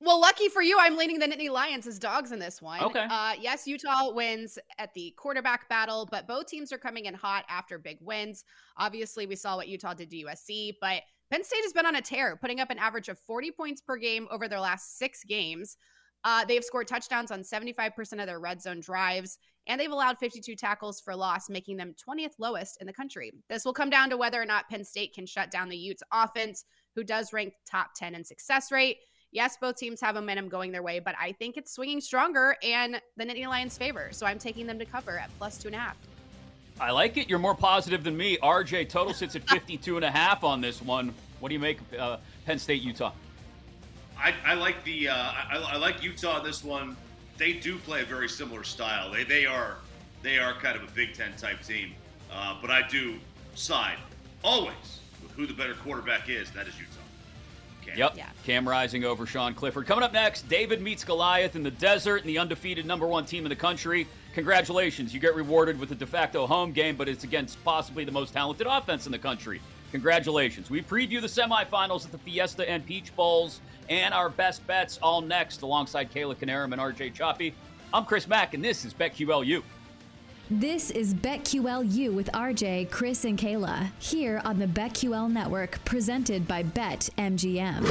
Well, 0.00 0.20
lucky 0.20 0.48
for 0.48 0.62
you, 0.62 0.76
I'm 0.78 0.96
leaning 0.96 1.18
the 1.18 1.26
Nittany 1.26 1.50
Lions 1.50 1.86
as 1.86 1.98
dogs 1.98 2.32
in 2.32 2.38
this 2.38 2.62
one. 2.62 2.80
Okay. 2.80 3.06
Uh, 3.10 3.34
yes, 3.40 3.66
Utah 3.66 4.12
wins 4.12 4.58
at 4.78 4.92
the 4.94 5.14
quarterback 5.16 5.68
battle, 5.68 6.08
but 6.10 6.26
both 6.26 6.46
teams 6.46 6.72
are 6.72 6.78
coming 6.78 7.06
in 7.06 7.14
hot 7.14 7.44
after 7.48 7.78
big 7.78 7.98
wins. 8.00 8.44
Obviously, 8.76 9.26
we 9.26 9.36
saw 9.36 9.56
what 9.56 9.68
Utah 9.68 9.94
did 9.94 10.10
to 10.10 10.24
USC, 10.24 10.74
but 10.80 11.02
Penn 11.30 11.44
State 11.44 11.62
has 11.62 11.72
been 11.72 11.86
on 11.86 11.96
a 11.96 12.02
tear, 12.02 12.36
putting 12.36 12.60
up 12.60 12.70
an 12.70 12.78
average 12.78 13.08
of 13.08 13.18
40 13.20 13.52
points 13.52 13.80
per 13.80 13.96
game 13.96 14.26
over 14.30 14.48
their 14.48 14.60
last 14.60 14.98
six 14.98 15.22
games. 15.22 15.76
Uh, 16.24 16.44
they 16.44 16.54
have 16.54 16.64
scored 16.64 16.88
touchdowns 16.88 17.30
on 17.30 17.40
75% 17.40 18.20
of 18.20 18.26
their 18.26 18.40
red 18.40 18.60
zone 18.60 18.80
drives, 18.80 19.38
and 19.66 19.80
they've 19.80 19.90
allowed 19.90 20.18
52 20.18 20.54
tackles 20.56 21.00
for 21.00 21.14
loss, 21.14 21.48
making 21.48 21.76
them 21.76 21.94
20th 22.08 22.34
lowest 22.38 22.78
in 22.80 22.86
the 22.86 22.92
country. 22.92 23.32
This 23.48 23.64
will 23.64 23.72
come 23.72 23.90
down 23.90 24.10
to 24.10 24.16
whether 24.16 24.40
or 24.40 24.46
not 24.46 24.68
Penn 24.68 24.84
State 24.84 25.14
can 25.14 25.26
shut 25.26 25.50
down 25.50 25.68
the 25.68 25.76
Utes 25.76 26.02
offense, 26.12 26.64
who 26.94 27.04
does 27.04 27.32
rank 27.32 27.54
top 27.70 27.90
10 27.96 28.14
in 28.14 28.24
success 28.24 28.72
rate. 28.72 28.98
Yes, 29.32 29.56
both 29.56 29.76
teams 29.76 30.00
have 30.00 30.16
momentum 30.16 30.48
going 30.48 30.72
their 30.72 30.82
way, 30.82 30.98
but 30.98 31.14
I 31.20 31.32
think 31.32 31.56
it's 31.56 31.72
swinging 31.72 32.00
stronger 32.00 32.56
and 32.62 33.00
the 33.16 33.24
Nittany 33.24 33.46
Lions 33.46 33.78
favor. 33.78 34.08
So 34.10 34.26
I'm 34.26 34.38
taking 34.38 34.66
them 34.66 34.78
to 34.78 34.84
cover 34.84 35.18
at 35.18 35.30
plus 35.38 35.56
two 35.58 35.68
and 35.68 35.76
a 35.76 35.78
half. 35.78 35.96
I 36.80 36.90
like 36.90 37.16
it. 37.16 37.28
You're 37.28 37.38
more 37.38 37.54
positive 37.54 38.02
than 38.02 38.16
me. 38.16 38.38
RJ 38.38 38.88
total 38.88 39.12
sits 39.12 39.36
at 39.36 39.48
52 39.48 39.96
and 39.96 40.04
a 40.04 40.10
half 40.10 40.42
on 40.42 40.60
this 40.60 40.82
one. 40.82 41.14
What 41.38 41.50
do 41.50 41.54
you 41.54 41.60
make 41.60 41.78
uh, 41.96 42.16
Penn 42.46 42.58
State 42.58 42.82
Utah? 42.82 43.12
I, 44.18 44.34
I 44.44 44.54
like 44.54 44.82
the 44.84 45.08
uh, 45.08 45.14
I, 45.14 45.68
I, 45.72 45.76
like 45.76 46.02
Utah 46.02 46.38
in 46.38 46.44
this 46.44 46.64
one. 46.64 46.96
They 47.38 47.54
do 47.54 47.78
play 47.78 48.02
a 48.02 48.04
very 48.04 48.28
similar 48.28 48.64
style. 48.64 49.10
They 49.10 49.24
they 49.24 49.46
are 49.46 49.76
they 50.22 50.38
are 50.38 50.54
kind 50.54 50.76
of 50.76 50.82
a 50.82 50.92
Big 50.92 51.14
Ten 51.14 51.34
type 51.36 51.62
team, 51.62 51.92
uh, 52.32 52.56
but 52.60 52.70
I 52.70 52.86
do 52.86 53.16
side 53.54 53.96
always 54.42 55.00
with 55.22 55.32
who 55.32 55.46
the 55.46 55.54
better 55.54 55.74
quarterback 55.74 56.28
is. 56.28 56.50
That 56.50 56.66
is 56.66 56.78
Utah. 56.78 56.99
Cam. 57.84 57.96
Yep. 57.96 58.12
Yeah. 58.16 58.28
Cam 58.44 58.68
Rising 58.68 59.04
over 59.04 59.26
Sean 59.26 59.54
Clifford. 59.54 59.86
Coming 59.86 60.04
up 60.04 60.12
next, 60.12 60.48
David 60.48 60.80
meets 60.80 61.04
Goliath 61.04 61.56
in 61.56 61.62
the 61.62 61.70
desert 61.70 62.22
and 62.22 62.28
the 62.28 62.38
undefeated 62.38 62.86
number 62.86 63.06
one 63.06 63.24
team 63.24 63.44
in 63.44 63.50
the 63.50 63.56
country. 63.56 64.06
Congratulations. 64.34 65.12
You 65.12 65.20
get 65.20 65.34
rewarded 65.34 65.78
with 65.78 65.90
a 65.92 65.94
de 65.94 66.06
facto 66.06 66.46
home 66.46 66.72
game, 66.72 66.96
but 66.96 67.08
it's 67.08 67.24
against 67.24 67.62
possibly 67.64 68.04
the 68.04 68.12
most 68.12 68.32
talented 68.32 68.66
offense 68.66 69.06
in 69.06 69.12
the 69.12 69.18
country. 69.18 69.60
Congratulations. 69.92 70.70
We 70.70 70.82
preview 70.82 71.20
the 71.20 71.26
semifinals 71.26 72.04
at 72.04 72.12
the 72.12 72.18
Fiesta 72.18 72.68
and 72.68 72.86
Peach 72.86 73.14
Bowls 73.16 73.60
and 73.88 74.14
our 74.14 74.28
best 74.28 74.64
bets 74.66 74.98
all 75.02 75.20
next 75.20 75.62
alongside 75.62 76.12
Kayla 76.12 76.36
Knierim 76.36 76.72
and 76.72 76.80
RJ 76.80 77.12
Choppy. 77.12 77.54
I'm 77.92 78.04
Chris 78.04 78.28
Mack, 78.28 78.54
and 78.54 78.64
this 78.64 78.84
is 78.84 78.94
BetQLU. 78.94 79.62
This 80.52 80.90
is 80.90 81.14
BetQLU 81.14 82.12
with 82.12 82.28
RJ, 82.32 82.90
Chris, 82.90 83.24
and 83.24 83.38
Kayla 83.38 83.88
here 84.00 84.42
on 84.44 84.58
the 84.58 84.66
BetQL 84.66 85.30
network, 85.30 85.78
presented 85.84 86.48
by 86.48 86.64
BetMGM. 86.64 87.84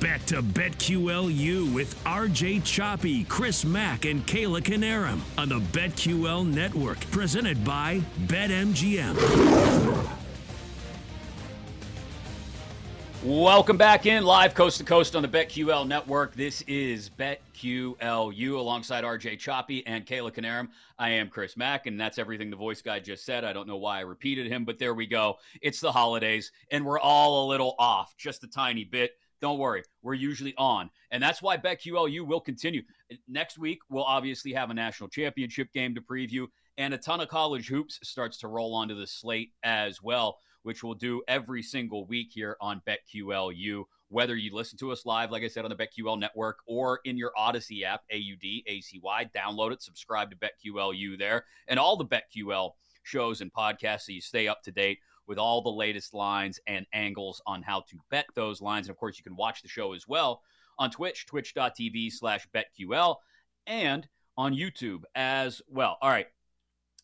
Back 0.00 0.24
to 0.26 0.40
BetQLU 0.40 1.74
with 1.74 2.00
RJ 2.04 2.64
Choppy, 2.64 3.24
Chris 3.24 3.64
Mack, 3.64 4.04
and 4.04 4.24
Kayla 4.24 4.60
Knierim 4.60 5.18
on 5.36 5.48
the 5.48 5.58
BetQL 5.58 6.46
network, 6.46 7.00
presented 7.10 7.64
by 7.64 8.02
BetMGM. 8.28 10.27
Welcome 13.24 13.76
back 13.76 14.06
in 14.06 14.22
live 14.22 14.54
coast 14.54 14.78
to 14.78 14.84
coast 14.84 15.16
on 15.16 15.22
the 15.22 15.28
BetQL 15.28 15.88
network. 15.88 16.36
This 16.36 16.62
is 16.68 17.10
BetQLU 17.10 18.56
alongside 18.56 19.02
RJ 19.02 19.40
Choppy 19.40 19.84
and 19.88 20.06
Kayla 20.06 20.32
Knierim. 20.32 20.68
I 21.00 21.10
am 21.10 21.28
Chris 21.28 21.56
Mack, 21.56 21.86
and 21.86 22.00
that's 22.00 22.18
everything 22.18 22.48
the 22.48 22.54
voice 22.54 22.80
guy 22.80 23.00
just 23.00 23.24
said. 23.24 23.42
I 23.42 23.52
don't 23.52 23.66
know 23.66 23.76
why 23.76 23.98
I 23.98 24.02
repeated 24.02 24.46
him, 24.46 24.64
but 24.64 24.78
there 24.78 24.94
we 24.94 25.04
go. 25.04 25.38
It's 25.60 25.80
the 25.80 25.90
holidays, 25.90 26.52
and 26.70 26.86
we're 26.86 27.00
all 27.00 27.44
a 27.44 27.48
little 27.48 27.74
off, 27.80 28.14
just 28.16 28.44
a 28.44 28.46
tiny 28.46 28.84
bit. 28.84 29.16
Don't 29.40 29.58
worry, 29.58 29.82
we're 30.02 30.14
usually 30.14 30.54
on. 30.56 30.88
And 31.10 31.20
that's 31.20 31.42
why 31.42 31.56
BetQLU 31.56 32.24
will 32.24 32.40
continue. 32.40 32.82
Next 33.26 33.58
week, 33.58 33.80
we'll 33.90 34.04
obviously 34.04 34.52
have 34.52 34.70
a 34.70 34.74
national 34.74 35.08
championship 35.08 35.72
game 35.72 35.92
to 35.96 36.00
preview, 36.00 36.46
and 36.76 36.94
a 36.94 36.98
ton 36.98 37.20
of 37.20 37.26
college 37.26 37.66
hoops 37.66 37.98
starts 38.04 38.38
to 38.38 38.48
roll 38.48 38.76
onto 38.76 38.94
the 38.94 39.08
slate 39.08 39.50
as 39.64 40.00
well 40.00 40.38
which 40.68 40.84
we'll 40.84 40.92
do 40.92 41.22
every 41.28 41.62
single 41.62 42.04
week 42.04 42.28
here 42.30 42.54
on 42.60 42.82
BetQLU. 42.86 43.84
Whether 44.10 44.36
you 44.36 44.54
listen 44.54 44.76
to 44.80 44.92
us 44.92 45.06
live, 45.06 45.30
like 45.30 45.42
I 45.42 45.48
said, 45.48 45.64
on 45.64 45.70
the 45.70 45.76
BetQL 45.76 46.20
network 46.20 46.58
or 46.66 47.00
in 47.06 47.16
your 47.16 47.32
Audacy 47.38 47.84
app, 47.84 48.02
A 48.10 48.18
U 48.18 48.36
D 48.36 48.62
A 48.66 48.82
C 48.82 49.00
Y, 49.02 49.30
download 49.34 49.72
it, 49.72 49.80
subscribe 49.80 50.30
to 50.30 50.36
BetQLU 50.36 51.18
there, 51.18 51.46
and 51.68 51.80
all 51.80 51.96
the 51.96 52.04
BetQL 52.04 52.72
shows 53.02 53.40
and 53.40 53.50
podcasts 53.50 54.02
so 54.02 54.12
you 54.12 54.20
stay 54.20 54.46
up 54.46 54.62
to 54.62 54.70
date 54.70 54.98
with 55.26 55.38
all 55.38 55.62
the 55.62 55.70
latest 55.70 56.12
lines 56.12 56.60
and 56.66 56.84
angles 56.92 57.40
on 57.46 57.62
how 57.62 57.80
to 57.88 57.96
bet 58.10 58.26
those 58.34 58.60
lines. 58.60 58.88
And 58.88 58.94
of 58.94 58.98
course, 58.98 59.16
you 59.16 59.24
can 59.24 59.36
watch 59.36 59.62
the 59.62 59.68
show 59.68 59.94
as 59.94 60.06
well 60.06 60.42
on 60.78 60.90
Twitch, 60.90 61.24
twitch.tv 61.24 62.12
slash 62.12 62.46
BetQL, 62.54 63.16
and 63.66 64.06
on 64.36 64.52
YouTube 64.54 65.04
as 65.14 65.62
well. 65.66 65.96
All 66.02 66.10
right. 66.10 66.26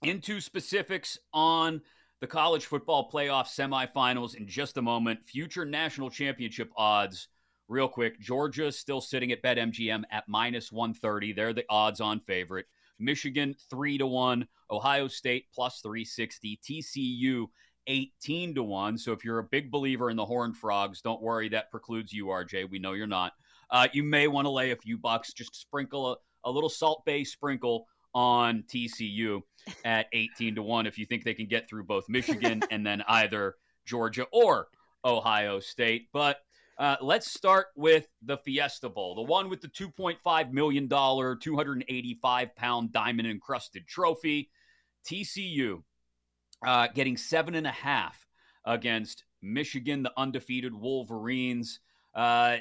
Into 0.02 0.42
specifics 0.42 1.18
on 1.32 1.80
the 2.24 2.28
college 2.28 2.64
football 2.64 3.10
playoff 3.12 3.48
semifinals 3.48 4.34
in 4.34 4.48
just 4.48 4.78
a 4.78 4.82
moment. 4.82 5.22
Future 5.26 5.66
national 5.66 6.08
championship 6.08 6.70
odds, 6.74 7.28
real 7.68 7.86
quick. 7.86 8.18
Georgia 8.18 8.72
still 8.72 9.02
sitting 9.02 9.30
at 9.30 9.42
BetMGM 9.42 10.04
at 10.10 10.26
minus 10.26 10.72
130. 10.72 11.34
They're 11.34 11.52
the 11.52 11.66
odds 11.68 12.00
on 12.00 12.20
favorite. 12.20 12.64
Michigan, 12.98 13.54
3 13.68 13.98
to 13.98 14.06
1. 14.06 14.48
Ohio 14.70 15.06
State, 15.06 15.48
plus 15.54 15.80
360. 15.82 16.58
TCU, 16.66 17.44
18 17.88 18.54
to 18.54 18.62
1. 18.62 18.96
So 18.96 19.12
if 19.12 19.22
you're 19.22 19.40
a 19.40 19.44
big 19.44 19.70
believer 19.70 20.08
in 20.08 20.16
the 20.16 20.24
Horned 20.24 20.56
Frogs, 20.56 21.02
don't 21.02 21.20
worry, 21.20 21.50
that 21.50 21.70
precludes 21.70 22.10
you, 22.10 22.28
RJ. 22.28 22.70
We 22.70 22.78
know 22.78 22.94
you're 22.94 23.06
not. 23.06 23.34
Uh, 23.70 23.88
you 23.92 24.02
may 24.02 24.28
want 24.28 24.46
to 24.46 24.50
lay 24.50 24.70
a 24.70 24.76
few 24.76 24.96
bucks, 24.96 25.34
just 25.34 25.54
sprinkle 25.54 26.12
a, 26.12 26.48
a 26.48 26.50
little 26.50 26.70
Salt 26.70 27.04
Bae 27.04 27.24
sprinkle 27.24 27.86
on 28.14 28.64
TCU 28.68 29.42
at 29.84 30.06
18 30.12 30.56
to 30.56 30.62
1 30.62 30.86
if 30.86 30.98
you 30.98 31.06
think 31.06 31.24
they 31.24 31.34
can 31.34 31.46
get 31.46 31.68
through 31.68 31.84
both 31.84 32.08
Michigan 32.08 32.62
and 32.70 32.86
then 32.86 33.02
either 33.08 33.56
Georgia 33.86 34.26
or 34.32 34.68
Ohio 35.04 35.60
State. 35.60 36.08
But 36.12 36.38
Uh, 36.76 36.96
let's 37.00 37.30
start 37.30 37.68
with 37.76 38.08
the 38.22 38.36
Fiesta 38.36 38.88
Bowl, 38.88 39.14
the 39.14 39.22
one 39.22 39.48
with 39.48 39.60
the 39.60 39.68
$2.5 39.68 40.50
million, 40.50 40.88
285 40.88 42.56
pound 42.56 42.92
diamond 42.92 43.28
encrusted 43.28 43.86
trophy. 43.86 44.50
TCU 45.08 45.84
uh, 46.66 46.88
getting 46.92 47.16
seven 47.16 47.54
and 47.54 47.66
a 47.66 47.70
half 47.70 48.26
against 48.64 49.22
Michigan, 49.40 50.02
the 50.02 50.12
undefeated 50.16 50.74
Wolverines. 50.74 51.78
Uh, 52.12 52.56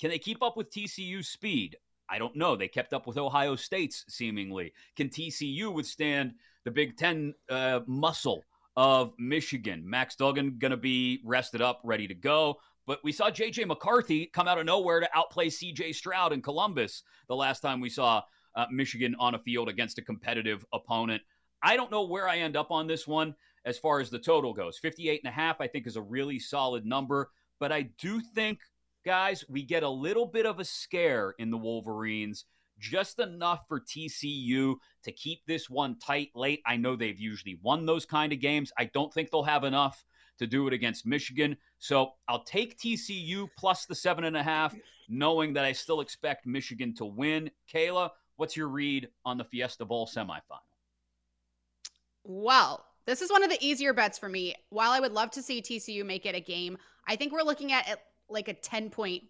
can 0.00 0.10
they 0.10 0.18
keep 0.18 0.42
up 0.42 0.56
with 0.56 0.70
TCU's 0.70 1.28
speed? 1.28 1.76
I 2.10 2.18
don't 2.18 2.36
know. 2.36 2.56
They 2.56 2.68
kept 2.68 2.92
up 2.92 3.06
with 3.06 3.16
Ohio 3.16 3.56
State's 3.56 4.04
seemingly. 4.08 4.72
Can 4.96 5.08
TCU 5.08 5.72
withstand 5.72 6.34
the 6.64 6.70
Big 6.70 6.96
Ten 6.96 7.34
uh, 7.48 7.80
muscle 7.86 8.42
of 8.76 9.12
Michigan? 9.18 9.88
Max 9.88 10.16
Duggan 10.16 10.56
going 10.58 10.72
to 10.72 10.76
be 10.76 11.20
rested 11.24 11.62
up, 11.62 11.80
ready 11.84 12.08
to 12.08 12.14
go. 12.14 12.58
But 12.86 12.98
we 13.04 13.12
saw 13.12 13.30
JJ 13.30 13.66
McCarthy 13.66 14.26
come 14.26 14.48
out 14.48 14.58
of 14.58 14.66
nowhere 14.66 15.00
to 15.00 15.08
outplay 15.14 15.48
CJ 15.48 15.94
Stroud 15.94 16.32
in 16.32 16.42
Columbus 16.42 17.04
the 17.28 17.36
last 17.36 17.60
time 17.60 17.80
we 17.80 17.90
saw 17.90 18.22
uh, 18.56 18.66
Michigan 18.70 19.14
on 19.20 19.34
a 19.34 19.38
field 19.38 19.68
against 19.68 19.98
a 19.98 20.02
competitive 20.02 20.64
opponent. 20.72 21.22
I 21.62 21.76
don't 21.76 21.90
know 21.90 22.02
where 22.02 22.28
I 22.28 22.38
end 22.38 22.56
up 22.56 22.70
on 22.70 22.86
this 22.86 23.06
one 23.06 23.34
as 23.64 23.78
far 23.78 24.00
as 24.00 24.10
the 24.10 24.18
total 24.18 24.52
goes. 24.52 24.78
58 24.78 25.20
and 25.22 25.30
a 25.30 25.34
half, 25.34 25.60
I 25.60 25.66
think, 25.66 25.86
is 25.86 25.96
a 25.96 26.02
really 26.02 26.38
solid 26.38 26.84
number. 26.84 27.30
But 27.58 27.72
I 27.72 27.82
do 27.82 28.20
think, 28.34 28.58
guys, 29.04 29.44
we 29.48 29.62
get 29.62 29.82
a 29.82 29.88
little 29.88 30.26
bit 30.26 30.46
of 30.46 30.58
a 30.58 30.64
scare 30.64 31.34
in 31.38 31.50
the 31.50 31.58
Wolverines, 31.58 32.44
just 32.78 33.18
enough 33.18 33.64
for 33.68 33.80
TCU 33.80 34.76
to 35.04 35.12
keep 35.12 35.44
this 35.46 35.68
one 35.68 35.98
tight 35.98 36.30
late. 36.34 36.62
I 36.66 36.76
know 36.76 36.96
they've 36.96 37.18
usually 37.18 37.58
won 37.62 37.86
those 37.86 38.06
kind 38.06 38.32
of 38.32 38.40
games. 38.40 38.72
I 38.78 38.86
don't 38.86 39.12
think 39.12 39.30
they'll 39.30 39.42
have 39.42 39.64
enough 39.64 40.04
to 40.38 40.46
do 40.46 40.66
it 40.66 40.72
against 40.72 41.06
Michigan. 41.06 41.56
So 41.78 42.12
I'll 42.26 42.44
take 42.44 42.78
TCU 42.78 43.48
plus 43.58 43.84
the 43.84 43.94
seven 43.94 44.24
and 44.24 44.36
a 44.36 44.42
half, 44.42 44.74
knowing 45.08 45.52
that 45.54 45.64
I 45.64 45.72
still 45.72 46.00
expect 46.00 46.46
Michigan 46.46 46.94
to 46.94 47.04
win. 47.04 47.50
Kayla, 47.72 48.10
what's 48.36 48.56
your 48.56 48.68
read 48.68 49.08
on 49.24 49.36
the 49.36 49.44
Fiesta 49.44 49.84
Bowl 49.84 50.06
semifinal? 50.06 50.60
Well, 52.24 52.84
this 53.06 53.22
is 53.22 53.30
one 53.30 53.42
of 53.42 53.50
the 53.50 53.58
easier 53.60 53.92
bets 53.92 54.18
for 54.18 54.28
me. 54.28 54.54
While 54.70 54.90
I 54.90 55.00
would 55.00 55.12
love 55.12 55.30
to 55.32 55.42
see 55.42 55.60
TCU 55.60 56.04
make 56.04 56.26
it 56.26 56.34
a 56.34 56.40
game, 56.40 56.78
I 57.06 57.16
think 57.16 57.32
we're 57.32 57.42
looking 57.42 57.72
at 57.72 57.98
like 58.30 58.48
a 58.48 58.54
10 58.54 58.90
point 58.90 59.24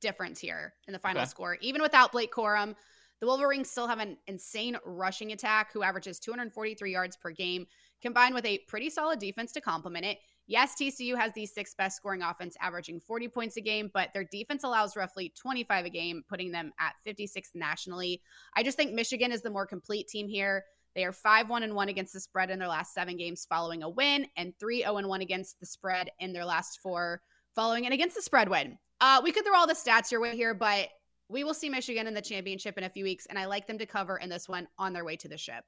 difference 0.00 0.38
here 0.38 0.74
in 0.86 0.92
the 0.92 0.98
final 0.98 1.22
okay. 1.22 1.28
score. 1.28 1.58
Even 1.60 1.82
without 1.82 2.12
Blake 2.12 2.32
Corum, 2.32 2.74
the 3.20 3.26
Wolverines 3.26 3.70
still 3.70 3.88
have 3.88 3.98
an 3.98 4.16
insane 4.26 4.76
rushing 4.84 5.32
attack 5.32 5.72
who 5.72 5.82
averages 5.82 6.20
243 6.20 6.92
yards 6.92 7.16
per 7.16 7.30
game, 7.30 7.66
combined 8.00 8.34
with 8.34 8.44
a 8.46 8.58
pretty 8.68 8.90
solid 8.90 9.18
defense 9.18 9.52
to 9.52 9.60
complement 9.60 10.04
it. 10.04 10.18
Yes, 10.46 10.74
TCU 10.80 11.16
has 11.16 11.32
the 11.34 11.44
sixth 11.44 11.76
best 11.76 11.96
scoring 11.96 12.22
offense, 12.22 12.56
averaging 12.60 13.00
40 13.00 13.28
points 13.28 13.56
a 13.56 13.60
game, 13.60 13.90
but 13.92 14.10
their 14.14 14.24
defense 14.24 14.64
allows 14.64 14.96
roughly 14.96 15.32
25 15.36 15.86
a 15.86 15.90
game, 15.90 16.22
putting 16.28 16.52
them 16.52 16.72
at 16.80 16.94
56th 17.06 17.54
nationally. 17.54 18.22
I 18.56 18.62
just 18.62 18.76
think 18.76 18.92
Michigan 18.92 19.32
is 19.32 19.42
the 19.42 19.50
more 19.50 19.66
complete 19.66 20.08
team 20.08 20.28
here. 20.28 20.64
They 20.94 21.04
are 21.04 21.12
5 21.12 21.50
1 21.50 21.62
and 21.64 21.74
1 21.74 21.88
against 21.88 22.14
the 22.14 22.20
spread 22.20 22.50
in 22.50 22.58
their 22.58 22.68
last 22.68 22.94
seven 22.94 23.16
games 23.16 23.46
following 23.48 23.82
a 23.82 23.90
win, 23.90 24.26
and 24.36 24.54
3 24.58 24.82
0 24.82 24.96
and 24.96 25.08
1 25.08 25.20
against 25.20 25.60
the 25.60 25.66
spread 25.66 26.10
in 26.18 26.32
their 26.32 26.46
last 26.46 26.80
four 26.80 27.20
following 27.58 27.86
and 27.86 27.92
against 27.92 28.14
the 28.14 28.22
spread 28.22 28.48
win. 28.48 28.78
Uh, 29.00 29.20
we 29.24 29.32
could 29.32 29.44
throw 29.44 29.56
all 29.56 29.66
the 29.66 29.74
stats 29.74 30.12
your 30.12 30.20
way 30.20 30.36
here, 30.36 30.54
but 30.54 30.90
we 31.28 31.42
will 31.42 31.52
see 31.52 31.68
Michigan 31.68 32.06
in 32.06 32.14
the 32.14 32.22
championship 32.22 32.78
in 32.78 32.84
a 32.84 32.88
few 32.88 33.02
weeks, 33.02 33.26
and 33.26 33.36
I 33.36 33.46
like 33.46 33.66
them 33.66 33.78
to 33.78 33.84
cover 33.84 34.16
in 34.18 34.28
this 34.28 34.48
one 34.48 34.68
on 34.78 34.92
their 34.92 35.04
way 35.04 35.16
to 35.16 35.26
the 35.26 35.36
ship. 35.36 35.64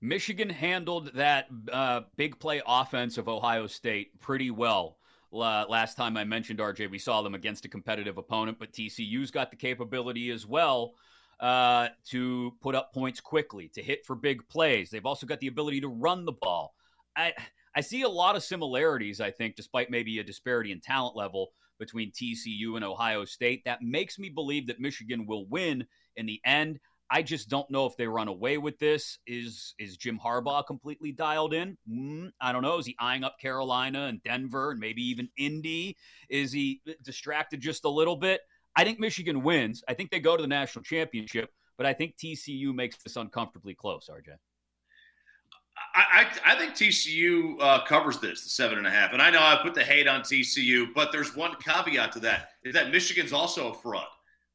Michigan 0.00 0.48
handled 0.48 1.10
that 1.14 1.48
uh, 1.72 2.02
big 2.14 2.38
play 2.38 2.62
offense 2.64 3.18
of 3.18 3.28
Ohio 3.28 3.66
State 3.66 4.20
pretty 4.20 4.52
well. 4.52 4.98
Last 5.32 5.96
time 5.96 6.16
I 6.16 6.22
mentioned 6.22 6.60
RJ, 6.60 6.88
we 6.88 6.98
saw 7.00 7.22
them 7.22 7.34
against 7.34 7.64
a 7.64 7.68
competitive 7.68 8.16
opponent, 8.16 8.58
but 8.60 8.72
TCU's 8.72 9.32
got 9.32 9.50
the 9.50 9.56
capability 9.56 10.30
as 10.30 10.46
well 10.46 10.92
uh, 11.40 11.88
to 12.10 12.52
put 12.62 12.76
up 12.76 12.94
points 12.94 13.20
quickly, 13.20 13.68
to 13.74 13.82
hit 13.82 14.06
for 14.06 14.14
big 14.14 14.48
plays. 14.48 14.90
They've 14.90 15.04
also 15.04 15.26
got 15.26 15.40
the 15.40 15.48
ability 15.48 15.80
to 15.80 15.88
run 15.88 16.24
the 16.24 16.32
ball. 16.32 16.76
I 17.16 17.32
I 17.78 17.80
see 17.80 18.02
a 18.02 18.08
lot 18.08 18.34
of 18.34 18.42
similarities. 18.42 19.20
I 19.20 19.30
think, 19.30 19.54
despite 19.54 19.88
maybe 19.88 20.18
a 20.18 20.24
disparity 20.24 20.72
in 20.72 20.80
talent 20.80 21.14
level 21.14 21.50
between 21.78 22.10
TCU 22.10 22.74
and 22.74 22.84
Ohio 22.84 23.24
State, 23.24 23.62
that 23.66 23.82
makes 23.82 24.18
me 24.18 24.30
believe 24.30 24.66
that 24.66 24.80
Michigan 24.80 25.26
will 25.26 25.46
win 25.46 25.86
in 26.16 26.26
the 26.26 26.40
end. 26.44 26.80
I 27.08 27.22
just 27.22 27.48
don't 27.48 27.70
know 27.70 27.86
if 27.86 27.96
they 27.96 28.08
run 28.08 28.26
away 28.26 28.58
with 28.58 28.80
this. 28.80 29.20
Is 29.28 29.76
is 29.78 29.96
Jim 29.96 30.18
Harbaugh 30.18 30.66
completely 30.66 31.12
dialed 31.12 31.54
in? 31.54 31.78
Mm, 31.88 32.32
I 32.40 32.50
don't 32.50 32.62
know. 32.62 32.78
Is 32.78 32.86
he 32.86 32.96
eyeing 32.98 33.22
up 33.22 33.38
Carolina 33.38 34.06
and 34.06 34.20
Denver 34.24 34.72
and 34.72 34.80
maybe 34.80 35.02
even 35.02 35.28
Indy? 35.36 35.96
Is 36.28 36.50
he 36.50 36.82
distracted 37.04 37.60
just 37.60 37.84
a 37.84 37.88
little 37.88 38.16
bit? 38.16 38.40
I 38.74 38.82
think 38.82 38.98
Michigan 38.98 39.44
wins. 39.44 39.84
I 39.88 39.94
think 39.94 40.10
they 40.10 40.18
go 40.18 40.36
to 40.36 40.42
the 40.42 40.48
national 40.48 40.82
championship, 40.82 41.52
but 41.76 41.86
I 41.86 41.92
think 41.92 42.16
TCU 42.16 42.74
makes 42.74 42.96
this 43.04 43.14
uncomfortably 43.14 43.76
close, 43.76 44.10
RJ. 44.12 44.34
I, 45.98 46.26
I, 46.44 46.52
I 46.52 46.58
think 46.58 46.74
TCU 46.74 47.56
uh, 47.60 47.84
covers 47.84 48.20
this, 48.20 48.44
the 48.44 48.50
seven 48.50 48.78
and 48.78 48.86
a 48.86 48.90
half. 48.90 49.12
And 49.12 49.20
I 49.20 49.30
know 49.30 49.40
I 49.40 49.58
put 49.60 49.74
the 49.74 49.82
hate 49.82 50.06
on 50.06 50.20
TCU, 50.20 50.94
but 50.94 51.10
there's 51.10 51.34
one 51.34 51.56
caveat 51.56 52.12
to 52.12 52.20
that 52.20 52.50
is 52.64 52.72
that 52.74 52.92
Michigan's 52.92 53.32
also 53.32 53.72
a 53.72 53.74
fraud. 53.74 54.06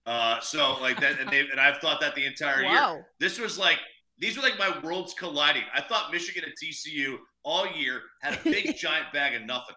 Uh, 0.06 0.40
so 0.40 0.78
like 0.82 1.00
that, 1.02 1.20
and, 1.20 1.30
and, 1.34 1.60
I've 1.60 1.78
thought 1.78 2.00
that 2.02 2.16
the 2.16 2.26
entire 2.26 2.64
wow. 2.64 2.94
year. 2.94 3.08
This 3.20 3.40
was 3.40 3.58
like 3.58 3.78
these 4.18 4.38
were 4.38 4.44
like 4.44 4.60
my 4.60 4.78
worlds 4.84 5.14
colliding. 5.14 5.64
I 5.74 5.82
thought 5.82 6.12
Michigan 6.12 6.44
and 6.46 6.54
TCU 6.62 7.18
all 7.44 7.68
year 7.74 8.02
had 8.22 8.34
a 8.34 8.44
big 8.44 8.76
giant 8.78 9.12
bag 9.14 9.36
of 9.36 9.46
nothing. 9.46 9.76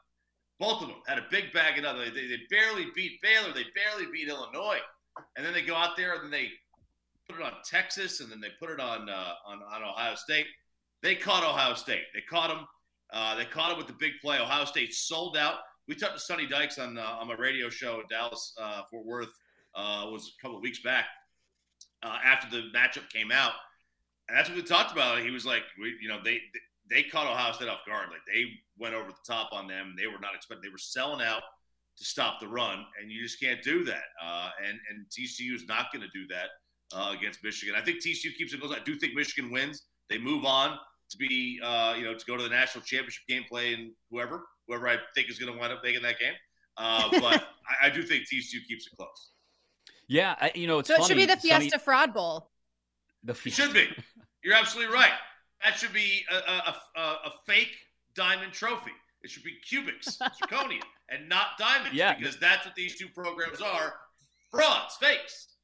Both 0.58 0.82
of 0.82 0.88
them 0.88 0.96
had 1.06 1.18
a 1.18 1.26
big 1.30 1.52
bag 1.52 1.78
of 1.78 1.84
nothing. 1.84 2.12
They, 2.12 2.26
they 2.26 2.40
barely 2.50 2.86
beat 2.94 3.20
Baylor. 3.22 3.52
They 3.52 3.64
barely 3.74 4.10
beat 4.12 4.28
Illinois, 4.28 4.78
and 5.36 5.46
then 5.46 5.52
they 5.52 5.62
go 5.62 5.76
out 5.76 5.96
there 5.96 6.14
and 6.14 6.24
then 6.24 6.30
they 6.30 6.48
put 7.28 7.40
it 7.40 7.44
on 7.44 7.52
Texas, 7.64 8.20
and 8.20 8.30
then 8.30 8.40
they 8.40 8.50
put 8.60 8.70
it 8.70 8.80
on 8.80 9.08
uh, 9.08 9.32
on, 9.46 9.60
on 9.62 9.82
Ohio 9.82 10.14
State. 10.16 10.46
They 11.02 11.14
caught 11.14 11.44
Ohio 11.44 11.74
State. 11.74 12.04
They 12.14 12.22
caught 12.22 12.48
them. 12.48 12.66
Uh, 13.12 13.36
they 13.36 13.44
caught 13.44 13.70
them 13.70 13.78
with 13.78 13.86
the 13.86 13.94
big 13.94 14.12
play. 14.20 14.38
Ohio 14.38 14.64
State 14.64 14.92
sold 14.94 15.36
out. 15.36 15.56
We 15.88 15.94
talked 15.94 16.14
to 16.14 16.20
Sonny 16.20 16.46
Dykes 16.46 16.78
on 16.78 16.98
uh, 16.98 17.16
on 17.20 17.28
my 17.28 17.34
radio 17.34 17.68
show 17.68 18.00
in 18.00 18.06
Dallas, 18.10 18.54
uh, 18.60 18.82
Fort 18.90 19.06
Worth. 19.06 19.32
Uh, 19.74 20.08
was 20.10 20.32
a 20.38 20.42
couple 20.42 20.56
of 20.56 20.62
weeks 20.62 20.80
back 20.80 21.04
uh, 22.02 22.18
after 22.24 22.48
the 22.50 22.68
matchup 22.74 23.08
came 23.10 23.30
out, 23.30 23.52
and 24.28 24.36
that's 24.36 24.48
what 24.48 24.56
we 24.56 24.62
talked 24.62 24.90
about. 24.90 25.20
He 25.20 25.30
was 25.30 25.44
like, 25.44 25.62
we, 25.80 25.94
you 26.00 26.08
know, 26.08 26.18
they 26.24 26.40
they 26.90 27.02
caught 27.02 27.26
Ohio 27.26 27.52
State 27.52 27.68
off 27.68 27.84
guard. 27.86 28.08
Like 28.10 28.22
they 28.26 28.46
went 28.78 28.94
over 28.94 29.10
the 29.10 29.32
top 29.32 29.50
on 29.52 29.68
them. 29.68 29.94
They 29.96 30.06
were 30.06 30.18
not 30.18 30.34
expecting. 30.34 30.62
They 30.62 30.72
were 30.72 30.78
selling 30.78 31.24
out 31.24 31.42
to 31.98 32.04
stop 32.04 32.40
the 32.40 32.48
run, 32.48 32.84
and 33.00 33.10
you 33.10 33.22
just 33.22 33.38
can't 33.38 33.62
do 33.62 33.84
that. 33.84 34.04
Uh, 34.22 34.50
and 34.66 34.78
and 34.90 35.06
TCU 35.10 35.54
is 35.54 35.66
not 35.68 35.92
going 35.92 36.02
to 36.02 36.18
do 36.18 36.26
that 36.28 36.48
against 37.12 37.44
Michigan. 37.44 37.74
I 37.76 37.84
think 37.84 38.02
TCU 38.02 38.34
keeps 38.36 38.54
it 38.54 38.60
close. 38.60 38.74
I 38.74 38.82
do 38.82 38.96
think 38.96 39.14
Michigan 39.14 39.52
wins. 39.52 39.82
They 40.08 40.18
move 40.18 40.44
on 40.44 40.78
to 41.10 41.16
be, 41.16 41.60
uh, 41.62 41.94
you 41.96 42.04
know, 42.04 42.14
to 42.14 42.26
go 42.26 42.36
to 42.36 42.42
the 42.42 42.48
national 42.48 42.84
championship 42.84 43.26
game, 43.28 43.44
playing 43.48 43.92
whoever, 44.10 44.42
whoever 44.66 44.88
I 44.88 44.96
think 45.14 45.30
is 45.30 45.38
going 45.38 45.52
to 45.52 45.58
wind 45.58 45.72
up 45.72 45.80
making 45.82 46.02
that 46.02 46.18
game. 46.18 46.34
Uh, 46.76 47.08
but 47.20 47.44
I, 47.82 47.86
I, 47.86 47.90
do 47.90 48.02
think 48.02 48.24
TCU 48.24 48.64
keeps 48.66 48.86
it 48.86 48.96
close. 48.96 49.30
Yeah, 50.08 50.34
I, 50.40 50.52
you 50.54 50.66
know, 50.66 50.78
it's 50.78 50.88
so 50.88 50.94
funny. 50.96 51.04
it 51.04 51.08
should 51.08 51.16
be 51.16 51.26
the 51.26 51.40
Fiesta 51.40 51.70
Sonny, 51.70 51.82
Fraud 51.82 52.14
Bowl. 52.14 52.50
The 53.24 53.34
Fiesta. 53.34 53.62
It 53.62 53.66
should 53.66 53.74
be. 53.74 53.88
You're 54.44 54.54
absolutely 54.54 54.94
right. 54.94 55.12
That 55.64 55.76
should 55.78 55.92
be 55.92 56.24
a, 56.30 56.34
a, 56.34 56.76
a, 56.96 57.00
a 57.00 57.32
fake 57.46 57.76
diamond 58.14 58.52
trophy. 58.52 58.92
It 59.22 59.30
should 59.30 59.42
be 59.42 59.56
cubics, 59.68 60.18
zirconia, 60.42 60.82
and 61.08 61.28
not 61.28 61.58
diamonds 61.58 61.96
yeah. 61.96 62.14
because 62.14 62.38
that's 62.38 62.64
what 62.64 62.74
these 62.74 62.96
two 62.96 63.08
programs 63.08 63.60
are 63.60 63.94
frauds, 64.50 64.96
fakes. 65.00 65.55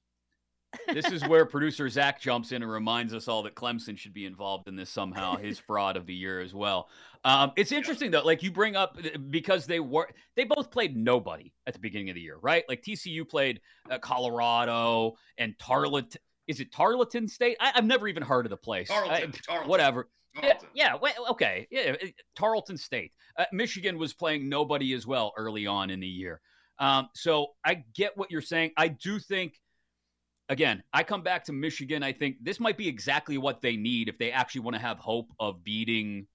This 0.93 1.11
is 1.11 1.27
where 1.27 1.45
producer 1.47 1.89
Zach 1.89 2.21
jumps 2.21 2.53
in 2.53 2.63
and 2.63 2.71
reminds 2.71 3.15
us 3.15 3.29
all 3.29 3.43
that 3.45 3.55
Clemson 3.55 3.97
should 3.97 4.15
be 4.15 4.27
involved 4.27 4.69
in 4.69 4.77
this 4.77 4.91
somehow, 4.91 5.37
his 5.37 5.59
fraud 5.67 5.97
of 5.97 6.07
the 6.07 6.15
year 6.15 6.41
as 6.41 6.55
well. 6.55 6.89
Um, 7.25 7.53
it's 7.57 7.73
interesting 7.73 8.11
though, 8.11 8.23
like 8.23 8.43
you 8.43 8.51
bring 8.51 8.75
up 8.75 8.99
because 9.31 9.67
they 9.67 9.81
were 9.81 10.09
they 10.35 10.45
both 10.45 10.71
played 10.71 10.97
nobody 10.97 11.53
at 11.67 11.75
the 11.75 11.81
beginning 11.81 12.11
of 12.11 12.15
the 12.15 12.21
year, 12.21 12.39
right? 12.43 12.65
Like 12.69 12.83
TCU 12.83 13.29
played 13.29 13.61
uh, 13.91 13.99
Colorado 13.99 15.15
and 15.39 15.57
Tarleton 15.59 16.19
is 16.49 16.61
it 16.61 16.73
Tarleton 16.73 17.29
State? 17.29 17.57
I, 17.61 17.71
have 17.75 17.85
never 17.85 18.09
even 18.09 18.23
heard 18.23 18.47
of 18.47 18.51
the 18.51 18.57
place. 18.57 18.89
Tarleton, 18.89 19.33
I, 19.35 19.39
Tarleton. 19.47 19.71
Whatever. 19.71 20.09
Tarleton. 20.35 20.69
Yeah, 20.75 20.97
yeah 21.03 21.11
okay. 21.31 21.69
Yeah, 21.71 21.95
Tarleton 22.35 22.77
State. 22.77 23.13
Uh, 23.39 23.45
Michigan 23.53 23.99
was 23.99 24.13
playing 24.13 24.49
nobody 24.49 24.93
as 24.93 25.07
well 25.07 25.33
early 25.37 25.67
on 25.67 25.91
in 25.91 26.01
the 26.01 26.07
year. 26.07 26.41
Um, 26.79 27.09
so 27.15 27.49
I 27.65 27.85
get 27.95 28.17
what 28.17 28.31
you're 28.31 28.41
saying. 28.41 28.73
I 28.77 28.89
do 28.89 29.19
think, 29.19 29.61
again, 30.53 30.83
I 30.93 31.03
come 31.03 31.23
back 31.23 31.45
to 31.45 31.53
Michigan. 31.53 32.03
I 32.03 32.13
think 32.13 32.37
this 32.43 32.61
might 32.61 32.77
be 32.77 32.87
exactly 32.87 33.39
what 33.39 33.63
they 33.63 33.75
need 33.75 34.09
if 34.11 34.19
they 34.19 34.31
actually 34.31 34.61
want 34.61 34.77
to 34.77 34.83
have 34.83 34.99
hope 34.99 35.33
of 35.41 35.65
beating 35.65 36.27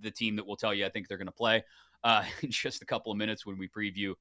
the 0.00 0.12
team 0.12 0.36
that 0.36 0.46
will 0.46 0.56
tell 0.56 0.72
you 0.72 0.86
I 0.86 0.88
think 0.88 1.08
they're 1.08 1.18
going 1.18 1.26
to 1.26 1.32
play 1.32 1.64
uh, 2.04 2.24
in 2.42 2.50
just 2.50 2.82
a 2.82 2.86
couple 2.86 3.10
of 3.10 3.18
minutes 3.18 3.44
when 3.44 3.58
we 3.58 3.68
preview 3.68 4.14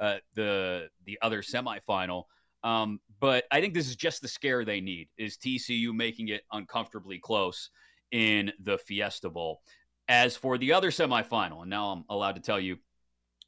uh, 0.00 0.16
the 0.34 0.88
the 1.04 1.18
other 1.22 1.42
semifinal. 1.42 2.24
Um, 2.64 3.00
but 3.20 3.44
I 3.52 3.60
think 3.60 3.74
this 3.74 3.88
is 3.88 3.94
just 3.94 4.22
the 4.22 4.28
scare 4.28 4.64
they 4.64 4.80
need 4.80 5.08
is 5.16 5.36
TCU 5.36 5.94
making 5.94 6.28
it 6.28 6.42
uncomfortably 6.52 7.18
close 7.18 7.70
in 8.10 8.52
the 8.62 8.76
Fiesta 8.76 9.30
Bowl. 9.30 9.60
As 10.08 10.36
for 10.36 10.58
the 10.58 10.72
other 10.72 10.90
semifinal, 10.90 11.62
and 11.62 11.70
now 11.70 11.90
I'm 11.90 12.04
allowed 12.08 12.36
to 12.36 12.40
tell 12.40 12.58
you 12.58 12.78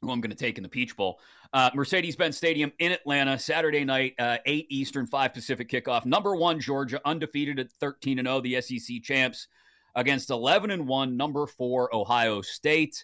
who 0.01 0.11
I'm 0.11 0.21
going 0.21 0.31
to 0.31 0.37
take 0.37 0.57
in 0.57 0.63
the 0.63 0.69
Peach 0.69 0.95
Bowl. 0.95 1.19
Uh, 1.53 1.69
Mercedes 1.73 2.15
Benz 2.15 2.37
Stadium 2.37 2.71
in 2.79 2.91
Atlanta, 2.91 3.37
Saturday 3.37 3.83
night, 3.83 4.13
uh, 4.19 4.37
8 4.45 4.67
Eastern, 4.69 5.05
5 5.05 5.33
Pacific 5.33 5.69
kickoff. 5.69 6.05
Number 6.05 6.35
one, 6.35 6.59
Georgia, 6.59 7.01
undefeated 7.05 7.59
at 7.59 7.71
13 7.71 8.19
and 8.19 8.27
0, 8.27 8.41
the 8.41 8.61
SEC 8.61 9.01
champs, 9.03 9.47
against 9.95 10.29
11 10.29 10.71
and 10.71 10.87
1, 10.87 11.17
number 11.17 11.45
four, 11.47 11.93
Ohio 11.93 12.41
State, 12.41 13.03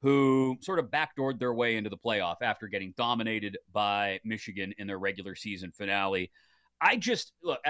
who 0.00 0.56
sort 0.60 0.78
of 0.78 0.86
backdoored 0.86 1.38
their 1.38 1.54
way 1.54 1.76
into 1.76 1.90
the 1.90 1.96
playoff 1.96 2.36
after 2.42 2.66
getting 2.66 2.92
dominated 2.96 3.58
by 3.72 4.18
Michigan 4.24 4.74
in 4.78 4.86
their 4.86 4.98
regular 4.98 5.34
season 5.34 5.70
finale. 5.70 6.32
I 6.80 6.96
just, 6.96 7.32
look, 7.42 7.60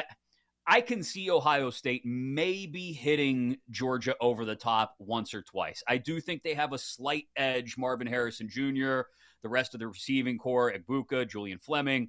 I, 0.67 0.81
can 0.81 1.03
see 1.03 1.31
Ohio 1.31 1.71
State 1.71 2.03
maybe 2.05 2.93
hitting 2.93 3.59
Georgia 3.71 4.15
over 4.21 4.45
the 4.45 4.57
top 4.57 4.95
once 4.99 5.35
or 5.35 5.43
twice. 5.43 5.83
I 5.89 5.99
do 5.99 6.21
think 6.21 6.43
they 6.43 6.55
have 6.55 6.73
a 6.73 6.79
slight 6.79 7.27
edge. 7.37 7.77
Marvin 7.77 8.07
Harrison 8.07 8.49
Jr., 8.49 9.03
the 9.43 9.49
rest 9.49 9.75
of 9.75 9.81
the 9.81 9.89
receiving 9.89 10.39
corps, 10.39 10.73
Egbuka, 10.73 11.29
Julian 11.29 11.59
Fleming, 11.59 12.09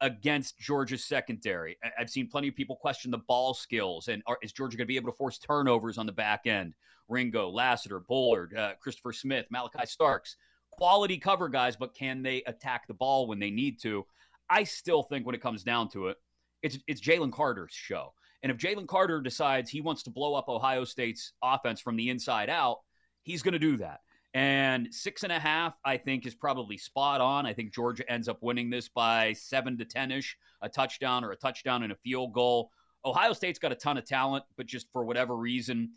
against 0.00 0.58
Georgia's 0.58 1.04
secondary. 1.04 1.76
I've 1.98 2.10
seen 2.10 2.28
plenty 2.28 2.48
of 2.48 2.54
people 2.54 2.76
question 2.76 3.10
the 3.10 3.18
ball 3.18 3.52
skills 3.54 4.08
and 4.08 4.22
are, 4.26 4.38
is 4.42 4.52
Georgia 4.52 4.76
going 4.76 4.86
to 4.86 4.88
be 4.88 4.96
able 4.96 5.10
to 5.10 5.16
force 5.16 5.38
turnovers 5.38 5.98
on 5.98 6.06
the 6.06 6.12
back 6.12 6.46
end? 6.46 6.74
Ringo, 7.08 7.48
Lassiter, 7.48 8.00
Bullard, 8.00 8.56
uh, 8.56 8.74
Christopher 8.80 9.12
Smith, 9.12 9.46
Malaki 9.52 9.88
Starks, 9.88 10.36
quality 10.70 11.18
cover 11.18 11.48
guys, 11.48 11.74
but 11.74 11.94
can 11.94 12.22
they 12.22 12.42
attack 12.46 12.86
the 12.86 12.94
ball 12.94 13.26
when 13.26 13.38
they 13.38 13.50
need 13.50 13.80
to? 13.80 14.06
I 14.48 14.64
still 14.64 15.02
think 15.02 15.26
when 15.26 15.34
it 15.34 15.42
comes 15.42 15.62
down 15.62 15.88
to 15.90 16.08
it, 16.08 16.18
it's 16.62 16.78
it's 16.86 17.00
Jalen 17.00 17.32
Carter's 17.32 17.72
show. 17.72 18.12
And 18.42 18.52
if 18.52 18.58
Jalen 18.58 18.86
Carter 18.86 19.20
decides 19.20 19.70
he 19.70 19.80
wants 19.80 20.04
to 20.04 20.10
blow 20.10 20.34
up 20.34 20.48
Ohio 20.48 20.84
State's 20.84 21.32
offense 21.42 21.80
from 21.80 21.96
the 21.96 22.08
inside 22.08 22.48
out, 22.48 22.78
he's 23.22 23.42
going 23.42 23.52
to 23.52 23.58
do 23.58 23.76
that. 23.78 24.00
And 24.34 24.94
six 24.94 25.24
and 25.24 25.32
a 25.32 25.38
half, 25.38 25.76
I 25.84 25.96
think, 25.96 26.26
is 26.26 26.34
probably 26.34 26.76
spot 26.76 27.20
on. 27.20 27.46
I 27.46 27.54
think 27.54 27.72
Georgia 27.72 28.08
ends 28.10 28.28
up 28.28 28.42
winning 28.42 28.70
this 28.70 28.88
by 28.88 29.32
seven 29.32 29.78
to 29.78 29.84
10 29.84 30.12
ish, 30.12 30.36
a 30.60 30.68
touchdown 30.68 31.24
or 31.24 31.32
a 31.32 31.36
touchdown 31.36 31.82
and 31.82 31.92
a 31.92 31.96
field 31.96 32.32
goal. 32.32 32.70
Ohio 33.04 33.32
State's 33.32 33.58
got 33.58 33.72
a 33.72 33.76
ton 33.76 33.96
of 33.96 34.04
talent, 34.04 34.44
but 34.56 34.66
just 34.66 34.86
for 34.92 35.04
whatever 35.04 35.34
reason, 35.36 35.92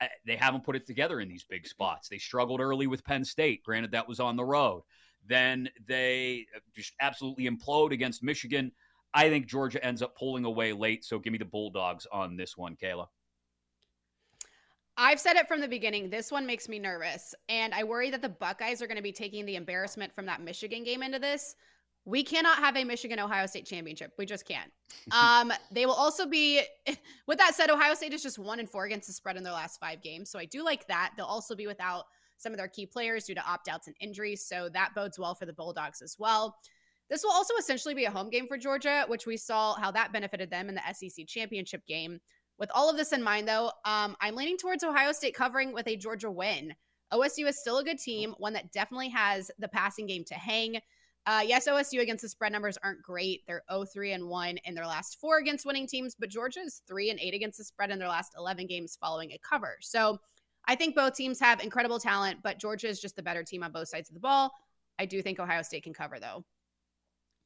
eh, 0.00 0.08
they 0.26 0.36
haven't 0.36 0.64
put 0.64 0.76
it 0.76 0.86
together 0.86 1.20
in 1.20 1.28
these 1.28 1.44
big 1.44 1.66
spots. 1.66 2.08
They 2.08 2.18
struggled 2.18 2.60
early 2.60 2.86
with 2.86 3.04
Penn 3.04 3.24
State. 3.24 3.62
Granted, 3.62 3.92
that 3.92 4.08
was 4.08 4.18
on 4.18 4.36
the 4.36 4.44
road. 4.44 4.82
Then 5.26 5.68
they 5.86 6.46
just 6.74 6.94
absolutely 7.00 7.48
implode 7.48 7.92
against 7.92 8.22
Michigan. 8.22 8.72
I 9.14 9.28
think 9.28 9.46
Georgia 9.46 9.82
ends 9.82 10.02
up 10.02 10.18
pulling 10.18 10.44
away 10.44 10.72
late. 10.72 11.04
So 11.04 11.20
give 11.20 11.32
me 11.32 11.38
the 11.38 11.44
Bulldogs 11.44 12.06
on 12.12 12.36
this 12.36 12.56
one, 12.56 12.76
Kayla. 12.76 13.06
I've 14.96 15.20
said 15.20 15.36
it 15.36 15.48
from 15.48 15.60
the 15.60 15.68
beginning. 15.68 16.10
This 16.10 16.30
one 16.30 16.46
makes 16.46 16.68
me 16.68 16.78
nervous. 16.78 17.34
And 17.48 17.72
I 17.72 17.84
worry 17.84 18.10
that 18.10 18.22
the 18.22 18.28
Buckeyes 18.28 18.82
are 18.82 18.86
going 18.86 18.96
to 18.96 19.02
be 19.02 19.12
taking 19.12 19.46
the 19.46 19.56
embarrassment 19.56 20.12
from 20.12 20.26
that 20.26 20.40
Michigan 20.40 20.84
game 20.84 21.02
into 21.02 21.18
this. 21.18 21.56
We 22.04 22.22
cannot 22.22 22.58
have 22.58 22.76
a 22.76 22.84
Michigan 22.84 23.18
Ohio 23.18 23.46
State 23.46 23.66
championship. 23.66 24.12
We 24.18 24.26
just 24.26 24.46
can't. 24.46 24.70
Um, 25.12 25.52
they 25.70 25.84
will 25.84 25.94
also 25.94 26.26
be, 26.26 26.62
with 27.26 27.38
that 27.38 27.54
said, 27.54 27.68
Ohio 27.68 27.94
State 27.94 28.14
is 28.14 28.22
just 28.22 28.38
one 28.38 28.58
and 28.58 28.70
four 28.70 28.84
against 28.84 29.06
the 29.06 29.12
spread 29.12 29.36
in 29.36 29.42
their 29.42 29.52
last 29.52 29.78
five 29.78 30.00
games. 30.02 30.30
So 30.30 30.38
I 30.38 30.46
do 30.46 30.64
like 30.64 30.86
that. 30.88 31.12
They'll 31.16 31.26
also 31.26 31.54
be 31.54 31.66
without 31.66 32.04
some 32.38 32.52
of 32.52 32.58
their 32.58 32.68
key 32.68 32.86
players 32.86 33.24
due 33.24 33.34
to 33.34 33.46
opt 33.46 33.68
outs 33.68 33.86
and 33.86 33.94
injuries. 34.00 34.46
So 34.46 34.68
that 34.70 34.94
bodes 34.94 35.18
well 35.18 35.34
for 35.34 35.44
the 35.44 35.52
Bulldogs 35.52 36.00
as 36.00 36.16
well. 36.18 36.56
This 37.10 37.22
will 37.22 37.32
also 37.32 37.54
essentially 37.58 37.94
be 37.94 38.06
a 38.06 38.10
home 38.10 38.30
game 38.30 38.46
for 38.46 38.56
Georgia, 38.56 39.04
which 39.08 39.26
we 39.26 39.36
saw 39.36 39.74
how 39.74 39.90
that 39.90 40.12
benefited 40.12 40.50
them 40.50 40.68
in 40.68 40.74
the 40.74 40.94
SEC 40.94 41.26
championship 41.26 41.86
game. 41.86 42.18
With 42.58 42.70
all 42.74 42.88
of 42.88 42.96
this 42.96 43.12
in 43.12 43.22
mind, 43.22 43.48
though, 43.48 43.72
um, 43.84 44.16
I'm 44.20 44.36
leaning 44.36 44.56
towards 44.56 44.84
Ohio 44.84 45.12
State 45.12 45.34
covering 45.34 45.72
with 45.72 45.86
a 45.88 45.96
Georgia 45.96 46.30
win. 46.30 46.74
OSU 47.12 47.46
is 47.46 47.60
still 47.60 47.78
a 47.78 47.84
good 47.84 47.98
team, 47.98 48.34
one 48.38 48.52
that 48.54 48.72
definitely 48.72 49.08
has 49.10 49.50
the 49.58 49.68
passing 49.68 50.06
game 50.06 50.24
to 50.24 50.34
hang. 50.34 50.80
Uh, 51.26 51.42
yes, 51.44 51.66
OSU 51.66 52.00
against 52.00 52.22
the 52.22 52.28
spread 52.28 52.52
numbers 52.52 52.78
aren't 52.82 53.02
great. 53.02 53.42
They're 53.46 53.62
0-3 53.70 54.14
and 54.14 54.28
1 54.28 54.58
in 54.64 54.74
their 54.74 54.86
last 54.86 55.20
four 55.20 55.38
against 55.38 55.64
winning 55.64 55.86
teams, 55.86 56.14
but 56.18 56.28
Georgia 56.28 56.60
is 56.60 56.82
3 56.86 57.10
and 57.10 57.20
8 57.20 57.34
against 57.34 57.58
the 57.58 57.64
spread 57.64 57.90
in 57.90 57.98
their 57.98 58.08
last 58.08 58.32
11 58.36 58.66
games 58.66 58.98
following 59.00 59.32
a 59.32 59.38
cover. 59.38 59.78
So 59.80 60.18
I 60.66 60.74
think 60.74 60.94
both 60.94 61.14
teams 61.14 61.40
have 61.40 61.62
incredible 61.62 61.98
talent, 61.98 62.40
but 62.42 62.58
Georgia 62.58 62.88
is 62.88 63.00
just 63.00 63.16
the 63.16 63.22
better 63.22 63.42
team 63.42 63.62
on 63.62 63.72
both 63.72 63.88
sides 63.88 64.10
of 64.10 64.14
the 64.14 64.20
ball. 64.20 64.52
I 64.98 65.06
do 65.06 65.22
think 65.22 65.40
Ohio 65.40 65.62
State 65.62 65.84
can 65.84 65.94
cover, 65.94 66.18
though. 66.20 66.44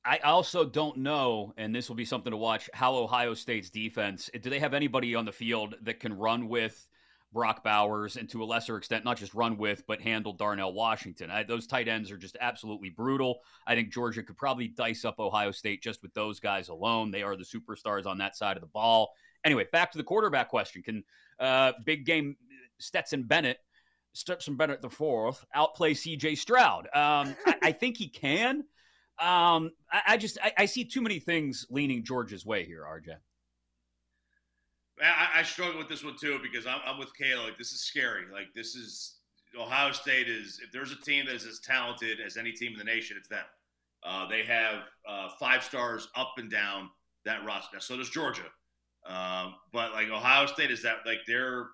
I 0.08 0.18
also 0.20 0.64
don't 0.64 0.96
know, 0.98 1.52
and 1.58 1.74
this 1.74 1.90
will 1.90 1.96
be 1.96 2.06
something 2.06 2.30
to 2.30 2.36
watch, 2.36 2.70
how 2.72 2.94
Ohio 2.96 3.34
State's 3.34 3.68
defense, 3.68 4.30
do 4.40 4.48
they 4.48 4.58
have 4.58 4.72
anybody 4.72 5.14
on 5.14 5.26
the 5.26 5.32
field 5.32 5.74
that 5.82 6.00
can 6.00 6.14
run 6.14 6.48
with 6.48 6.88
Brock 7.30 7.62
Bowers 7.62 8.16
and 8.16 8.26
to 8.30 8.42
a 8.42 8.46
lesser 8.46 8.78
extent, 8.78 9.04
not 9.04 9.18
just 9.18 9.34
run 9.34 9.58
with, 9.58 9.86
but 9.86 10.00
handle 10.00 10.32
Darnell 10.32 10.72
Washington? 10.72 11.30
I, 11.30 11.42
those 11.42 11.66
tight 11.66 11.88
ends 11.88 12.10
are 12.10 12.16
just 12.16 12.38
absolutely 12.40 12.88
brutal. 12.88 13.40
I 13.66 13.74
think 13.74 13.92
Georgia 13.92 14.22
could 14.22 14.38
probably 14.38 14.68
dice 14.68 15.04
up 15.04 15.20
Ohio 15.20 15.50
State 15.50 15.82
just 15.82 16.02
with 16.02 16.14
those 16.14 16.40
guys 16.40 16.70
alone. 16.70 17.10
They 17.10 17.22
are 17.22 17.36
the 17.36 17.44
superstars 17.44 18.06
on 18.06 18.16
that 18.16 18.34
side 18.34 18.56
of 18.56 18.62
the 18.62 18.66
ball. 18.66 19.12
Anyway, 19.44 19.66
back 19.72 19.92
to 19.92 19.98
the 19.98 20.04
quarterback 20.04 20.48
question. 20.48 20.82
Can 20.82 21.04
uh, 21.38 21.72
big 21.84 22.06
game 22.06 22.36
Stetson 22.78 23.24
Bennett, 23.24 23.58
Stetson 24.14 24.56
Bennett 24.56 24.80
the 24.80 24.88
fourth, 24.88 25.44
outplay 25.54 25.92
CJ 25.92 26.38
Stroud? 26.38 26.86
Um, 26.86 27.36
I, 27.44 27.56
I 27.64 27.72
think 27.72 27.98
he 27.98 28.08
can. 28.08 28.64
Um, 29.20 29.72
I, 29.90 30.02
I 30.08 30.16
just 30.16 30.38
I, 30.42 30.52
I, 30.58 30.66
see 30.66 30.84
too 30.84 31.00
many 31.00 31.18
things 31.18 31.66
leaning 31.70 32.04
Georgia's 32.04 32.46
way 32.46 32.64
here, 32.64 32.84
RJ. 32.84 33.16
I, 35.02 35.40
I 35.40 35.42
struggle 35.42 35.78
with 35.78 35.88
this 35.88 36.04
one 36.04 36.16
too 36.16 36.38
because 36.40 36.66
I'm, 36.66 36.80
I'm 36.86 36.98
with 36.98 37.10
Kayla. 37.20 37.44
Like 37.44 37.58
this 37.58 37.72
is 37.72 37.80
scary. 37.80 38.24
Like 38.32 38.54
this 38.54 38.76
is 38.76 39.16
Ohio 39.58 39.92
State 39.92 40.28
is 40.28 40.60
if 40.62 40.70
there's 40.70 40.92
a 40.92 41.00
team 41.00 41.26
that 41.26 41.34
is 41.34 41.46
as 41.46 41.58
talented 41.58 42.18
as 42.24 42.36
any 42.36 42.52
team 42.52 42.72
in 42.72 42.78
the 42.78 42.84
nation, 42.84 43.16
it's 43.18 43.28
them. 43.28 43.44
Uh, 44.04 44.28
they 44.28 44.44
have 44.44 44.84
uh, 45.08 45.28
five 45.40 45.64
stars 45.64 46.08
up 46.14 46.34
and 46.36 46.50
down 46.50 46.88
that 47.24 47.44
roster. 47.44 47.80
So 47.80 47.96
does 47.96 48.10
Georgia, 48.10 48.46
um, 49.06 49.54
but 49.72 49.92
like 49.92 50.10
Ohio 50.10 50.46
State 50.46 50.70
is 50.70 50.82
that 50.82 50.98
like 51.06 51.20
they're 51.26 51.66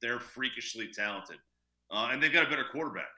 they're 0.00 0.20
freakishly 0.20 0.88
talented, 0.92 1.38
uh, 1.90 2.10
and 2.12 2.22
they've 2.22 2.32
got 2.32 2.46
a 2.46 2.50
better 2.50 2.66
quarterback. 2.70 3.08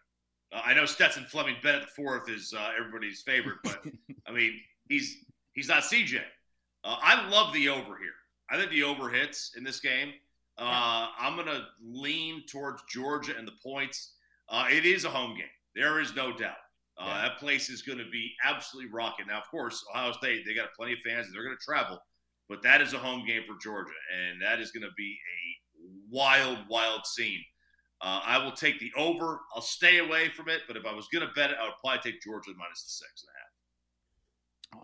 Uh, 0.55 0.61
I 0.65 0.75
know 0.75 0.87
Stetson 0.87 1.25
Fleming 1.25 1.57
Bennett 1.63 1.83
the 1.83 2.03
fourth 2.03 2.31
is 2.31 2.55
uh, 2.57 2.71
everybody's 2.79 3.23
favorite, 3.23 3.59
but 3.65 3.83
I 4.27 4.33
mean 4.33 4.61
he's 4.89 5.17
he's 5.53 5.69
not 5.69 5.83
CJ. 5.83 6.21
Uh, 6.85 6.97
I 7.03 7.29
love 7.29 7.53
the 7.53 7.69
over 7.69 7.97
here. 7.99 8.15
I 8.51 8.57
think 8.57 8.71
the 8.71 8.83
over 8.83 9.09
hits 9.09 9.53
in 9.57 9.65
this 9.65 9.81
game. 9.81 10.13
Uh, 10.59 11.09
I'm 11.19 11.35
going 11.35 11.49
to 11.49 11.65
lean 11.83 12.45
towards 12.47 12.83
Georgia 12.89 13.35
and 13.37 13.49
the 13.49 13.55
points. 13.63 14.13
Uh, 14.49 14.67
it 14.71 14.85
is 14.85 15.05
a 15.05 15.11
home 15.11 15.35
game. 15.35 15.47
There 15.75 16.01
is 16.01 16.15
no 16.15 16.37
doubt. 16.37 16.57
Uh, 16.97 17.07
yeah. 17.07 17.23
That 17.23 17.39
place 17.39 17.71
is 17.71 17.83
going 17.83 17.99
to 17.99 18.09
be 18.11 18.33
absolutely 18.45 18.93
rocking. 18.93 19.27
Now, 19.27 19.39
of 19.39 19.51
course, 19.51 19.85
Ohio 19.91 20.13
State, 20.13 20.45
they 20.47 20.55
got 20.55 20.75
plenty 20.77 20.93
of 20.93 21.01
fans. 21.01 21.27
They're 21.33 21.43
going 21.43 21.57
to 21.59 21.65
travel. 21.65 21.99
But 22.49 22.63
that 22.63 22.81
is 22.81 22.93
a 22.93 22.99
home 22.99 23.27
game 23.27 23.43
for 23.49 23.57
Georgia. 23.61 23.91
And 24.15 24.41
that 24.43 24.61
is 24.61 24.71
going 24.71 24.83
to 24.83 24.95
be 24.97 25.17
a 25.17 25.89
wild, 26.11 26.59
wild 26.69 27.07
scene. 27.07 27.41
Uh, 28.05 28.21
I 28.23 28.45
will 28.45 28.53
take 28.53 28.79
the 28.81 28.93
over. 28.99 29.41
I'll 29.55 29.63
stay 29.63 29.97
away 29.99 30.29
from 30.29 30.51
it, 30.51 30.61
but 30.69 30.77
if 30.77 30.85
I 30.85 30.93
was 30.93 31.09
going 31.09 31.27
to 31.27 31.33
bet 31.33 31.51
it, 31.51 31.57
I 31.59 31.65
would 31.65 31.73
probably 31.81 32.13
take 32.13 32.21
Georgia 32.21 32.51
minus 32.55 32.83
the 32.83 32.91
six 32.91 33.23
and 33.23 33.31
a 33.31 33.39
half. 33.39 33.45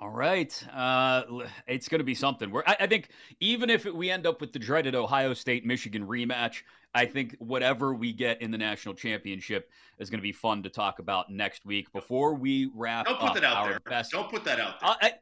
All 0.01 0.09
right, 0.09 0.67
uh, 0.73 1.25
it's 1.67 1.89
going 1.89 1.99
to 1.99 2.05
be 2.05 2.15
something. 2.15 2.51
Where 2.51 2.67
I, 2.67 2.77
I, 2.81 2.87
think 2.87 3.11
even 3.41 3.69
if 3.69 3.85
we 3.85 4.11
end 4.11 4.27
up 4.27 4.41
with 4.41 4.55
the 4.55 4.59
dreaded 4.59 4.95
Ohio 4.95 5.35
State 5.35 5.67
Michigan 5.67 6.07
rematch, 6.07 6.63
I 6.95 7.05
think 7.05 7.37
whatever 7.41 7.93
we 7.93 8.13
get 8.13 8.41
in 8.41 8.53
the 8.53 8.57
national 8.57 8.95
championship 8.95 9.69
is 9.99 10.09
going 10.09 10.21
to 10.21 10.23
be 10.23 10.33
fun 10.33 10.63
to 10.63 10.71
talk 10.71 10.99
about 10.99 11.29
next 11.29 11.67
week. 11.67 11.93
Before 11.93 12.35
we 12.35 12.71
wrap, 12.75 13.05
don't 13.05 13.21
put 13.21 13.35
that 13.35 13.45
out 13.45 13.67
there. 13.67 13.81
Best, 13.81 14.13
don't 14.13 14.31
put 14.31 14.45
that 14.45 14.61
out 14.61 14.81
there. 14.81 14.97
I, 15.03 15.13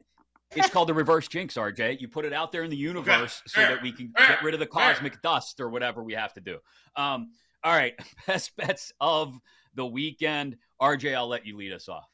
it's 0.55 0.69
called 0.69 0.87
the 0.87 0.93
reverse 0.93 1.27
jinx, 1.27 1.55
RJ. 1.55 1.99
You 1.99 2.07
put 2.07 2.23
it 2.23 2.31
out 2.31 2.51
there 2.51 2.63
in 2.63 2.69
the 2.69 2.77
universe 2.77 3.41
okay. 3.43 3.67
so 3.67 3.73
that 3.73 3.81
we 3.81 3.91
can 3.91 4.13
get 4.17 4.41
rid 4.41 4.53
of 4.53 4.59
the 4.61 4.67
cosmic 4.67 5.21
dust 5.21 5.59
or 5.59 5.69
whatever 5.69 6.03
we 6.03 6.13
have 6.13 6.33
to 6.33 6.41
do. 6.41 6.57
Um, 6.95 7.31
all 7.63 7.73
right, 7.73 7.93
best 8.27 8.55
bets 8.55 8.91
of 8.99 9.39
the 9.75 9.85
weekend. 9.85 10.57
RJ, 10.81 11.15
I'll 11.15 11.27
let 11.27 11.45
you 11.45 11.57
lead 11.57 11.73
us 11.73 11.89
off. 11.89 12.07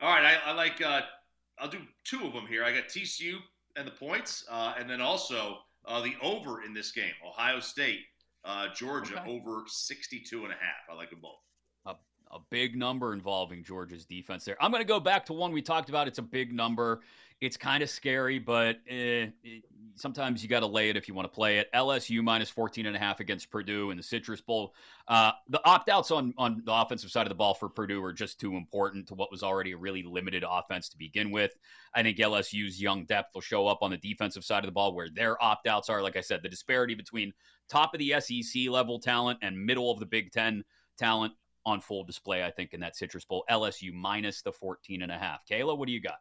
All 0.00 0.10
right, 0.10 0.24
I, 0.24 0.50
I 0.50 0.54
like. 0.54 0.82
Uh, 0.82 1.02
I'll 1.58 1.68
do 1.68 1.78
two 2.04 2.26
of 2.26 2.32
them 2.32 2.46
here. 2.46 2.64
I 2.64 2.72
got 2.72 2.88
TCU 2.88 3.36
and 3.76 3.86
the 3.86 3.92
points, 3.92 4.44
uh, 4.50 4.74
and 4.78 4.88
then 4.88 5.00
also 5.00 5.58
uh, 5.86 6.00
the 6.00 6.14
over 6.22 6.62
in 6.62 6.74
this 6.74 6.92
game. 6.92 7.12
Ohio 7.26 7.60
State, 7.60 8.00
uh, 8.44 8.68
Georgia 8.74 9.20
okay. 9.20 9.30
over 9.30 9.62
62 9.66 10.42
and 10.44 10.52
a 10.52 10.56
half. 10.56 10.90
I 10.90 10.94
like 10.94 11.10
them 11.10 11.20
both. 11.22 11.38
A, 11.86 11.94
a 12.34 12.40
big 12.50 12.76
number 12.76 13.12
involving 13.12 13.62
Georgia's 13.62 14.04
defense 14.04 14.44
there. 14.44 14.56
I'm 14.60 14.70
going 14.70 14.82
to 14.82 14.88
go 14.88 15.00
back 15.00 15.26
to 15.26 15.32
one 15.32 15.52
we 15.52 15.62
talked 15.62 15.88
about. 15.88 16.08
It's 16.08 16.18
a 16.18 16.22
big 16.22 16.52
number. 16.52 17.02
It's 17.44 17.58
kind 17.58 17.82
of 17.82 17.90
scary, 17.90 18.38
but 18.38 18.76
eh, 18.88 19.26
it, 19.42 19.64
sometimes 19.96 20.42
you 20.42 20.48
got 20.48 20.60
to 20.60 20.66
lay 20.66 20.88
it 20.88 20.96
if 20.96 21.08
you 21.08 21.14
want 21.14 21.30
to 21.30 21.34
play 21.34 21.58
it. 21.58 21.68
LSU 21.74 22.22
minus 22.22 22.48
14 22.48 22.86
and 22.86 22.96
a 22.96 22.98
half 22.98 23.20
against 23.20 23.50
Purdue 23.50 23.90
in 23.90 23.98
the 23.98 24.02
Citrus 24.02 24.40
Bowl. 24.40 24.74
Uh, 25.06 25.32
the 25.50 25.60
opt 25.68 25.90
outs 25.90 26.10
on, 26.10 26.32
on 26.38 26.62
the 26.64 26.72
offensive 26.72 27.10
side 27.10 27.26
of 27.26 27.28
the 27.28 27.34
ball 27.34 27.52
for 27.52 27.68
Purdue 27.68 28.02
are 28.02 28.14
just 28.14 28.40
too 28.40 28.56
important 28.56 29.06
to 29.08 29.14
what 29.14 29.30
was 29.30 29.42
already 29.42 29.72
a 29.72 29.76
really 29.76 30.02
limited 30.02 30.42
offense 30.48 30.88
to 30.88 30.96
begin 30.96 31.30
with. 31.30 31.54
I 31.94 32.02
think 32.02 32.16
LSU's 32.16 32.80
young 32.80 33.04
depth 33.04 33.34
will 33.34 33.42
show 33.42 33.66
up 33.66 33.82
on 33.82 33.90
the 33.90 33.98
defensive 33.98 34.42
side 34.42 34.64
of 34.64 34.68
the 34.68 34.72
ball 34.72 34.94
where 34.94 35.10
their 35.10 35.42
opt 35.42 35.66
outs 35.66 35.90
are. 35.90 36.02
Like 36.02 36.16
I 36.16 36.22
said, 36.22 36.42
the 36.42 36.48
disparity 36.48 36.94
between 36.94 37.34
top 37.68 37.94
of 37.94 38.00
the 38.00 38.14
SEC 38.20 38.70
level 38.70 38.98
talent 38.98 39.38
and 39.42 39.66
middle 39.66 39.90
of 39.90 40.00
the 40.00 40.06
Big 40.06 40.32
Ten 40.32 40.64
talent 40.96 41.34
on 41.66 41.82
full 41.82 42.04
display, 42.04 42.42
I 42.42 42.50
think, 42.50 42.72
in 42.72 42.80
that 42.80 42.96
Citrus 42.96 43.26
Bowl. 43.26 43.44
LSU 43.50 43.92
minus 43.92 44.40
the 44.40 44.52
14 44.52 45.02
and 45.02 45.12
a 45.12 45.18
half. 45.18 45.46
Kayla, 45.46 45.76
what 45.76 45.86
do 45.86 45.92
you 45.92 46.00
got? 46.00 46.18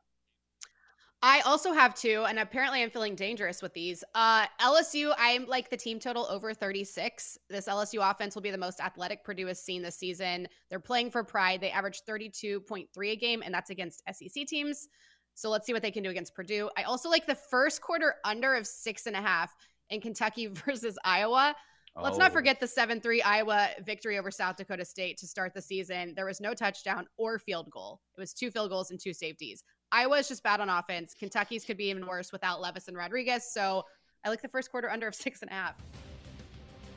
I 1.26 1.40
also 1.46 1.72
have 1.72 1.96
two, 1.96 2.26
and 2.28 2.38
apparently 2.38 2.84
I'm 2.84 2.90
feeling 2.90 3.16
dangerous 3.16 3.62
with 3.62 3.74
these. 3.74 4.04
Uh, 4.14 4.46
LSU, 4.60 5.14
I'm 5.18 5.46
like 5.46 5.70
the 5.70 5.78
team 5.78 5.98
total 5.98 6.28
over 6.30 6.54
36. 6.54 7.38
This 7.50 7.68
LSU 7.70 8.12
offense 8.12 8.36
will 8.36 8.42
be 8.42 8.52
the 8.52 8.58
most 8.58 8.82
athletic 8.82 9.24
Purdue 9.24 9.48
has 9.48 9.58
seen 9.64 9.82
this 9.82 9.96
season. 9.96 10.50
They're 10.70 10.82
playing 10.82 11.12
for 11.12 11.24
pride. 11.24 11.62
They 11.62 11.72
average 11.72 12.02
32.3 12.06 13.12
a 13.12 13.16
game, 13.16 13.42
and 13.42 13.54
that's 13.54 13.70
against 13.70 14.04
SEC 14.12 14.46
teams. 14.46 14.90
So 15.34 15.50
let's 15.50 15.66
see 15.66 15.72
what 15.72 15.82
they 15.82 15.92
can 15.92 16.04
do 16.04 16.10
against 16.10 16.36
Purdue. 16.36 16.70
I 16.78 16.84
also 16.84 17.10
like 17.10 17.26
the 17.26 17.36
first 17.36 17.82
quarter 17.82 18.16
under 18.26 18.54
of 18.56 18.68
six 18.68 19.08
and 19.08 19.16
a 19.16 19.22
half 19.22 19.56
in 19.90 20.02
Kentucky 20.02 20.48
versus 20.52 20.98
Iowa. 21.06 21.56
Let's 21.96 22.18
not 22.18 22.32
Oh. 22.32 22.34
forget 22.34 22.60
the 22.60 22.68
7 22.68 23.00
3 23.00 23.22
Iowa 23.22 23.70
victory 23.86 24.18
over 24.18 24.30
South 24.32 24.58
Dakota 24.58 24.84
State 24.84 25.18
to 25.20 25.28
start 25.28 25.54
the 25.54 25.62
season. 25.62 26.14
There 26.16 26.26
was 26.26 26.42
no 26.42 26.54
touchdown 26.54 27.06
or 27.18 27.38
field 27.40 27.70
goal, 27.70 28.02
it 28.18 28.20
was 28.20 28.34
two 28.34 28.52
field 28.52 28.72
goals 28.72 28.92
and 28.92 29.00
two 29.00 29.14
safeties. 29.14 29.64
Iowa 29.94 30.18
is 30.18 30.28
just 30.28 30.42
bad 30.42 30.60
on 30.60 30.70
offense. 30.70 31.14
Kentucky's 31.14 31.64
could 31.64 31.78
be 31.78 31.86
even 31.86 32.08
worse 32.08 32.32
without 32.32 32.60
Levis 32.60 32.88
and 32.88 32.98
Rodriguez. 32.98 33.44
So 33.46 33.86
I 34.26 34.30
like 34.30 34.42
the 34.42 34.48
first 34.48 34.72
quarter 34.72 34.90
under 34.90 35.08
of 35.08 35.14
six 35.14 35.44
and 35.44 35.52
a 35.52 35.54
half. 35.54 35.76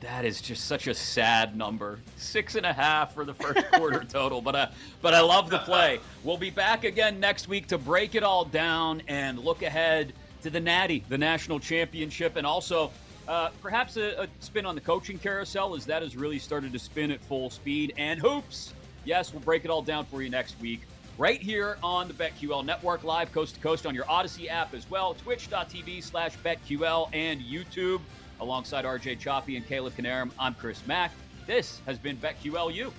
That 0.00 0.24
is 0.24 0.40
just 0.40 0.64
such 0.64 0.86
a 0.86 0.94
sad 0.94 1.56
number. 1.56 2.00
Six 2.16 2.54
and 2.54 2.64
a 2.64 2.72
half 2.72 3.12
for 3.12 3.26
the 3.26 3.34
first 3.34 3.70
quarter 3.72 4.02
total, 4.02 4.40
but 4.40 4.56
uh, 4.56 4.68
but 5.02 5.12
I 5.12 5.20
love 5.20 5.50
the 5.50 5.58
play. 5.58 6.00
We'll 6.24 6.38
be 6.38 6.50
back 6.50 6.84
again 6.84 7.20
next 7.20 7.48
week 7.48 7.66
to 7.68 7.78
break 7.78 8.14
it 8.14 8.22
all 8.22 8.46
down 8.46 9.02
and 9.08 9.38
look 9.38 9.62
ahead 9.62 10.14
to 10.42 10.48
the 10.48 10.60
Natty, 10.60 11.04
the 11.10 11.18
national 11.18 11.60
championship, 11.60 12.36
and 12.36 12.46
also 12.46 12.90
uh, 13.28 13.50
perhaps 13.60 13.98
a, 13.98 14.22
a 14.22 14.28
spin 14.40 14.64
on 14.64 14.74
the 14.74 14.80
coaching 14.80 15.18
carousel 15.18 15.74
as 15.74 15.84
that 15.84 16.02
has 16.02 16.16
really 16.16 16.38
started 16.38 16.72
to 16.72 16.78
spin 16.78 17.10
at 17.10 17.20
full 17.20 17.50
speed. 17.50 17.92
And 17.98 18.20
hoops, 18.20 18.72
yes, 19.04 19.34
we'll 19.34 19.42
break 19.42 19.64
it 19.66 19.70
all 19.70 19.82
down 19.82 20.06
for 20.06 20.22
you 20.22 20.30
next 20.30 20.58
week. 20.60 20.80
Right 21.18 21.40
here 21.40 21.78
on 21.82 22.08
the 22.08 22.14
BetQL 22.14 22.62
Network, 22.62 23.02
live 23.02 23.32
coast 23.32 23.54
to 23.54 23.60
coast 23.60 23.86
on 23.86 23.94
your 23.94 24.04
Audacy 24.04 24.50
app 24.50 24.74
as 24.74 24.88
well, 24.90 25.14
twitch.tv 25.14 26.02
slash 26.02 26.36
BetQL 26.44 27.08
and 27.14 27.40
YouTube. 27.40 28.02
Alongside 28.38 28.84
RJ 28.84 29.18
Choppy 29.18 29.56
and 29.56 29.66
Caleb 29.66 29.94
Knierim, 29.96 30.30
I'm 30.38 30.52
Chris 30.52 30.86
Mack. 30.86 31.12
This 31.46 31.80
has 31.86 31.98
been 31.98 32.18
BetQLU. 32.18 32.92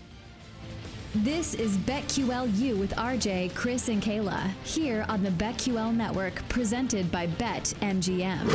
This 1.13 1.53
is 1.53 1.77
BetQLU 1.77 2.79
with 2.79 2.95
RJ, 2.95 3.53
Chris, 3.53 3.87
and 3.87 4.01
Kayla 4.01 4.51
here 4.63 5.05
on 5.07 5.21
the 5.21 5.29
BetQL 5.29 5.95
Network, 5.95 6.41
presented 6.49 7.11
by 7.11 7.27
BetMGM. 7.27 8.47